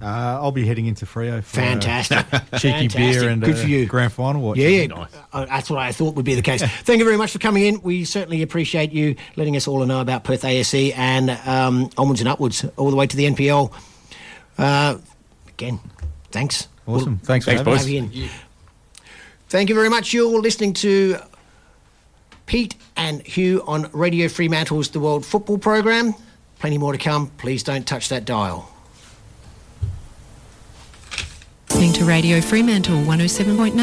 [0.00, 0.04] Uh,
[0.42, 2.18] I'll be heading into Freo for Fantastic.
[2.32, 2.96] a cheeky Fantastic.
[2.96, 3.86] beer and Good a for you.
[3.86, 4.58] grand final watch.
[4.58, 5.06] Yeah, yeah.
[5.32, 6.62] Uh, that's what I thought would be the case.
[6.62, 7.80] Thank you very much for coming in.
[7.80, 12.28] We certainly appreciate you letting us all know about Perth AFC and um, onwards and
[12.28, 13.72] upwards all the way to the NPL.
[14.58, 14.98] Uh,
[15.48, 15.80] again,
[16.30, 16.68] thanks.
[16.86, 17.18] Awesome.
[17.18, 18.14] Thanks for Thanks, having boys.
[18.14, 18.28] You.
[19.48, 20.12] Thank you very much.
[20.12, 21.16] You're listening to
[22.44, 26.14] Pete and Hugh on Radio Fremantle's The World Football Program.
[26.58, 27.28] Plenty more to come.
[27.38, 28.70] Please don't touch that dial.
[31.76, 33.76] Listening to Radio Fremantle 107.9.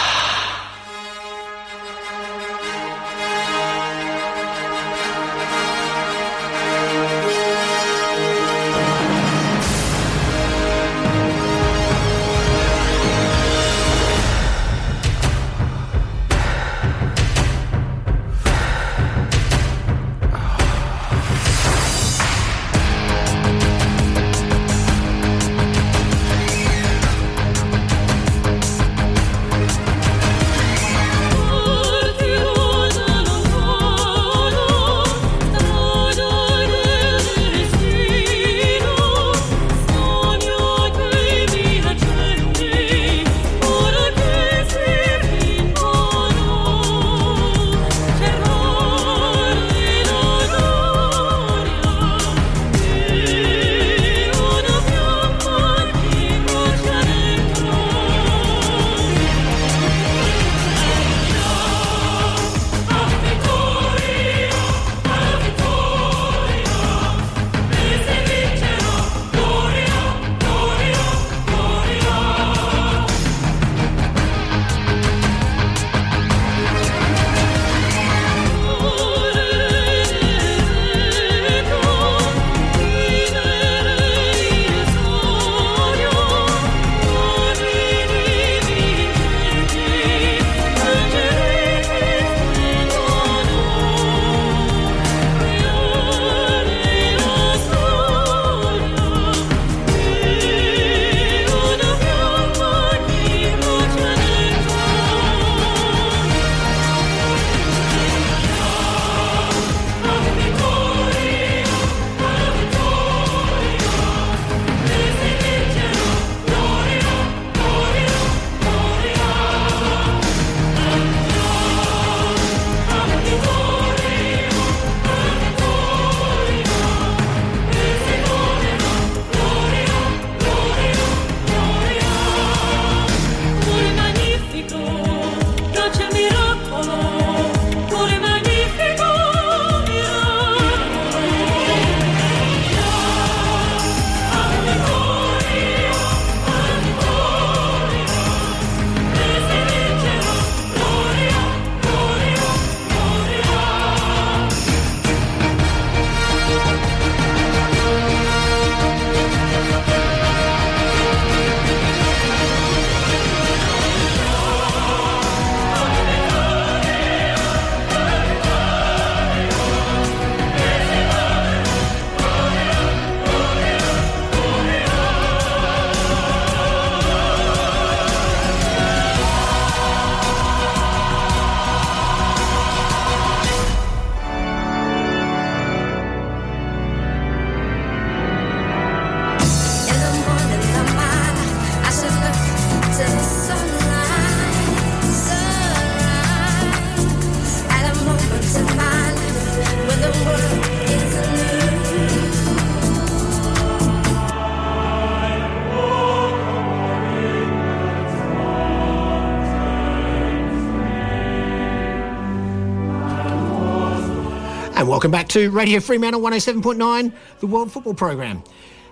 [215.02, 218.40] Welcome back to Radio Fremantle 107.9, the World Football Program.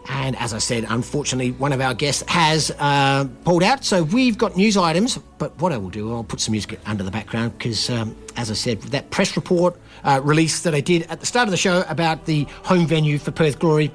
[0.09, 4.37] And as I said, unfortunately, one of our guests has uh, pulled out, so we've
[4.37, 5.19] got news items.
[5.39, 8.51] But what I will do, I'll put some music under the background because, um, as
[8.51, 11.57] I said, that press report uh, release that I did at the start of the
[11.57, 13.93] show about the home venue for Perth Glory,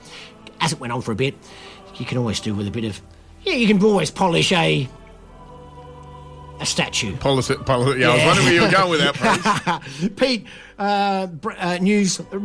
[0.62, 1.36] as it went on for a bit,
[1.96, 3.02] you can always do with a bit of,
[3.44, 4.88] yeah, you can always polish a
[6.60, 7.16] a statue.
[7.18, 9.82] Polish, yeah, I was wondering where you were going with that.
[10.16, 10.46] Pete,
[10.78, 12.40] uh, br- uh, news uh,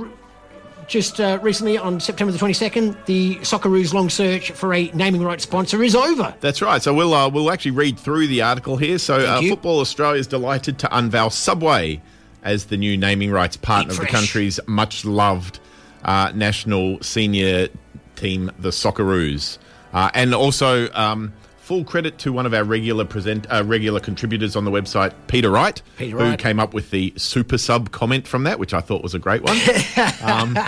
[0.91, 5.45] just uh, recently on September the 22nd, the Socceroos long search for a naming rights
[5.45, 6.35] sponsor is over.
[6.41, 6.83] That's right.
[6.83, 8.99] So we'll uh, we'll actually read through the article here.
[8.99, 12.03] So uh, Football Australia is delighted to unveil Subway
[12.43, 15.61] as the new naming rights partner of the country's much loved
[16.05, 17.69] uh, national senior
[18.17, 19.59] team, the Socceroos,
[19.93, 20.93] uh, and also.
[20.93, 21.33] Um,
[21.71, 25.51] Full credit to one of our regular present uh, regular contributors on the website, Peter
[25.51, 26.37] Wright, Peter who Wright.
[26.37, 29.43] came up with the super sub comment from that, which I thought was a great
[29.45, 29.57] one.
[30.21, 30.59] um,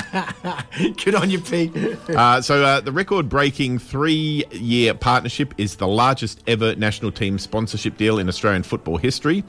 [1.02, 1.76] Good on you, Pete.
[2.10, 8.20] uh, so uh, the record-breaking three-year partnership is the largest ever national team sponsorship deal
[8.20, 9.42] in Australian football history,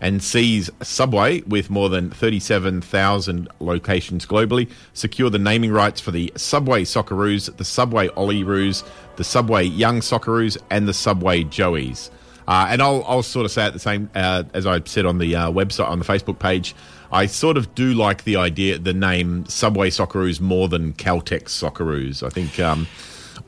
[0.00, 6.32] and sees Subway, with more than 37,000 locations globally, secure the naming rights for the
[6.36, 8.82] Subway Socceroos, the Subway Olyroos,
[9.16, 12.10] the Subway Young Socceroos, and the Subway Joeys.
[12.48, 15.18] Uh, and I'll, I'll sort of say at the same uh, as I said on
[15.18, 16.74] the uh, website on the Facebook page.
[17.12, 22.24] I sort of do like the idea, the name Subway Socceroos more than Caltex Socceroos.
[22.24, 22.86] I think um,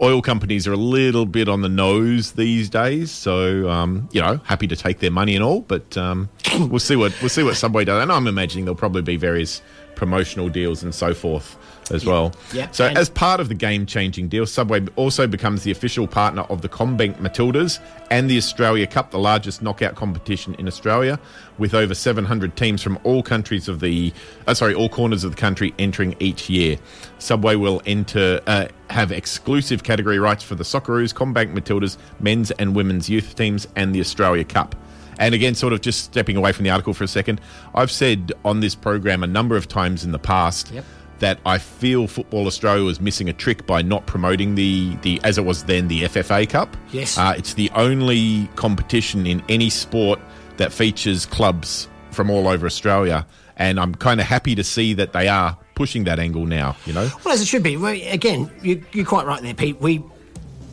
[0.01, 4.40] oil companies are a little bit on the nose these days, so um, you know,
[4.44, 6.28] happy to take their money and all, but um,
[6.59, 8.02] we'll see what we'll see what Subway does.
[8.02, 9.62] And I'm imagining there'll probably be various
[9.94, 11.56] promotional deals and so forth
[11.91, 12.33] as well.
[12.53, 16.43] yeah, So and- as part of the game-changing deal, Subway also becomes the official partner
[16.43, 17.81] of the CommBank Matildas
[18.11, 21.19] and the Australia Cup, the largest knockout competition in Australia,
[21.59, 24.13] with over 700 teams from all countries of the,
[24.47, 26.77] uh, sorry, all corners of the country entering each year.
[27.19, 32.75] Subway will enter uh, have exclusive category rights for the Socceroos, CommBank Matildas, men's and
[32.75, 34.75] women's youth teams, and the Australia Cup.
[35.19, 37.41] And again, sort of just stepping away from the article for a second,
[37.75, 40.85] I've said on this program a number of times in the past Yep.
[41.23, 45.39] That I feel Football Australia was missing a trick by not promoting the, the as
[45.39, 46.77] it was then the FFA Cup.
[46.90, 47.16] Yes.
[47.16, 50.19] Uh, it's the only competition in any sport
[50.57, 53.24] that features clubs from all over Australia.
[53.57, 56.93] And I'm kind of happy to see that they are pushing that angle now, you
[56.93, 57.09] know?
[57.24, 57.77] Well, as it should be.
[57.77, 59.81] Well, again, you, you're quite right there, Pete.
[59.81, 60.03] We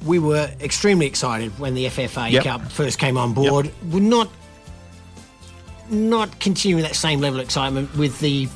[0.04, 2.44] we were extremely excited when the FFA Yep.
[2.44, 3.72] Cup first came on board.
[3.92, 4.32] We're not
[5.92, 8.48] not continuing that same level of excitement with the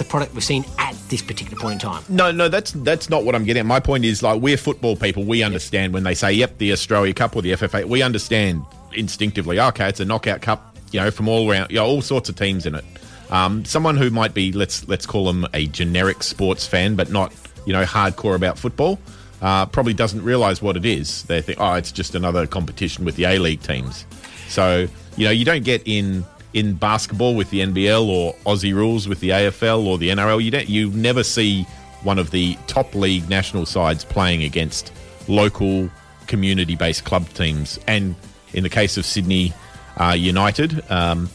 [0.00, 2.02] the product we've seen at this particular point in time.
[2.08, 3.66] No, no, that's that's not what I'm getting at.
[3.66, 5.24] My point is like we're football people.
[5.24, 8.64] We understand when they say, "Yep, the Australia Cup or the FFA." We understand
[8.94, 9.60] instinctively.
[9.60, 10.76] Okay, it's a knockout cup.
[10.90, 12.84] You know, from all around, you know, all sorts of teams in it.
[13.30, 17.32] Um, someone who might be let's let's call them a generic sports fan, but not
[17.66, 18.98] you know hardcore about football.
[19.42, 21.22] Uh, probably doesn't realise what it is.
[21.24, 24.06] They think, oh, it's just another competition with the A League teams.
[24.48, 26.24] So you know, you don't get in
[26.54, 30.42] in basketball with the NBL or Aussie rules with the AFL or the NRL.
[30.42, 30.68] You don't.
[30.68, 31.62] You never see
[32.02, 34.92] one of the top league national sides playing against
[35.28, 35.90] local
[36.26, 37.78] community-based club teams.
[37.86, 38.14] And
[38.52, 39.52] in the case of Sydney
[39.98, 41.28] uh, United, um,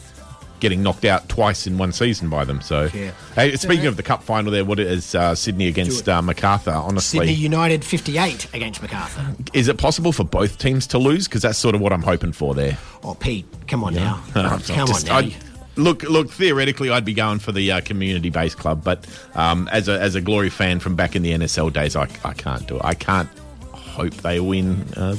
[0.60, 2.60] getting knocked out twice in one season by them.
[2.60, 3.10] So, Yeah.
[3.34, 6.70] hey, speaking of the cup final, there, what is uh, Sydney against uh, Macarthur?
[6.72, 9.34] Honestly, Sydney United 58 against Macarthur.
[9.52, 11.26] is it possible for both teams to lose?
[11.28, 12.78] Because that's sort of what I'm hoping for there.
[13.04, 14.22] Oh, Pete, come on now.
[14.34, 15.28] Come just- on now.
[15.28, 15.36] I'd-
[15.78, 16.30] Look, look.
[16.30, 19.04] Theoretically, I'd be going for the uh, community-based club, but
[19.34, 22.32] um, as a as a glory fan from back in the NSL days, I, I
[22.32, 22.80] can't do it.
[22.82, 23.28] I can't
[23.74, 24.86] hope they win.
[24.96, 25.16] Uh,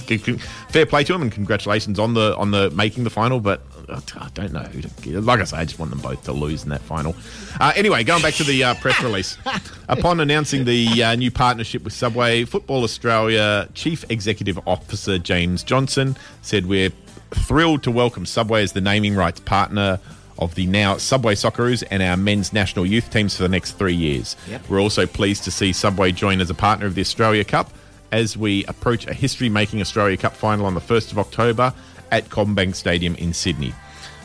[0.69, 3.39] fair play to them, and congratulations on the on the making the final.
[3.39, 4.89] But I don't know who to.
[5.01, 7.15] Get like I say, I just want them both to lose in that final.
[7.59, 9.37] Uh, anyway, going back to the uh, press release.
[9.89, 16.17] Upon announcing the uh, new partnership with Subway, Football Australia Chief Executive Officer James Johnson
[16.41, 16.91] said, "We're
[17.31, 19.99] thrilled to welcome Subway as the naming rights partner."
[20.39, 23.95] Of the now Subway Socceroos and our men's national youth teams for the next three
[23.95, 24.35] years.
[24.47, 24.69] Yep.
[24.69, 27.71] We're also pleased to see Subway join as a partner of the Australia Cup
[28.11, 31.73] as we approach a history making Australia Cup final on the 1st of October
[32.11, 33.73] at CommBank Stadium in Sydney.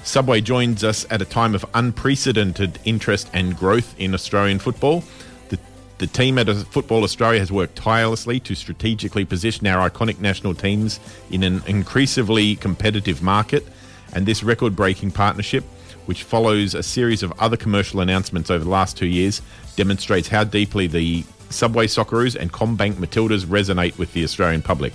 [0.04, 5.04] Subway joins us at a time of unprecedented interest and growth in Australian football.
[5.48, 5.59] The,
[5.98, 10.98] the team at Football Australia has worked tirelessly to strategically position our iconic national teams
[11.30, 13.64] in an increasingly competitive market,
[14.12, 15.62] and this record breaking partnership,
[16.06, 19.40] which follows a series of other commercial announcements over the last two years,
[19.76, 24.92] demonstrates how deeply the Subway Socceroos and CommBank Matildas resonate with the Australian public.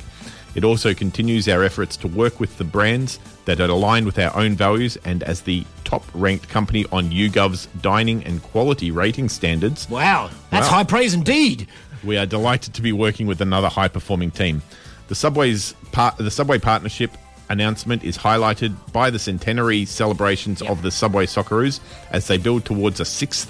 [0.58, 4.36] It also continues our efforts to work with the brands that are aligned with our
[4.36, 9.88] own values and as the top ranked company on YouGov's dining and quality rating standards.
[9.88, 10.78] Wow, that's Wow.
[10.78, 11.68] high praise indeed.
[12.04, 14.64] We are delighted to be working with another high performing team.
[15.10, 17.12] The Subway's part, the Subway partnership
[17.50, 21.80] announcement is highlighted by the centenary celebrations of the Subway Socceroos
[22.10, 23.48] as they build towards a sixth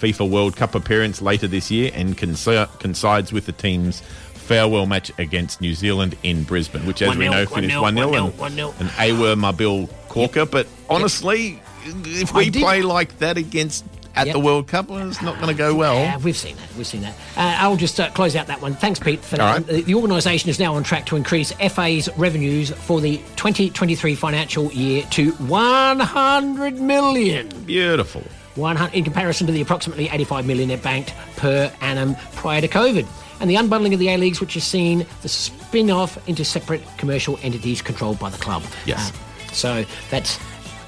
[0.00, 4.02] FIFA World Cup appearance later this year and coincides with the team's
[4.46, 7.94] farewell match against New Zealand in Brisbane, which, as we 1-0, know, finished 1-0, 1
[7.96, 8.80] 0 and 1-0.
[8.80, 10.46] an Awer Mabil corker.
[10.46, 14.32] But honestly, if we did- play like that against at Yep.
[14.32, 15.94] the World Cup, well, it's not going to go well.
[15.96, 16.74] Yeah, we've seen that.
[16.74, 17.12] We've seen that.
[17.36, 18.74] Uh, I'll just uh, close out that one.
[18.74, 19.42] Thanks, Pete, for that.
[19.42, 19.68] All right.
[19.68, 24.72] Uh, The organisation is now on track to increase FA's revenues for the 2023 financial
[24.72, 27.48] year to 100 million.
[27.66, 28.22] Beautiful.
[28.54, 33.06] 100, in comparison to the approximately 85 million it banked per annum prior to COVID.
[33.40, 36.82] And the unbundling of the A Leagues, which has seen the spin off into separate
[36.96, 38.62] commercial entities controlled by the club.
[38.86, 39.10] Yes.
[39.10, 40.38] Uh, so that's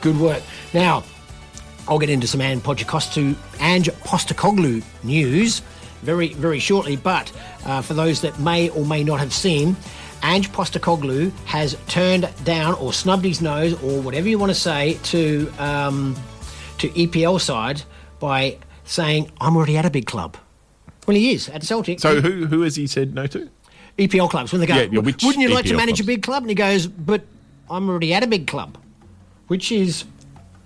[0.01, 0.43] good work.
[0.73, 1.05] Now,
[1.87, 5.62] I'll get into some Postecoglou, Ange Postecoglou news
[6.03, 6.97] very, very shortly.
[6.97, 7.33] But
[7.65, 9.77] uh, for those that may or may not have seen,
[10.23, 14.99] Ange Postecoglou has turned down or snubbed his nose or whatever you want to say
[15.05, 16.16] to um,
[16.79, 17.83] to EPL side
[18.19, 20.37] by saying, "I'm already at a big club."
[21.09, 22.01] Well, he is at Celtic.
[22.01, 23.49] So who who has he said no to?
[23.99, 26.01] EPL clubs when they go, Yeah, yeah, which wouldn't you like to manage clubs?
[26.01, 26.43] a big club?
[26.43, 27.23] And he goes, but
[27.71, 28.79] I'm already at a big club,
[29.49, 30.05] which is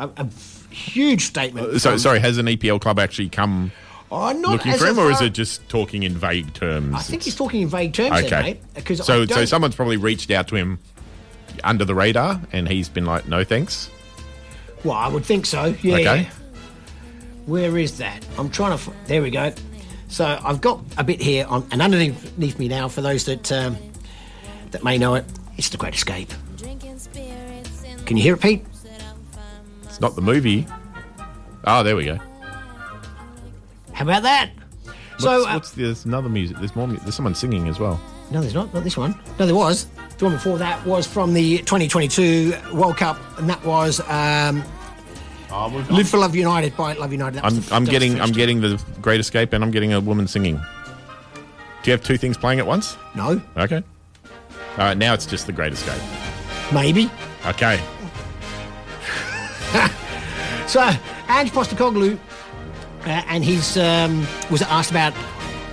[0.00, 0.26] a, a
[0.74, 1.68] huge statement.
[1.68, 3.70] Uh, so from- sorry, has an EPL club actually come
[4.10, 6.94] Oh, not looking for him, or is it just talking in vague terms?
[6.94, 8.42] I think he's talking in vague terms, there, okay.
[8.42, 8.60] mate.
[8.74, 10.80] Because so so someone's probably reached out to him
[11.64, 13.90] under the radar, and he's been like, no thanks.
[14.84, 15.74] Well, I would think so.
[15.82, 15.94] Yeah.
[15.94, 16.28] Okay.
[17.46, 18.26] Where is that?
[18.38, 18.90] I'm trying to.
[18.90, 19.52] F- there we go.
[20.12, 23.78] So I've got a bit here on, and underneath me now, for those that um,
[24.70, 25.24] that may know it,
[25.56, 26.30] it's the Great Escape.
[28.04, 28.62] Can you hear it, Pete?
[29.84, 30.66] It's not the movie.
[31.64, 32.18] Oh, there we go.
[33.94, 34.50] How about that?
[35.18, 36.58] So What's, uh, what's there's another music?
[36.58, 36.86] There's more.
[36.88, 37.98] mu- There's someone singing as well.
[38.30, 38.72] No, there's not.
[38.74, 39.18] Not this one.
[39.38, 39.86] No, there was.
[40.18, 44.62] The one before that was from the 2022 World Cup, and that was um,
[45.90, 47.44] "Live for Love United" by Love United.
[47.44, 50.26] I'm the- I'm getting the I'm getting the Great Escape, and I'm getting a woman
[50.26, 50.56] singing.
[50.56, 52.96] Do you have two things playing at once?
[53.14, 53.82] No, Okay.
[54.78, 56.00] All right, now it's just the Great Escape.
[56.72, 57.10] maybe.
[57.46, 57.78] Okay.
[60.66, 60.80] So,
[61.28, 62.16] Ange Postecoglou,
[63.04, 65.12] uh, and he's um, was asked about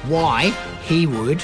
[0.10, 0.50] why
[0.84, 1.42] he would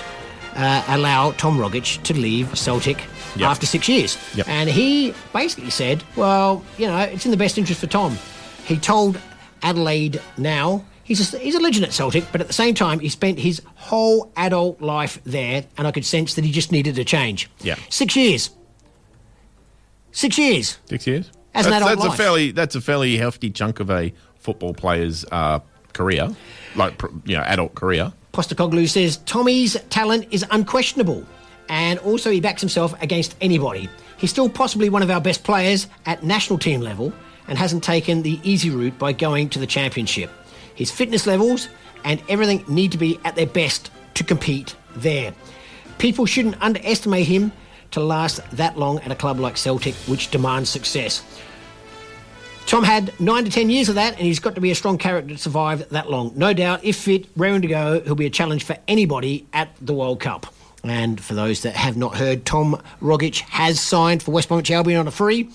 [0.56, 2.98] uh, allow Tom Rogic to leave Celtic
[3.36, 3.50] Yep.
[3.50, 4.48] after six years, Yep.
[4.48, 8.18] and he basically said, "Well, you know, it's in the best interest for Tom."
[8.66, 9.20] He told
[9.62, 10.84] Adelaide now.
[11.04, 13.62] He's a, he's a legend at Celtic, but at the same time, he spent his
[13.76, 17.48] whole adult life there, and I could sense that he just needed a change.
[17.62, 17.76] Yeah.
[17.90, 18.50] Six years.
[20.12, 20.78] Six years.
[20.86, 21.30] Six years.
[21.54, 22.14] As an that's, adult that's life.
[22.14, 25.60] a fairly that's a fairly hefty chunk of a football player's uh,
[25.94, 26.30] career,
[26.76, 28.12] like you know, adult career.
[28.34, 31.26] Postecoglou says Tommy's talent is unquestionable,
[31.70, 33.90] and also he backs himself against anybody.
[34.18, 37.14] He's still possibly one of our best players at national team level
[37.48, 40.32] and hasn't taken the easy route by going to the championship.
[40.74, 41.70] His fitness levels
[42.04, 45.34] and everything need to be at their best to compete there.
[45.98, 47.52] People shouldn't underestimate him
[47.92, 51.24] to last that long at a club like Celtic, which demands success.
[52.66, 54.98] Tom had nine to ten years of that, and he's got to be a strong
[54.98, 56.34] character to survive that long.
[56.36, 59.94] No doubt, if fit, raring to go, he'll be a challenge for anybody at the
[59.94, 60.48] World Cup.
[60.86, 65.00] And for those that have not heard, Tom Rogic has signed for West Bromwich Albion
[65.00, 65.50] on a free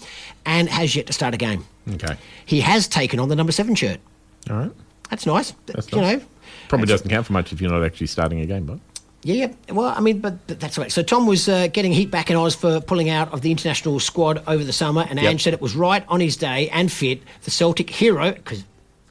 [0.45, 1.65] and has yet to start a game.
[1.95, 2.17] Okay.
[2.47, 4.01] He has taken on the number seven shirt.
[4.49, 4.73] All right.
[5.09, 5.53] That's nice.
[5.67, 6.19] That's you nice.
[6.21, 6.25] know,
[6.69, 8.79] Probably doesn't count for much if you're not actually starting a game, but
[9.23, 9.35] Yeah,
[9.69, 9.75] yeah.
[9.75, 10.91] Well, I mean, but, but that's right.
[10.93, 13.99] So Tom was uh, getting heat back in Oz for pulling out of the international
[14.01, 15.31] squad over the summer, and Yep.
[15.31, 17.23] Ange said it was right on his day and fit.
[17.43, 18.65] The Celtic hero, because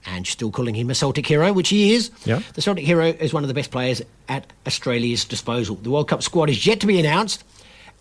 [0.07, 2.11] Ange still calling him a Celtic hero, which he is.
[2.25, 2.43] Yep.
[2.53, 5.75] The Celtic hero is one of the best players at Australia's disposal.
[5.75, 7.43] The World Cup squad is yet to be announced,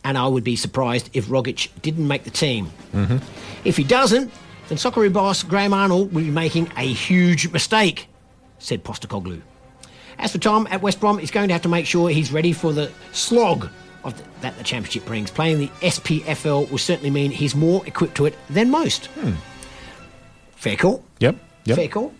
[0.05, 2.71] and I would be surprised if Rogic didn't make the team.
[2.93, 3.19] mm-hmm.
[3.65, 4.33] If he doesn't,
[4.69, 8.09] then Socceroo boss Graham Arnold will be making a huge mistake,
[8.59, 9.41] said Postecoglou.
[10.19, 12.53] As for Tom at West Brom, he's going to have to make sure he's ready
[12.53, 13.69] for the slog
[14.05, 15.31] of the, that the championship brings.
[15.31, 19.09] Playing the SPFL will certainly mean he's more equipped to it than most.
[20.57, 21.05] Fair call.
[21.21, 21.37] Yep.
[21.69, 21.77] Yep.
[21.77, 22.13] Fair call.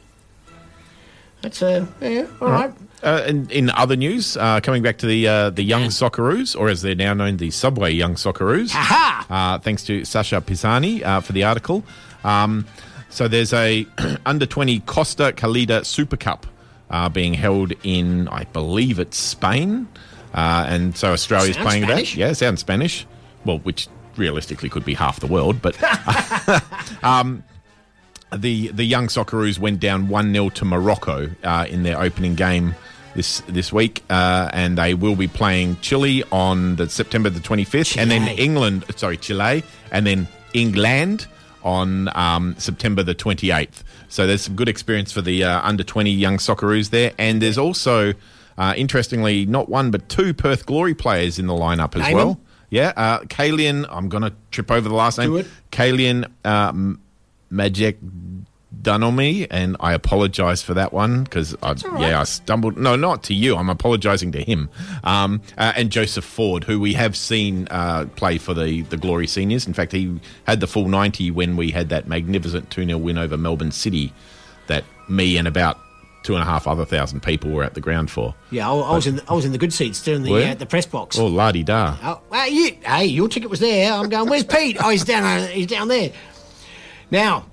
[1.43, 2.73] That's uh, yeah, all right.
[3.01, 6.69] Uh, in, in other news, uh, coming back to the uh, the young Socceroos, or
[6.69, 8.71] as they're now known, the Subway Young Socceroos.
[8.75, 9.27] Aha!
[9.31, 11.85] Uh, thanks to Sasha Pisani uh, for the article.
[12.25, 12.67] Um,
[13.09, 13.87] so there's a
[14.27, 16.47] under 20 Costa Calida Super Cup
[16.91, 19.87] uh, being held in, I believe it's Spain.
[20.35, 22.13] uh, and so Australia's Sounds playing Spanish.
[22.15, 22.19] that.
[22.19, 23.07] Yeah, sounds Spanish.
[23.45, 25.77] Well, which realistically could be half the world, but
[27.05, 27.45] um,
[28.37, 32.75] the the young Socceroos went down one 0 to Morocco uh, in their opening game
[33.15, 37.65] this this week, uh, and they will be playing Chile on the September the twenty
[37.65, 38.85] fifth, and then England.
[38.97, 41.27] Sorry, Chile, and then England
[41.63, 43.83] on um, September the twenty eighth.
[44.09, 47.59] So there's some good experience for the uh, under twenty young Socceroos there, and there's
[47.59, 48.15] also.
[48.57, 52.35] Uh, interestingly, not one but two Perth Glory players in the lineup as Name well.
[52.35, 52.43] them.
[52.71, 55.45] Yeah, uh, Kalian, I'm going to trip over the last name.
[55.71, 56.73] Kalian uh,
[57.51, 57.97] M- Majek
[58.83, 62.77] Dunomi, and I apologise for that one because I, yeah, I stumbled.
[62.77, 63.57] No, not to you.
[63.57, 64.69] I'm apologising to him.
[65.05, 69.27] Um, uh, and Joseph Ford, who we have seen uh, play for the, the Glory
[69.27, 69.67] Seniors.
[69.67, 73.17] In fact, he had the full 90 when we had that magnificent 2 0 win
[73.19, 74.13] over Melbourne City
[74.67, 75.79] that me and about
[76.25, 78.35] two and a half other thousand people were at the ground for.
[78.51, 80.55] Yeah, I, I was in the, I was in the good seats doing the uh,
[80.55, 81.19] the press box.
[81.19, 81.97] Oh, la di da.
[82.03, 83.93] Oh, well, you, hey, your ticket was there.
[83.93, 84.29] I'm going.
[84.29, 84.77] Where's Pete?
[84.79, 85.25] Oh, he's down.
[85.25, 86.13] uh, He's down there.
[87.11, 87.47] Now,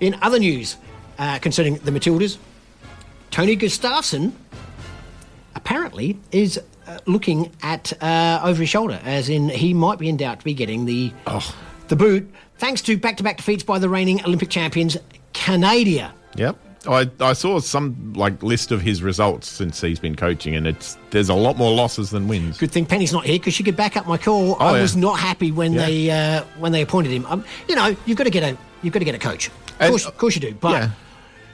[0.00, 0.76] in other news
[1.18, 2.38] uh, concerning the Matildas,
[3.30, 4.32] Tony Gustafsson
[5.54, 10.16] apparently is uh, looking at uh, over his shoulder, as in he might be in
[10.16, 11.12] doubt to be getting the
[11.88, 12.28] the boot,
[12.58, 14.96] thanks to back-to-back defeats by the reigning Olympic champions
[15.32, 16.12] Canada.
[16.36, 16.56] Yep.
[16.88, 20.96] I, I saw some like list of his results since he's been coaching, and it's
[21.10, 22.58] there's a lot more losses than wins.
[22.58, 24.52] Good thing Penny's not here because she could back up my call.
[24.60, 24.82] Oh, I yeah.
[24.82, 25.86] was not happy when Yeah.
[25.86, 27.26] they uh, when they appointed him.
[27.26, 28.56] Um, you know, you've got to get a
[28.86, 29.48] you've got to get a coach.
[29.80, 30.54] Of course, of course you do.
[30.54, 30.90] But Yeah.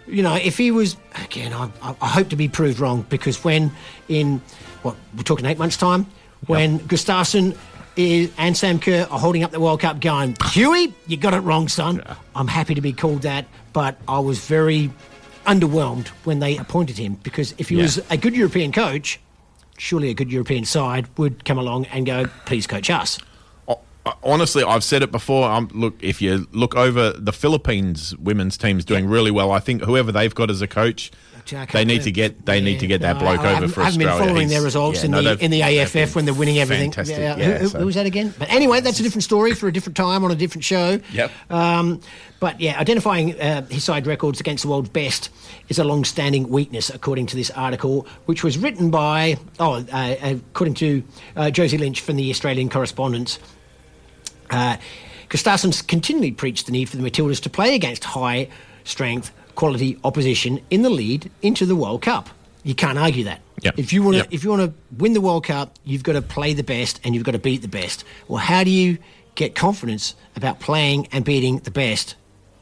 [0.06, 3.72] you know, if he was again, I, I, hope to be proved wrong because when
[4.08, 4.40] in
[4.82, 6.06] what we're talking eight months time,
[6.46, 7.56] when Gustafsson
[7.96, 11.40] is, and Sam Kerr are holding up the World Cup, going, Huey, you got it
[11.40, 12.02] wrong, son.
[12.36, 14.90] I'm happy to be called that, but I was very
[15.46, 17.82] underwhelmed when they appointed him because if he Yeah.
[17.82, 19.18] was a good European coach,
[19.78, 23.18] surely a good European side would come along and go, please coach us.
[24.24, 25.48] Honestly, I've said it before.
[25.48, 29.52] Um, look, if you look over the Philippines women's team's doing really well.
[29.52, 31.12] I think whoever they've got as a coach,
[31.72, 34.06] they need to get they need to get that bloke over for I haven't Australia.
[34.08, 36.58] been following He's- their results yeah, in, no, the, in the AFF when they're winning
[36.58, 36.92] everything.
[37.06, 38.34] Yeah, Yeah, who, so- who was that again?
[38.38, 40.98] But anyway, that's a different story for a different time on a different show.
[41.12, 41.30] Yep.
[41.50, 42.00] Um,
[42.40, 45.30] but yeah, identifying uh, his side records against the world's best
[45.68, 50.74] is a long-standing weakness, according to this article, which was written by, oh, uh, according
[50.74, 51.04] to
[51.36, 53.38] uh, Joey Lynch from the Australian Correspondence.
[54.52, 54.76] Uh,
[55.28, 58.48] Gustafsson's continually preached the need for the Matildas to play against high
[58.84, 62.28] strength, quality opposition in the lead into the World Cup.
[62.62, 63.40] You can't argue that.
[63.62, 63.78] Yep.
[63.78, 64.28] If you want to, Yep.
[64.30, 67.14] if you want to win the World Cup, you've got to play the best and
[67.14, 68.04] you've got to beat the best.
[68.28, 68.98] Well, how do you
[69.34, 72.14] get confidence about playing and beating the best?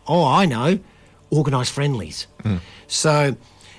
[0.06, 0.78] Oh, I know,
[1.32, 2.26] organised friendlies.
[2.86, 3.36] So,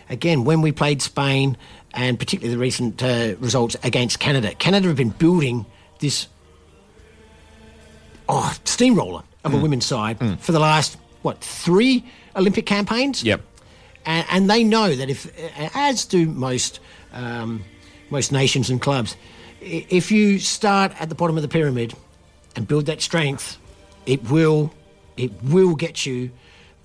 [0.09, 1.57] again, when we played Spain,
[1.93, 5.65] and particularly the recent uh, results against Canada, Canada have been building
[5.99, 6.27] this
[8.31, 12.05] oh, steamroller of a women's side for the last, what, three
[12.35, 13.23] Olympic campaigns?
[13.23, 13.41] Yep.
[14.05, 15.31] And, and they know that if,
[15.75, 16.79] as do most,
[17.13, 17.63] um,
[18.09, 19.15] most nations and clubs,
[19.59, 21.93] if you start at the bottom of the pyramid
[22.55, 23.57] and build that strength,
[24.05, 24.73] it will,
[25.17, 26.31] it will get you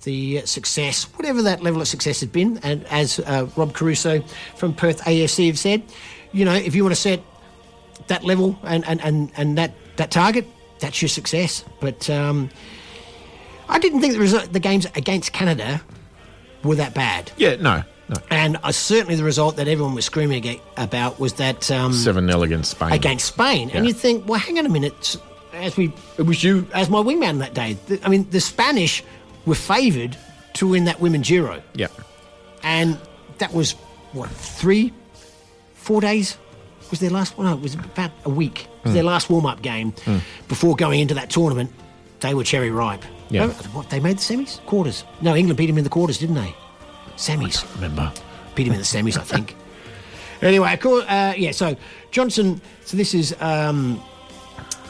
[0.03, 2.59] the success, whatever that level of success has been.
[2.63, 4.21] And as uh, Rob Caruso
[4.55, 5.81] from Perth AFC have said,
[6.31, 7.21] you know, if you want to set
[8.07, 10.45] that level and, and, and, and that, that target,
[10.79, 11.63] that's your success.
[11.79, 12.49] But um,
[13.69, 15.81] I didn't think the, result, the games against Canada
[16.63, 17.31] were that bad.
[17.37, 18.15] Yeah, no, no.
[18.29, 22.43] And uh, certainly the result that everyone was screaming about was that um, Seven 0
[22.43, 22.91] against Spain.
[22.91, 23.69] against Spain.
[23.71, 25.17] And you think, well, hang on a minute.
[25.53, 27.77] As we, it was you as my wingman that day.
[27.87, 29.03] The- I mean, the Spanish
[29.47, 30.15] were favoured
[30.53, 31.87] to win that women's Euro, Yeah.
[32.63, 32.97] and
[33.39, 33.73] that was
[34.13, 34.91] what three,
[35.75, 36.37] four days
[36.91, 37.37] was their last.
[37.37, 37.47] one.
[37.47, 38.61] no, it was about a week.
[38.61, 38.93] It was Mm.
[38.95, 40.21] their last warm-up game Mm.
[40.47, 41.71] before going into that tournament.
[42.19, 43.03] They were cherry ripe.
[43.29, 43.43] Yeah.
[43.45, 45.03] Oh, What they made the semis, quarters.
[45.21, 46.55] No, England beat them in the quarters, didn't they?
[47.17, 47.63] Semis.
[47.75, 48.11] Remember.
[48.55, 49.55] Beat him in the semis, I think.
[50.41, 51.49] Anyway, of course, uh, yeah.
[51.51, 51.75] So
[52.11, 52.61] Johnson.
[52.85, 53.99] So this is um,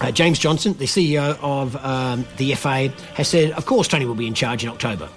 [0.02, 4.14] uh, James Johnson, the CEO of um, the FA, has said, of course, Tony will
[4.16, 5.08] be in charge in October.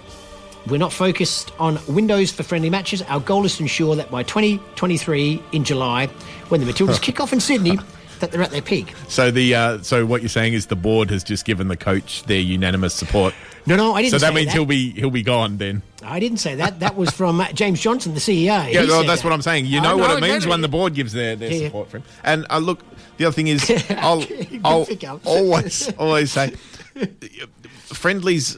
[0.67, 3.01] We're not focused on windows for friendly matches.
[3.03, 6.07] Our goal is to ensure that by 2023 in July,
[6.49, 7.79] when the Matildas kick off in Sydney,
[8.19, 8.93] that they're at their peak.
[9.07, 12.21] So the uh, so what you're saying is the board has just given the coach
[12.23, 13.33] their unanimous support.
[13.65, 14.53] No, no, I didn't So that say means that.
[14.53, 15.81] he'll be he'll be gone then.
[16.03, 16.79] I didn't say that.
[16.81, 18.45] That was from uh, James Johnson, the CEO.
[18.71, 19.23] Yeah, that's that.
[19.23, 19.65] what I'm saying.
[19.65, 21.65] You know, what it means when the board gives their, their Yeah.
[21.67, 22.03] support for him.
[22.23, 22.79] And uh, look,
[23.17, 23.67] the other thing is,
[23.97, 24.23] I'll,
[24.63, 24.87] I'll
[25.25, 26.53] always always say,
[27.85, 28.57] friendlies,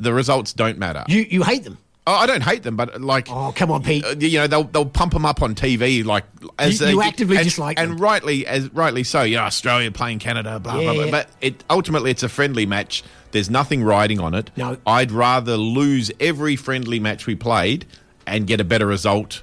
[0.00, 1.04] the results don't matter.
[1.08, 1.78] You you hate them.
[2.06, 4.04] Oh, I don't hate them, but like, oh come on, Pete.
[4.04, 6.24] Uh, you know, they'll they'll pump them up on TV, like
[6.58, 7.98] as You- they- you actively and, dislike and them.
[7.98, 9.22] rightly as rightly so.
[9.22, 11.04] Yeah, Australia playing Canada, blah blah Yeah, blah.
[11.04, 11.10] yeah.
[11.10, 13.04] But it ultimately it's a friendly match.
[13.32, 14.50] There's nothing riding on it.
[14.56, 14.78] No.
[14.86, 17.86] I'd rather lose every friendly match we played
[18.26, 19.42] and get a better result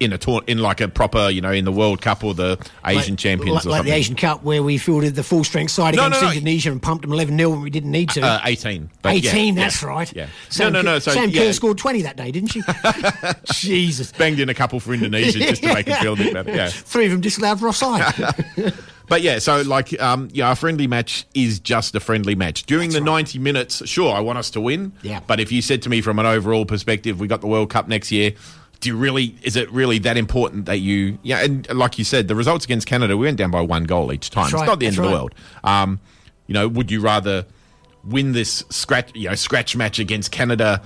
[0.00, 2.58] in a tour, in like a proper, you know, in the World Cup or the
[2.84, 5.94] Asian Like- Champions like, like the Asian Cup, where we fielded the full strength side
[5.94, 6.32] No, against no, no.
[6.32, 8.20] Indonesia and pumped them 11 0 when we didn't need to.
[8.22, 8.90] Uh, 18.
[9.02, 10.12] But yeah, 18, yeah, that's right.
[10.14, 10.26] Yeah.
[10.50, 10.98] Sam no, no, no.
[10.98, 12.62] So Sam yeah, Kerr scored 20 that day, didn't she?
[13.52, 14.12] Jesus.
[14.12, 16.50] banged in a couple for Indonesia just to make it feel a bit better.
[16.50, 16.68] Yeah.
[16.68, 18.12] Three of them disallowed for offside.
[19.06, 22.64] But yeah, so like, um, yeah, a friendly match is just a friendly match.
[22.64, 24.92] During the 90 minutes, sure, I want us to win.
[25.02, 25.20] Yeah.
[25.26, 27.86] But if you said to me from an overall perspective, we got the World Cup
[27.86, 28.32] next year,
[28.84, 32.28] do you really, is it really that important that you, yeah, and like you said,
[32.28, 34.50] the results against Canada, we went down by one goal each time.
[34.50, 35.14] That's it's not the end of the right.
[35.14, 35.34] world.
[35.64, 36.00] Um,
[36.46, 37.46] you know, would you rather
[38.04, 40.82] win this scratch, you know, scratch match against Canada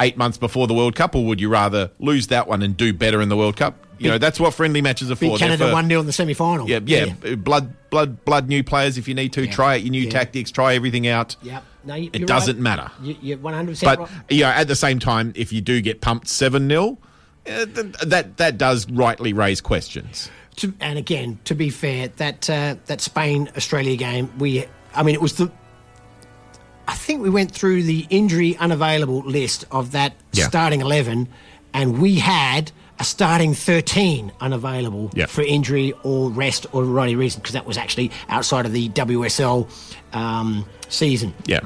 [0.00, 2.92] eight months before the World Cup, or would you rather lose that one and do
[2.92, 3.76] better in the World Cup?
[3.98, 5.38] You know, that's what friendly matches are for.
[5.38, 6.68] Canada 1 0 in the semi final.
[6.68, 8.48] yeah, yeah, Blood, blood, blood.
[8.48, 9.46] New players if you need to.
[9.46, 10.50] Try out your new tactics.
[10.50, 11.36] Try everything out.
[11.42, 11.64] Yep.
[11.84, 12.62] No, you- It doesn't right.
[12.62, 12.90] matter.
[13.00, 14.08] You, you're 100% But right.
[14.28, 16.98] you know, at the same time, if you do get pumped seven 0
[17.44, 20.30] that that does rightly raise questions.
[20.56, 25.14] To, and again, to be fair, that uh, that Spain Australia game, we, I mean,
[25.14, 25.50] it was the.
[26.86, 30.48] I think we went through the injury unavailable list of that Yeah.
[30.48, 31.28] starting eleven,
[31.72, 35.26] and we had a starting thirteen unavailable Yeah.
[35.26, 38.88] for injury or rest or variety of reason because that was actually outside of the
[38.90, 39.68] WSL
[40.12, 41.32] um, season.
[41.46, 41.60] Yeah.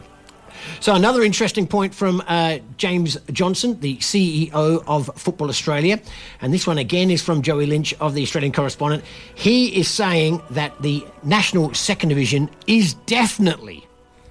[0.80, 6.00] So another interesting point from uh, James Johnson, the CEO of Football Australia,
[6.40, 9.04] and this one again is from Joey Lynch of the Australian Correspondent.
[9.34, 13.86] He is saying that the national second division is definitely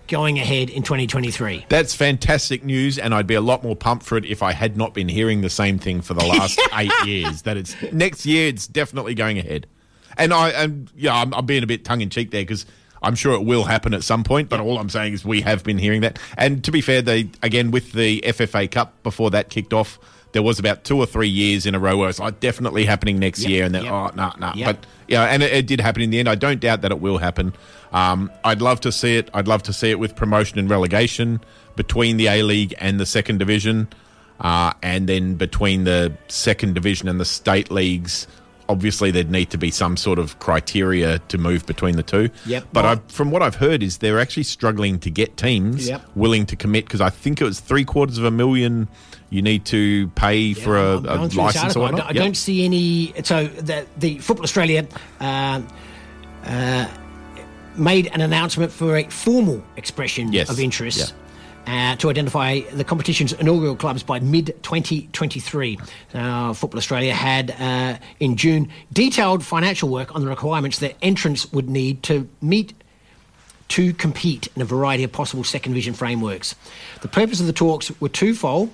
[0.08, 1.66] going ahead in 2023.
[1.70, 4.78] That's fantastic news, and I'd be a lot more pumped for it if I had
[4.78, 7.44] not been hearing the same thing for the last eight years.
[7.44, 9.68] That it's next year, it's definitely going ahead.
[10.18, 12.66] And I, and yeah, I'm, I'm being a bit tongue in cheek there because
[13.06, 14.50] I'm sure it will happen at some point.
[14.50, 16.20] But all I'm saying is we have been hearing that.
[16.38, 20.00] And to be fair, they again with the FFA Cup before that kicked off.
[20.34, 23.20] There was about two or three years in a row where it's like definitely happening
[23.20, 23.94] next Yep, year, and then yep.
[23.94, 24.52] oh no no.
[24.54, 24.66] Yep.
[24.66, 26.28] But yeah, and it, it did happen in the end.
[26.28, 27.54] I don't doubt that it will happen.
[27.94, 29.30] Um, I'd love to see it.
[29.34, 31.40] I'd love to see it with promotion and relegation
[31.78, 33.88] between the A League and the second division,
[34.42, 38.28] uh, and then between the second division and the state leagues.
[38.68, 42.30] Obviously, there'd need to be some sort of criteria to move between the two.
[42.48, 42.68] Yep.
[42.74, 46.02] But I, from what I've heard, is they're actually struggling to get teams Yep.
[46.16, 48.88] willing to commit because I think it was three quarters of a million
[49.30, 52.02] you need to pay for a, a license or I don't.
[52.02, 52.16] I Yep.
[52.16, 53.14] don't see any.
[53.24, 54.88] So the the Football Australia
[55.20, 55.68] um,
[56.46, 56.88] uh,
[57.76, 61.14] made an announcement for a formal expression Yes, of interest.
[61.68, 65.80] Uh, to identify the competition's inaugural clubs by mid 2023.
[66.14, 71.52] Uh, Football Australia had uh, in June detailed financial work on the requirements that entrants
[71.52, 72.74] would need to meet
[73.70, 76.54] to compete in a variety of possible second division frameworks.
[77.02, 78.72] The purpose of the talks were twofold.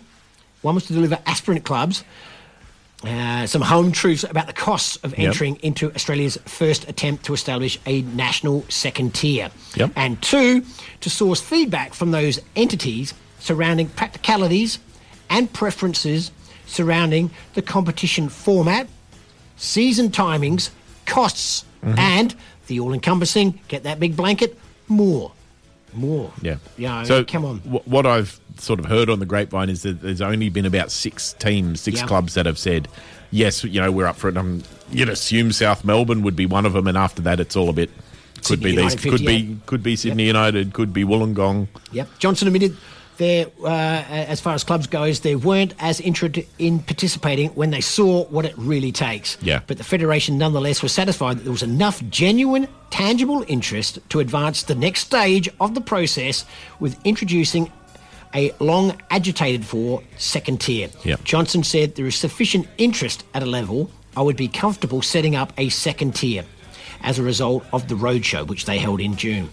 [0.61, 2.03] One was to deliver aspirant clubs
[3.03, 5.19] uh, some home truths about the costs of Yep.
[5.27, 9.49] entering into Australia's first attempt to establish a national second tier.
[9.75, 9.91] Yep.
[9.95, 10.63] And two,
[11.01, 14.77] to source feedback from those entities surrounding practicalities
[15.29, 16.31] and preferences
[16.67, 18.87] surrounding the competition format,
[19.57, 20.69] season timings,
[21.05, 21.97] costs, Mm-hmm.
[21.97, 22.35] and
[22.67, 24.55] the all encompassing, get that big blanket,
[24.87, 25.31] more.
[25.93, 26.31] More.
[26.41, 26.55] Yeah.
[26.77, 27.57] Yeah, So come on.
[27.59, 30.91] wh- what I've sort of heard on the grapevine is that there's only been about
[30.91, 32.07] six teams, six Yeah.
[32.07, 32.87] clubs that have said,
[33.31, 34.37] yes, you know, we're up for it.
[34.37, 37.69] Um, you'd assume South Melbourne would be one of them, and after that, it's all
[37.69, 37.89] a bit.
[38.37, 38.77] Could Sydney be these.
[38.79, 39.45] United, Could 58.
[39.47, 39.57] be.
[39.67, 40.73] Could be Sydney United.
[40.73, 41.67] Could be Wollongong.
[41.91, 42.09] Yep.
[42.19, 42.75] Johnson admitted
[43.21, 47.81] there, uh, as far as clubs goes, they weren't as interested in participating when they
[47.81, 49.37] saw what it really takes.
[49.41, 49.61] Yeah.
[49.67, 54.63] But the federation nonetheless was satisfied that there was enough genuine, tangible interest to advance
[54.63, 56.45] the next stage of the process
[56.79, 57.71] with introducing
[58.33, 60.89] a long agitated for second tier.
[61.03, 61.23] Yep.
[61.23, 65.53] Johnson said there is sufficient interest at a level I would be comfortable setting up
[65.57, 66.43] a second tier
[67.03, 69.49] as a result of the roadshow which they held in June.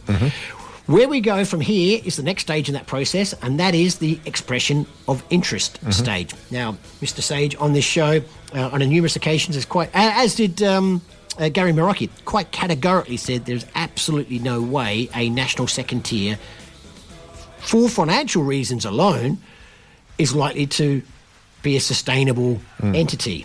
[0.89, 3.97] Where we go from here is the next stage in that process, and that is
[3.97, 5.93] the expression of interest Mhm.
[5.93, 6.31] stage.
[6.51, 7.20] Now, Mr.
[7.23, 8.23] Sage on this show,
[8.55, 11.02] uh, on a numerous occasions, is quite, as did um,
[11.39, 16.39] uh, Gary Marocchi, quite categorically said there's absolutely no way a national second tier,
[17.59, 19.36] for financial reasons alone,
[20.16, 21.02] is likely to
[21.62, 23.44] be a sustainable entity.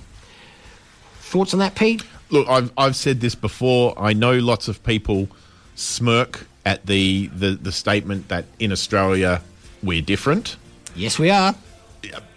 [1.19, 2.03] Thoughts on that, Pete?
[2.29, 3.93] Look, I've I've said this before.
[3.99, 5.27] I know lots of people
[5.75, 9.41] smirk at the the, the statement that in Australia
[9.81, 10.55] we're different.
[10.95, 11.55] Yes, we are.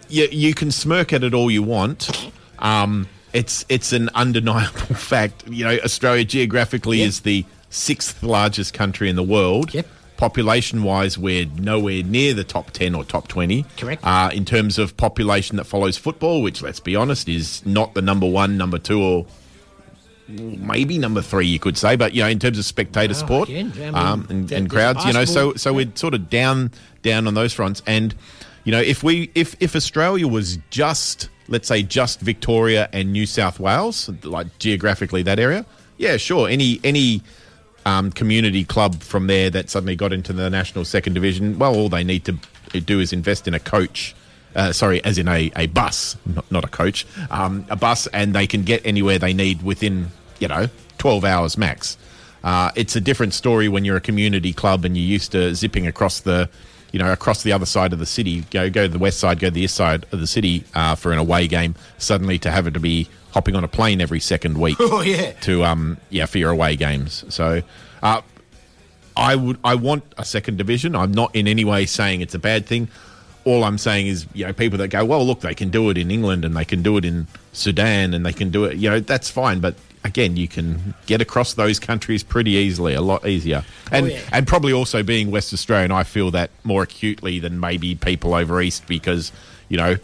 [0.09, 2.31] you, you can smirk at it all you want.
[2.59, 5.47] Um, it's it's an undeniable fact.
[5.47, 9.73] You know, Australia geographically is the sixth largest country in the world.
[9.73, 9.87] Yep.
[10.17, 13.65] Population wise, we're nowhere near the top 10 or top 20.
[13.77, 14.03] Correct.
[14.03, 18.01] Uh, in terms of population that follows football, which, let's be honest, is not the
[18.01, 19.27] number one, number two, or
[20.27, 21.95] maybe number three, you could say.
[21.95, 24.69] But, you know, in terms of spectator Oh, sport again, I mean, um, and, and
[24.69, 26.71] crowds, you know, so, so we're sort of down
[27.01, 27.81] down on those fronts.
[27.87, 28.13] And,
[28.63, 33.25] you know, if we if, if Australia was just, let's say, just Victoria and New
[33.25, 35.65] South Wales, like geographically that area,
[35.97, 36.49] yeah, sure.
[36.49, 37.21] Any any
[37.85, 41.89] um, community club from there that suddenly got into the national second division, well, all
[41.89, 42.37] they need to
[42.81, 44.13] do is invest in a coach.
[44.55, 48.33] Uh, sorry, as in a, a bus, not, not a coach, um, a bus, and
[48.33, 50.07] they can get anywhere they need within,
[50.39, 50.67] you know,
[50.97, 51.97] 12 hours max.
[52.43, 55.85] Uh, it's a different story when you're a community club and you're used to zipping
[55.85, 56.49] across the,
[56.91, 58.41] you know, across the other side of the city.
[58.51, 60.95] Go go to the west side, go to the east side of the city uh,
[60.95, 61.75] for an away game.
[61.97, 64.77] Suddenly to have it to be hopping on a plane every second week.
[64.79, 65.31] Oh, yeah.
[65.41, 67.25] To um yeah for your away games.
[67.29, 67.61] So.
[68.01, 68.21] Uh,
[69.17, 70.95] I would I want a second division.
[70.95, 72.87] I'm not in any way saying it's a bad thing.
[73.47, 75.97] All I'm saying is, you know, people that go, well, look, they can do it
[75.97, 78.89] in England and they can do it in Sudan and they can do it, you
[78.89, 79.59] know, that's fine.
[79.59, 83.63] But again, you can get across those countries pretty easily, a lot easier.
[83.91, 84.19] And yeah.
[84.31, 88.61] and probably also being West Australian, I feel that more acutely than maybe people over
[88.61, 89.31] east because,
[89.69, 89.95] you know,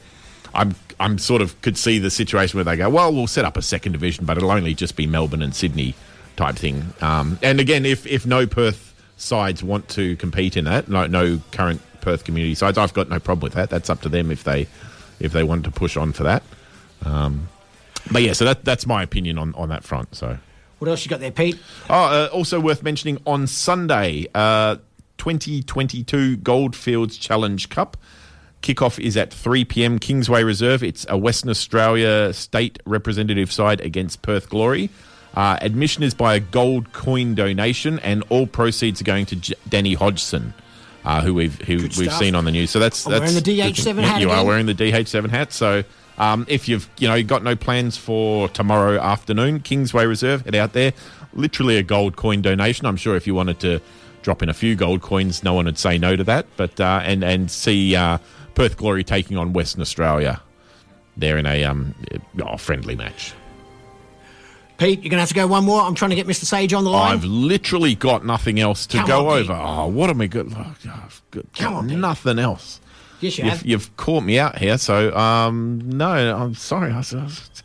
[0.54, 3.58] I'm I'm sort of could see the situation where they go, well, we'll set up
[3.58, 5.96] a second division, but it'll only just be Melbourne and Sydney
[6.36, 6.94] type thing.
[7.02, 11.42] Um, and again, if if no Perth sides want to compete in that, no no
[11.52, 13.70] current Perth community sides, I've got no problem with that.
[13.70, 14.68] That's up to them if they
[15.20, 16.44] if they want to push on for that.
[17.06, 17.48] Um,
[18.12, 20.16] but yeah, so that that's my opinion on on that front.
[20.16, 20.38] So.
[20.80, 21.58] What else you got there, Pete?
[21.90, 24.76] Oh, uh, also worth mentioning on Sunday, uh,
[25.18, 27.96] 2022 Goldfields Challenge Cup.
[28.62, 29.98] Kickoff is at 3 p.m.
[29.98, 30.84] Kingsway Reserve.
[30.84, 34.90] It's a Western Australia state representative side against Perth Glory.
[35.36, 39.56] Uh, admission is by a gold coin donation, and all proceeds are going to J-
[39.68, 40.54] Danny Hodgson,
[41.06, 42.20] uh, who we've who we've stuff.
[42.20, 42.72] seen on the news.
[42.72, 45.54] So that's I'm that's wearing the DH7 hat You are wearing the DH7 hat.
[45.54, 45.84] So
[46.18, 50.56] um, if you've you know you got no plans for tomorrow afternoon, Kingsway Reserve, head
[50.56, 50.94] out there.
[51.34, 52.86] Literally a gold coin donation.
[52.86, 53.82] I'm sure if you wanted to
[54.22, 56.46] drop in a few gold coins, no one would say no to that.
[56.58, 58.20] But uh, and and see uh,
[58.56, 60.42] Perth Glory taking on Western Australia.
[61.16, 61.94] They're in a um,
[62.42, 63.34] oh, friendly match.
[64.84, 65.82] Pete, you're going to have to go one more.
[65.82, 66.44] I'm trying to get Mr.
[66.44, 67.14] Sage on the line.
[67.14, 69.50] I've literally got nothing else to Come go on, Pete.
[69.50, 69.62] over.
[69.64, 70.52] Oh, what am I good?
[70.56, 71.98] Oh, I've got, Come on, Pete.
[71.98, 72.82] nothing else.
[73.22, 73.66] Yes, you You've, have.
[73.66, 76.92] you've caught me out here, so um, no, I'm sorry.
[76.92, 77.64] I was, I was-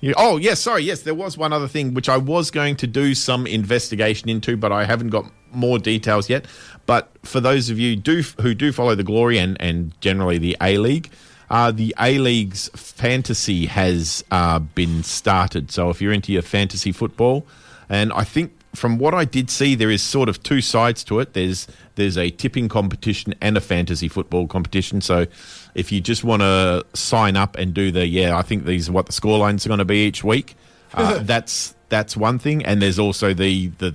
[0.00, 0.82] you, oh, yes, sorry.
[0.82, 4.56] Yes, there was one other thing which I was going to do some investigation into,
[4.56, 6.46] but I haven't got more details yet.
[6.86, 10.56] But for those of you do who do follow the Glory and, and generally the
[10.62, 11.10] A League,
[11.50, 15.70] uh, the A League's fantasy has uh, been started.
[15.70, 17.46] So if you're into your fantasy football,
[17.88, 21.20] and I think from what I did see, there is sort of two sides to
[21.20, 21.32] it.
[21.32, 25.00] There's there's a tipping competition and a fantasy football competition.
[25.00, 25.26] So
[25.74, 28.92] if you just want to sign up and do the yeah, I think these are
[28.92, 30.54] what the scorelines are going to be each week.
[30.94, 33.94] Uh, that's that's one thing, and there's also the the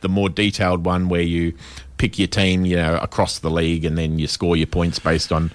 [0.00, 1.54] the more detailed one where you
[1.96, 5.32] pick your team, you know, across the league, and then you score your points based
[5.32, 5.50] on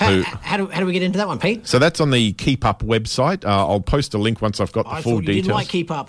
[0.00, 0.22] How, who.
[0.22, 1.66] how, do, how do we get into that one, Pete?
[1.66, 3.44] So that's on the Keep Up website.
[3.44, 5.36] Uh, I'll post a link once I've got the I full details.
[5.44, 6.08] didn't like Keep Up.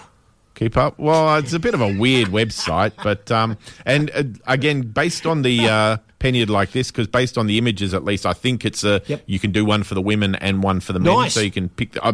[0.55, 0.99] Keep up.
[0.99, 5.41] Well, it's a bit of a weird website, but um, and uh, again, based on
[5.41, 8.83] the uh, penny like this, because based on the images, at least I think it's
[8.83, 11.33] a you can do one for the women and one for the men, Nice.
[11.33, 11.93] so you can pick.
[11.93, 12.13] The, uh,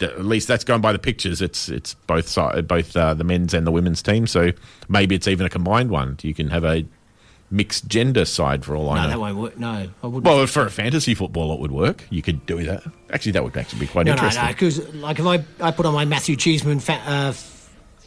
[0.00, 1.40] at least that's going by the pictures.
[1.42, 4.26] It's it's both side, both uh, the men's and the women's team.
[4.26, 4.52] So
[4.88, 6.16] maybe it's even a combined one.
[6.22, 6.84] You can have a
[7.50, 9.02] mixed gender side for all I know.
[9.02, 9.58] No, that won't work.
[9.58, 9.68] No,
[10.02, 10.24] I wouldn't.
[10.24, 12.04] Well, for a fantasy football, it would work.
[12.10, 12.82] You could do that.
[13.10, 14.44] Actually, that would actually be quite no, no, interesting.
[14.44, 14.48] no.
[14.48, 17.32] Because like if I, I put on my Matthew Cheeseman fa- uh,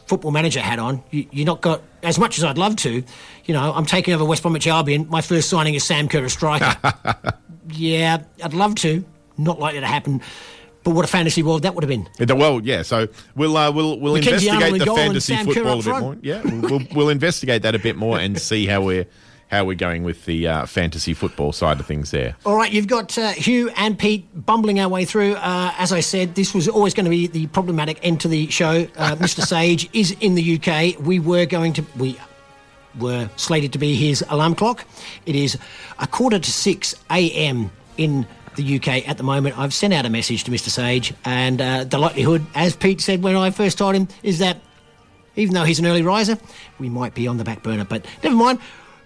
[0.06, 3.02] football manager hat on, you, you're not got as much as I'd love to.
[3.44, 5.08] You know, I'm taking over West Bromwich Albion.
[5.08, 6.76] My first signing is Sam Kerr, a striker.
[7.70, 9.04] yeah, I'd love to.
[9.38, 10.20] Not likely to happen.
[10.84, 12.36] But what a fantasy world that would have been.
[12.36, 12.82] Well, yeah.
[12.82, 13.06] So
[13.36, 16.16] we'll uh, we'll we'll Mackenzie investigate in the fantasy football a bit more.
[16.22, 19.06] Yeah, we'll, we'll, we'll investigate that a bit more and see how we're
[19.52, 22.34] how we're going with the uh, fantasy football side of things there.
[22.46, 25.34] All right, you've got uh, Hugh and Pete bumbling our way through.
[25.34, 28.48] Uh, as I said, this was always going to be the problematic end to the
[28.48, 28.86] show.
[28.96, 29.42] Uh, Mr.
[29.42, 30.98] Sage is in the UK.
[30.98, 32.18] We were going to we
[32.98, 34.86] were slated to be his alarm clock.
[35.26, 35.58] It is
[35.98, 37.70] a quarter to six a.m.
[37.98, 38.26] in
[38.56, 39.58] the UK at the moment.
[39.58, 40.70] I've sent out a message to Mr.
[40.70, 44.62] Sage, and uh, the likelihood, as Pete said when I first told him, is that
[45.36, 46.38] even though he's an early riser,
[46.78, 47.84] we might be on the back burner.
[47.84, 48.58] But never mind.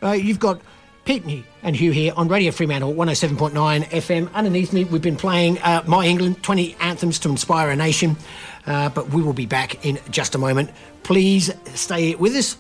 [0.03, 0.61] Uh, you've got
[1.05, 4.33] Pete and Hugh here on Radio Fremantle 107.9 FM.
[4.35, 8.17] Underneath me, we've been playing uh, My England 20 anthems to inspire a nation,
[8.67, 10.71] uh, but we will be back in just a moment.
[11.05, 12.57] Please stay with us.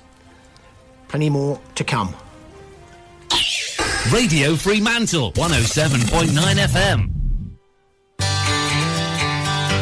[1.08, 2.14] Plenty more to come.
[4.12, 6.28] Radio Fremantle 107.9
[6.68, 7.15] FM.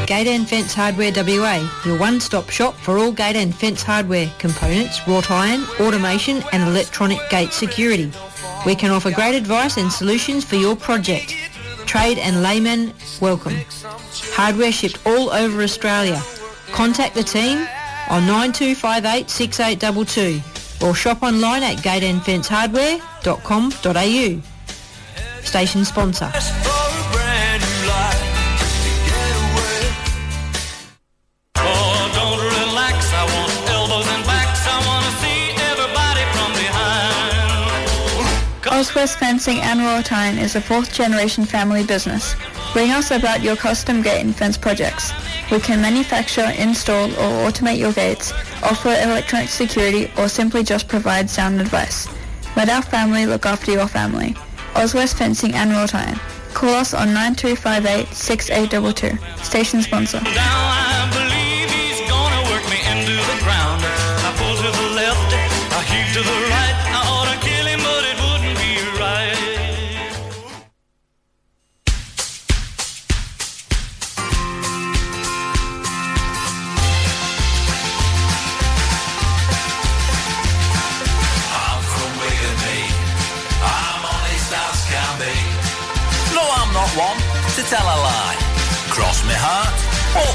[0.07, 5.01] Gate and Fence Hardware WA, your one-stop shop for all gate and fence hardware, components,
[5.09, 8.13] wrought iron, automation and electronic gate security.
[8.67, 11.35] We can offer great advice and solutions for your project.
[11.87, 13.55] Trade and layman welcome.
[14.35, 16.21] Hardware shipped all over Australia.
[16.73, 17.67] Contact the team
[18.11, 24.43] on 9258 6822 or shop online at gateandfencehardware.com.au.
[25.43, 26.31] Station sponsor.
[38.85, 42.37] Oswest Fencing and Iron is a fourth generation family business.
[42.77, 45.11] Ring us about your custom gate and fence projects.
[45.51, 48.33] We can manufacture, install or automate your gates,
[48.63, 52.09] offer electronic security or simply just provide sound advice.
[52.57, 54.37] Let our family look after your family.
[54.77, 56.21] Oswest Fencing and Wrought Iron.
[56.53, 59.43] Call us on 9258 6822.
[59.43, 60.21] Station sponsor.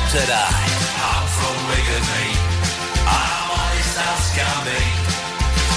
[0.10, 0.34] Hope to.
[0.34, 2.26] I'm from Wigan, me.
[3.06, 4.82] I'm honest as can be.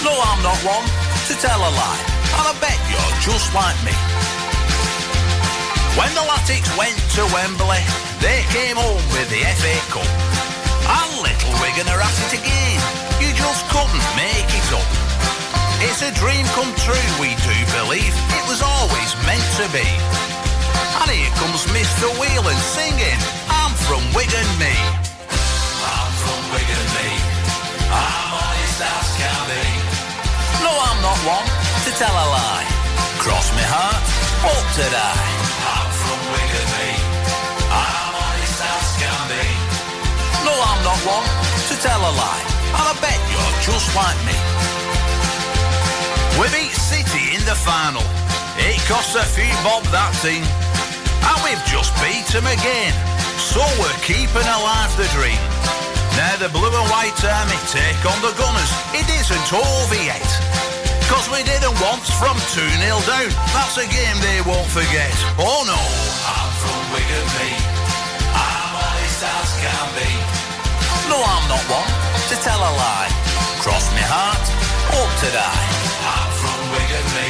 [0.05, 0.87] No, I'm not one
[1.29, 2.03] to tell a lie.
[2.33, 3.93] And I bet you're just like me.
[6.01, 7.85] When the Latics went to Wembley,
[8.25, 10.09] they came home with the FA Cup.
[10.89, 12.81] And little Wigan are at it again.
[13.21, 14.89] You just couldn't make it up.
[15.85, 18.15] It's a dream come true, we do believe.
[18.33, 19.85] It was always meant to be.
[21.05, 22.09] And here comes Mr.
[22.17, 23.21] Whelan singing,
[23.89, 24.75] from Wigan, me.
[25.83, 27.09] I'm from Wigan, me.
[27.91, 29.65] I'm honest as can be.
[30.63, 31.47] No, I'm not one
[31.87, 32.67] to tell a lie.
[33.19, 34.05] Cross me heart,
[34.47, 35.31] hope to die.
[35.67, 36.91] I'm from Wigan, me.
[37.71, 39.47] I'm honest as can be.
[40.47, 41.27] No, I'm not one
[41.71, 42.45] to tell a lie.
[42.79, 44.37] And I bet you're just like me.
[46.39, 48.05] We beat City in the final.
[48.59, 50.43] It cost a few bob that thing.
[51.29, 53.12] And we've just beat them again.
[53.43, 55.43] So we're keeping alive the dream.
[56.15, 58.73] Now the blue and white army take on the Gunners.
[58.95, 60.23] It isn't over yet.
[61.11, 62.63] Cause we didn't once from 2-0
[63.05, 63.31] down.
[63.51, 65.11] That's a game they won't forget.
[65.43, 65.75] Oh no.
[65.75, 67.51] I'm from Wigan, me.
[68.31, 70.11] I'm honest as can be.
[71.11, 71.93] No, I'm not one
[72.31, 73.11] to tell a lie.
[73.59, 74.47] Cross me heart,
[74.95, 75.67] hope to die.
[76.07, 77.29] I'm from Wigan, me.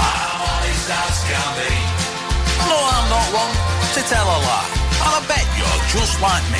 [0.00, 1.72] I'm honest as can be.
[2.64, 3.54] No, I'm not one
[3.94, 4.77] to tell a lie.
[5.00, 6.58] And I bet you're just like me.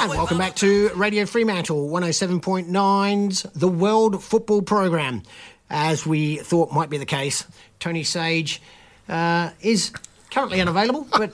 [0.00, 5.22] And welcome back to Radio Fremantle 107.9's The World Football Program.
[5.70, 7.44] As we thought might be the case,
[7.78, 8.60] Tony Sage
[9.08, 9.92] uh, is
[10.30, 11.32] currently unavailable, but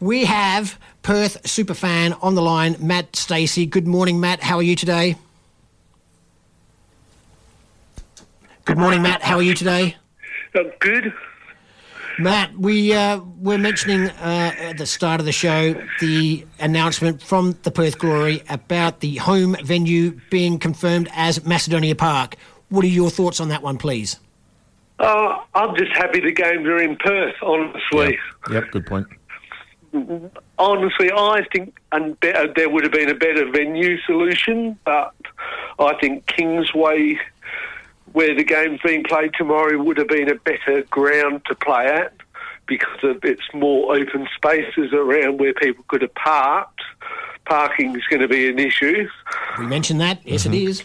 [0.00, 3.66] we have Perth superfan on the line, Matt Stacey.
[3.66, 4.40] Good morning, Matt.
[4.42, 5.16] How are you today?
[8.64, 9.22] Good morning, Matt.
[9.22, 9.96] How are you today?
[10.80, 11.12] good.
[12.18, 17.56] Matt, we uh, were mentioning uh, at the start of the show the announcement from
[17.62, 22.36] the Perth Glory about the home venue being confirmed as Macedonia Park.
[22.70, 24.18] What are your thoughts on that one, please?
[24.98, 28.18] Uh, I'm just happy the games are in Perth, honestly.
[28.50, 29.06] Yep, good point.
[30.58, 35.14] Honestly, I think and be- uh, there would have been a better venue solution, but
[35.80, 37.18] I think Kingsway,
[38.12, 42.12] where the game's being played tomorrow, would have been a better ground to play at
[42.66, 46.82] because of it's more open spaces around where people could have parked.
[47.46, 49.08] Parking is going to be an issue.
[49.58, 50.20] We mentioned that.
[50.24, 50.84] Yes, it is.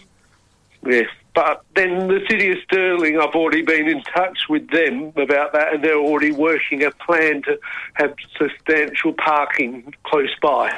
[0.83, 1.03] Yeah.
[1.35, 5.73] But then the city of Stirling, I've already been in touch with them about that,
[5.73, 7.59] and they're already working a plan to
[7.95, 10.71] have substantial parking close by.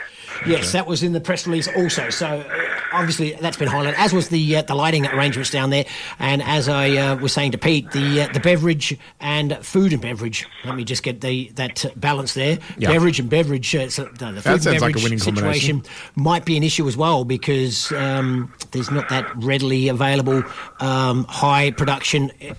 [0.45, 2.09] Yes, that was in the press release also.
[2.09, 5.85] So uh, obviously that's been highlighted, as was the uh, the lighting arrangements down there.
[6.19, 10.01] And as I uh, was saying to Pete, the uh, the beverage and food and
[10.01, 10.47] beverage.
[10.65, 12.59] Let me just get the that uh, balance there.
[12.77, 12.91] Yeah.
[12.91, 13.75] Beverage and beverage.
[13.75, 15.83] Uh, so the, the food That and sounds like beverage situation
[16.15, 20.43] might be an issue as well because um, there's not that readily available
[20.79, 22.53] um, high production uh,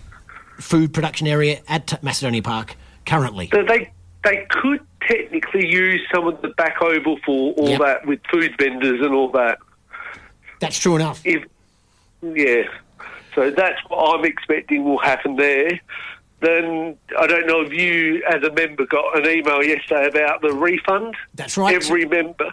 [0.59, 2.77] food production area at Macedonia Park
[3.07, 3.49] currently.
[3.53, 3.93] So they
[4.25, 4.81] they could
[5.53, 7.81] technically use some of the back oval for all Yep.
[7.81, 9.59] that with food vendors and all that.
[10.61, 11.21] That's true enough.
[11.25, 11.45] If
[12.23, 12.65] yeah,
[13.35, 15.81] so that's what I'm expecting will happen there.
[16.41, 20.53] Then I don't know if you, as a member, got an email yesterday about the
[20.53, 21.17] refund.
[21.35, 21.75] That's right.
[21.75, 22.53] Every member.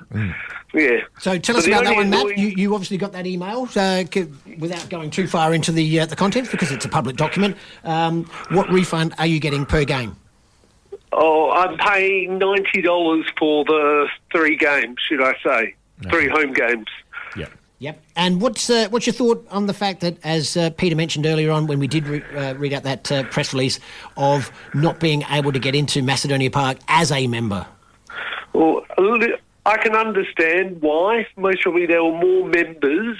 [0.73, 1.01] Yeah.
[1.19, 2.37] So tell us the about that only one, Matt.
[2.37, 4.03] You, you obviously got that email uh,
[4.57, 7.57] without going too far into the uh, the contents because it's a public document.
[7.83, 10.15] Um, what refund are you getting per game?
[11.17, 14.97] Oh, I'm paying ninety dollars for the three games.
[15.07, 15.75] Should I say
[16.09, 16.87] three home games?
[17.79, 18.01] Yep.
[18.15, 21.51] And what's uh, what's your thought on the fact that, as uh, Peter mentioned earlier
[21.51, 23.79] on when we did re- uh, read out that uh, press release
[24.15, 27.67] of not being able to get into Macedonia Park as a member?
[28.53, 28.85] Well,
[29.65, 31.27] I can understand why.
[31.35, 33.17] Most probably there were more members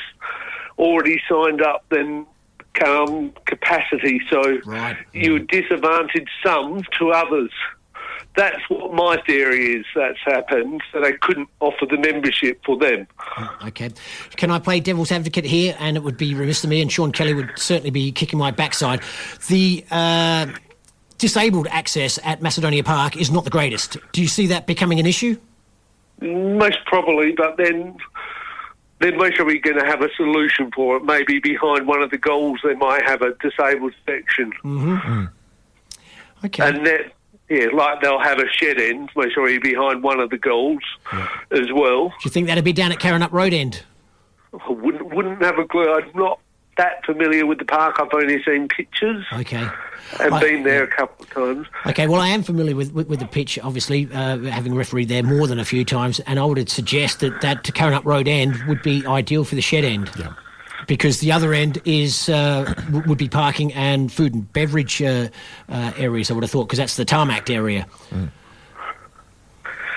[0.79, 2.25] already signed up than
[2.85, 4.41] um, capacity, so
[5.11, 7.51] you would disadvantage some to others.
[8.35, 9.85] That's what my theory is.
[9.95, 13.07] That's happened, so they couldn't offer the membership for them.
[13.65, 13.91] Okay.
[14.35, 15.75] Can I play devil's advocate here?
[15.79, 18.51] And it would be remiss of me, and Sean Kelly would certainly be kicking my
[18.51, 19.01] backside.
[19.47, 20.47] The uh,
[21.17, 23.97] disabled access at Macedonia Park is not the greatest.
[24.11, 25.37] Do you see that becoming an issue?
[26.21, 27.97] Most probably, but then
[28.99, 31.03] they're most probably going to have a solution for it.
[31.03, 34.51] Maybe behind one of the goals, they might have a disabled section.
[34.63, 35.25] Mm-hmm.
[36.45, 36.67] Okay.
[36.67, 37.11] And that,
[37.49, 40.81] yeah, like they'll have a shed end, most probably behind one of the goals
[41.51, 42.09] as well.
[42.09, 43.83] Do you think that'd be down at Karrinyup Road End?
[44.53, 45.93] I wouldn't, wouldn't have a clue.
[45.93, 46.39] I'm not
[46.77, 47.95] that familiar with the park.
[47.99, 49.65] I've only seen pictures Okay.
[50.19, 51.67] and I- been there a couple of times.
[51.87, 55.23] Okay, well, I am familiar with, with, with the pitch, obviously, uh, having refereed there
[55.23, 58.81] more than a few times, and I would suggest that that Karrinyup Road end would
[58.81, 60.09] be ideal for the shed end.
[60.19, 60.33] Yeah.
[60.87, 62.73] Because the other end is uh,
[63.07, 65.29] would be parking and food and beverage uh,
[65.69, 66.29] uh, areas.
[66.29, 67.87] I would have thought because that's the tarmac area.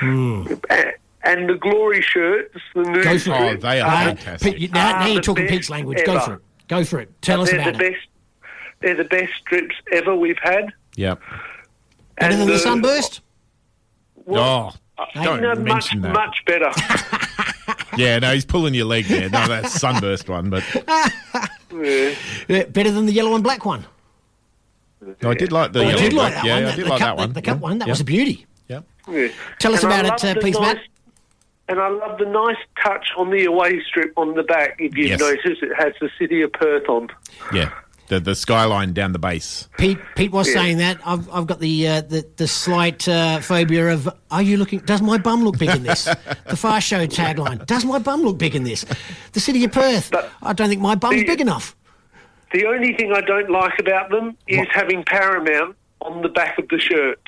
[0.00, 0.46] Hmm.
[0.70, 0.92] A-
[1.24, 3.64] And the glory shirts, the new Go for strips it.
[3.64, 5.98] Uh, Pete, you- now, are now you're talking best Pete's language.
[6.06, 6.24] Go ever.
[6.24, 6.40] for it.
[6.68, 7.22] Go for it.
[7.22, 7.92] Tell us they're about the it.
[7.94, 8.06] best.
[8.80, 10.72] They're the best strips ever we've had.
[10.96, 11.20] Yep.
[11.20, 13.20] Better And than the the- sunburst?
[14.26, 14.72] Oh,
[15.14, 16.12] don't no, much, mention that.
[16.12, 16.70] much better.
[17.98, 19.28] Yeah, no, he's pulling your leg there.
[19.28, 20.64] No, that sunburst one, but
[21.72, 22.14] yeah.
[22.48, 23.84] Yeah, better than the yellow and black one.
[25.22, 26.34] no, I did like the Oh, I yellow did and like black.
[26.34, 26.64] that Yeah, one.
[26.64, 27.32] I The- did the like cup- that one.
[27.32, 27.60] the cup Yeah.
[27.62, 27.92] one, that Yeah.
[27.92, 28.46] was a beauty.
[28.68, 28.84] Yep.
[29.10, 29.28] Yeah.
[29.58, 30.84] Tell us And about it, uh, the please, nice, Matt.
[31.70, 34.76] And I love the nice touch on the away strip on the back.
[34.78, 35.20] If you've Yes.
[35.20, 37.08] noticed, it has the city of Perth on.
[37.52, 37.70] Yeah,
[38.08, 39.68] the the skyline down the base.
[39.78, 40.54] Pete, Pete was Yeah.
[40.54, 40.98] saying that.
[41.04, 44.80] I've, I've got the, uh, the the slight uh, phobia of Are you looking?
[44.80, 46.04] Does my bum look big in this?
[46.46, 47.64] the Far Show tagline.
[47.66, 48.84] Does my bum look big in this?
[49.32, 50.12] The city of Perth.
[50.42, 51.76] I don't think my bum's big enough.
[52.52, 56.68] The only thing I don't like about them is having Paramount on the back of
[56.68, 57.20] the shirts.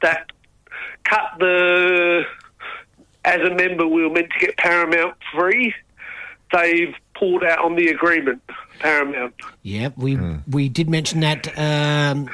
[0.00, 0.30] That
[1.04, 2.22] cut the.
[3.24, 5.72] As a member, we were meant to get Paramount free.
[6.52, 8.42] They've pulled out on the agreement,
[8.78, 9.34] Paramount.
[9.62, 10.16] Yeah, we
[10.50, 11.46] we did mention that.
[11.58, 12.28] Um,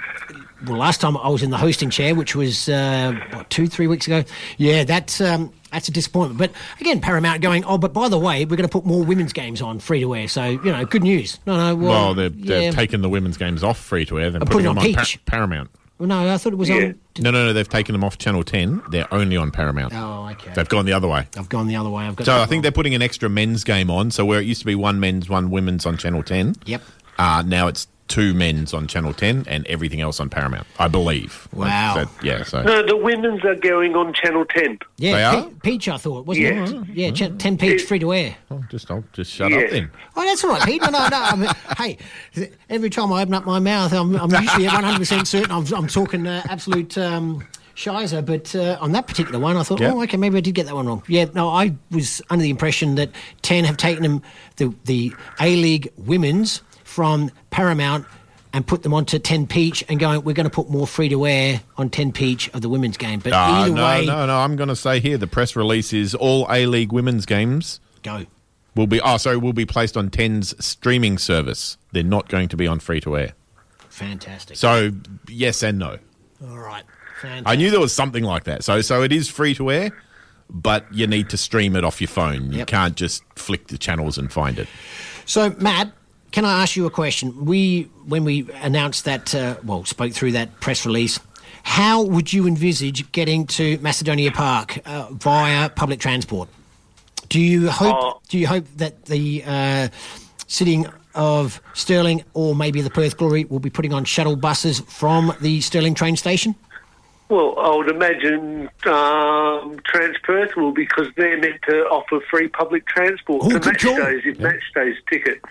[0.67, 3.87] well, last time I was in the hosting chair, which was uh, what two, three
[3.87, 4.25] weeks ago.
[4.57, 6.39] Yeah, that's um, that's a disappointment.
[6.39, 6.51] But
[6.81, 7.65] again, Paramount going.
[7.65, 10.15] Oh, but by the way, we're going to put more women's games on free to
[10.17, 10.27] air.
[10.27, 11.39] So you know, good news.
[11.47, 11.77] No, no.
[11.77, 12.71] Well, Well, they're, they're yeah.
[12.73, 14.87] taking the women's games off free to air, then And putting put it them on
[14.87, 15.25] on Pa- Peach.
[15.27, 15.71] Paramount.
[15.99, 16.99] Well, no, I thought it was on.
[17.19, 17.53] No, no, no.
[17.53, 18.81] They've taken them off Channel Ten.
[18.91, 19.93] They're only on Paramount.
[19.95, 20.53] Oh, okay.
[20.55, 21.27] They've gone the other way.
[21.37, 22.05] I've gone the other way.
[22.05, 22.27] I've got.
[22.27, 24.12] So I think they're putting an extra men's game on.
[24.12, 26.55] So where it used to be one men's, one women's on Channel Ten.
[26.66, 26.83] Yep.
[27.19, 30.66] Uh, now it's two men's on Channel Ten and everything else on Paramount.
[30.78, 31.47] I believe.
[31.52, 31.94] Wow.
[31.94, 32.43] That- yeah.
[32.43, 32.62] So.
[32.62, 34.78] No, the women's are going on Channel 10.
[34.97, 35.51] Yeah, They are?
[35.62, 36.70] Peach, I thought, wasn't Yes.
[36.70, 36.85] it?
[36.94, 38.36] Yeah, ch- ten Peach free to air.
[38.51, 39.59] Oh, just I'll just shut Yeah.
[39.59, 39.90] up then.
[40.16, 40.80] Oh, that's all right, Pete.
[40.82, 41.09] No, no, no.
[41.12, 41.98] I mean, hey,
[42.70, 46.26] every time I open up my mouth, I'm, I'm usually 100% certain I'm, I'm talking
[46.26, 48.24] uh, absolute um, shizer.
[48.24, 49.93] But uh, on that particular one, I thought, Yeah.
[49.93, 51.02] oh, okay, maybe I did get that one wrong.
[51.09, 53.10] Yeah, no, I was under the impression that
[53.43, 54.22] 10 have taken them,
[54.56, 56.62] the, the A League women's
[56.99, 58.05] from Paramount
[58.53, 61.25] and put them onto 10 Peach and going, we're going to put more free to
[61.29, 63.20] air on 10 Peach of the women's game.
[63.20, 64.37] But Ah, either no, way, no, no.
[64.37, 68.27] I'm going to say here the press release is all A League women's games go.
[68.75, 69.01] will be.
[69.01, 71.79] Oh, sorry, will be placed on Ten's streaming service.
[71.93, 73.35] They're not going to be on free to air.
[73.91, 74.57] Fantastic.
[74.57, 74.91] So
[75.29, 75.99] yes and no.
[76.45, 76.83] All right.
[77.20, 77.47] Fantastic.
[77.47, 78.65] I knew there was something like that.
[78.65, 79.93] So so it is free to air,
[80.51, 82.51] but you need to stream it off your phone.
[82.51, 82.66] You Yep.
[82.66, 84.66] can't just flick the channels and find it.
[85.27, 85.93] So, Matt,
[86.33, 87.45] can I ask you a question?
[87.45, 91.19] We, when we announced that, uh, well, spoke through that press release,
[91.63, 96.49] how would you envisage getting to Macedonia Park uh, via public transport?
[97.29, 98.23] Do you hope?
[98.29, 99.89] do you hope that the uh,
[100.47, 105.35] sitting of Stirling or maybe the Perth Glory will be putting on shuttle buses from
[105.41, 106.55] the Stirling train station?
[107.29, 113.43] Well, I would imagine um, Transperth will because they're meant to offer free public transport
[113.45, 113.97] Oh, for match call.
[113.97, 115.45] days, if match days tickets.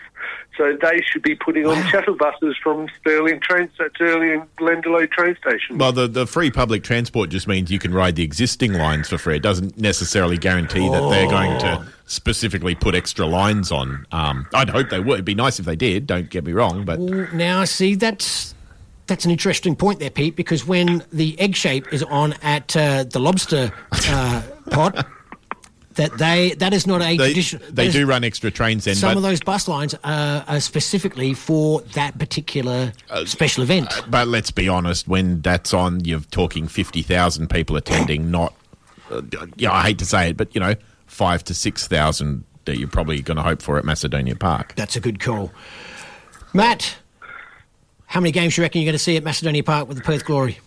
[0.57, 5.35] So they should be putting on shuttle buses from Stirling train, Stirling and Glendalough train
[5.37, 5.77] station.
[5.77, 9.17] Well, the, the free public transport just means you can ride the existing lines for
[9.17, 9.35] free.
[9.35, 14.05] It doesn't necessarily guarantee that they're going to specifically put extra lines on.
[14.11, 15.13] Um, I'd hope they would.
[15.13, 16.07] It'd be nice if they did.
[16.07, 18.55] Don't get me wrong, but Well, now, I see, that's
[19.07, 23.05] that's an interesting point there, Pete, because when the egg shape is on at uh,
[23.05, 23.71] the lobster
[24.09, 25.07] uh, pot,
[25.97, 27.59] that they that is not a they, tradition.
[27.59, 28.95] they that is- do run extra trains then.
[28.95, 33.91] Some but, of those bus lines are, are specifically for that particular Uh, special event.
[34.09, 38.53] but let's be honest, when that's on, you're talking 50,000 people attending, not,
[39.11, 39.21] uh,
[39.57, 40.75] yeah, I hate to say it, but, you know,
[41.05, 44.73] five to 6,000 that you're probably going to hope for at Macedonia Park.
[44.75, 45.51] That's a good call.
[46.53, 46.95] Matt,
[48.07, 50.03] how many games do you reckon you're going to see at Macedonia Park with the
[50.03, 50.59] Perth Glory?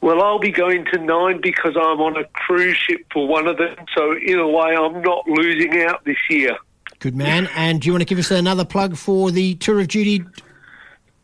[0.00, 3.58] Well, I'll be going to nine because I'm on a cruise ship for one of
[3.58, 3.76] them.
[3.96, 6.56] So in a way, I'm not losing out this year.
[7.00, 7.48] Good man.
[7.54, 10.24] And do you want to give us another plug for the Tour of Duty?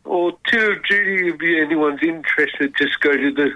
[0.03, 3.51] Or tour of duty, if anyone's interested, just go to the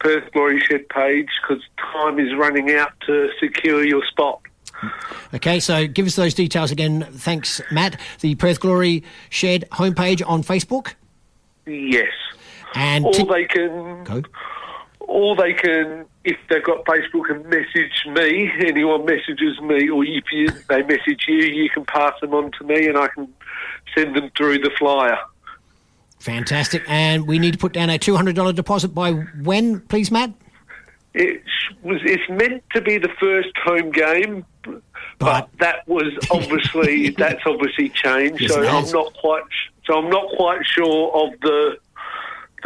[0.00, 4.40] Perth Glory Shed page because time is running out to secure your spot.
[5.32, 7.06] Okay, so give us those details again.
[7.12, 7.98] Thanks, Matt.
[8.20, 10.94] The Perth Glory Shed homepage on Facebook.
[11.66, 12.12] Yes.
[12.74, 14.22] And or ti- they can, Go.
[15.06, 18.50] Or they can, if they've got Facebook, and message me.
[18.60, 22.64] Anyone messages me, or if you, they message you, you can pass them on to
[22.64, 23.32] me, and I can
[23.94, 25.18] send them through the flyer.
[26.18, 26.82] Fantastic.
[26.88, 30.32] And we need to put down a $200 deposit by when, please, Matt?
[31.14, 31.42] It
[31.82, 32.00] was.
[32.04, 34.44] It's meant to be the first home game,
[35.18, 38.42] but, that was obviously that's obviously changed.
[38.42, 39.42] Yes, so I'm not quite.
[39.86, 41.78] So I'm not quite sure of the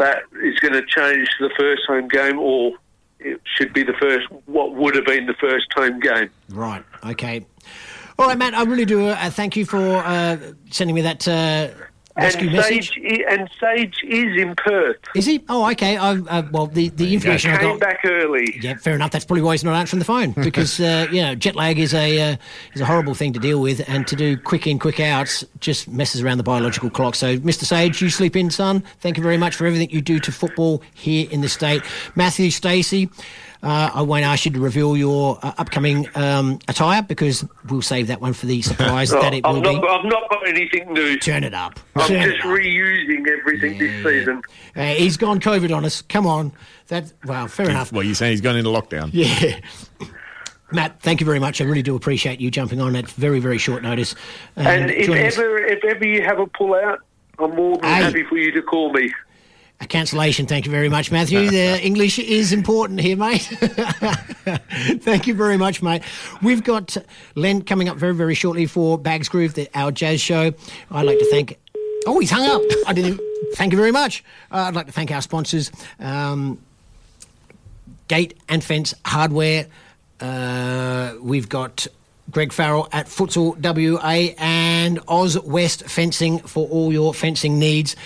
[0.01, 2.73] that is going to change the first home game, or
[3.21, 4.27] it should be the first.
[4.47, 6.31] What would have been the first home game.
[6.49, 6.83] Right.
[7.05, 7.47] Okay.
[8.19, 8.55] All right, Matt.
[8.55, 10.39] I really do uh, thank you for uh,
[10.71, 11.69] sending me that uh,
[12.25, 12.91] rescue and message.
[12.95, 14.97] Sage i- and Sage is in Perth.
[15.15, 15.43] Is he?
[15.49, 15.97] Oh, okay.
[15.97, 17.81] I, uh, well, the, the information I came got.
[17.81, 18.59] back early.
[18.61, 19.11] Yeah, fair enough.
[19.11, 21.95] That's probably why he's not answering the phone because uh, you know jet lag is
[21.95, 22.37] a uh,
[22.75, 25.89] is a horrible thing to deal with, and to do quick in quick outs just
[25.89, 27.15] messes around the biological clock.
[27.15, 27.65] So, Mr.
[27.65, 28.83] Sage, you sleep in, son.
[29.01, 31.83] Thank you very much for everything you do to football here in the state.
[32.15, 33.09] Matthew Stacey.
[33.63, 38.07] Uh, I won't ask you to reveal your uh, upcoming um, attire because we'll save
[38.07, 39.89] that one for the surprise that it I've will not, be.
[39.89, 41.19] I've not got anything new.
[41.19, 41.79] Turn it up.
[41.95, 42.47] I'm Turn just up.
[42.47, 44.41] reusing everything this season.
[44.75, 46.01] Uh, he's gone COVID on us.
[46.01, 46.53] Come on.
[46.89, 47.93] That well, fair enough.
[47.93, 49.11] Well, you're saying he's gone into lockdown.
[49.13, 49.61] Yeah.
[50.73, 51.61] Matt, thank you very much.
[51.61, 54.15] I really do appreciate you jumping on at very, very short notice.
[54.57, 55.37] uh, And if joining us.
[55.37, 57.01] ever, if ever you have a pull out,
[57.41, 58.03] I'm more than Hey.
[58.05, 59.13] happy for you to call me.
[59.83, 61.51] A cancellation, thank you very much, Matthew.
[61.51, 63.43] The English is important here, mate.
[65.01, 66.03] thank you very much, mate.
[66.43, 66.99] We've got
[67.35, 70.53] Len coming up very, very shortly for Bags Groove, the, our jazz show.
[70.91, 71.59] I'd like to thank.
[72.07, 72.61] Oh, he's hung up.
[72.87, 73.21] I didn't.
[73.55, 74.23] Thank you very much.
[74.53, 76.59] Uh, I'd like to thank our sponsors, um,
[78.09, 79.67] Gate and Fence Hardware.
[80.21, 81.87] Uh, we've got
[82.31, 87.97] Greg Farrell at Futsal WA and Oz West Fencing for all your fencing needs.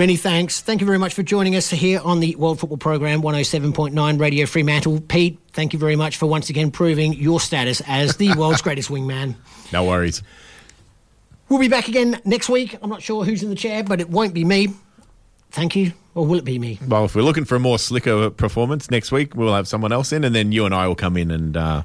[0.00, 0.62] Many thanks.
[0.62, 4.46] Thank you very much for joining us here on the World Football Program 107.9 Radio
[4.46, 4.98] Fremantle.
[5.02, 8.88] Pete, thank you very much for once again proving your status as the world's greatest
[8.88, 9.34] wingman.
[9.74, 10.22] No worries.
[11.50, 12.78] We'll be back again next week.
[12.80, 14.68] I'm not sure who's in the chair, but it won't be me.
[15.50, 15.92] Thank you.
[16.14, 16.78] Or will it be me?
[16.88, 20.14] Well, if we're looking for a more slicker performance next week, we'll have someone else
[20.14, 21.82] in, and then you and I will come in and uh,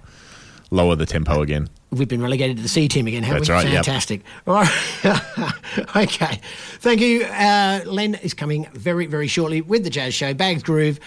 [0.71, 1.67] lower the tempo again.
[1.95, 3.55] We've been relegated to the C team again, haven't That's we?
[3.55, 3.85] right, yep.
[3.85, 4.21] Fantastic.
[4.45, 5.95] All right.
[5.95, 6.41] okay.
[6.79, 7.23] Thank you.
[7.25, 10.99] Uh, Len is coming very, very shortly with the Jazz Show, Bags Groove.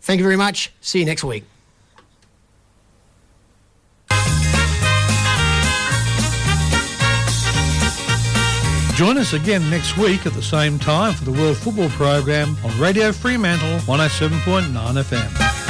[0.00, 0.72] Thank you very much.
[0.80, 1.44] See you next week.
[8.94, 12.78] Join us again next week at the same time for the World Football Program on
[12.78, 15.63] Radio Fremantle 107.9 FM.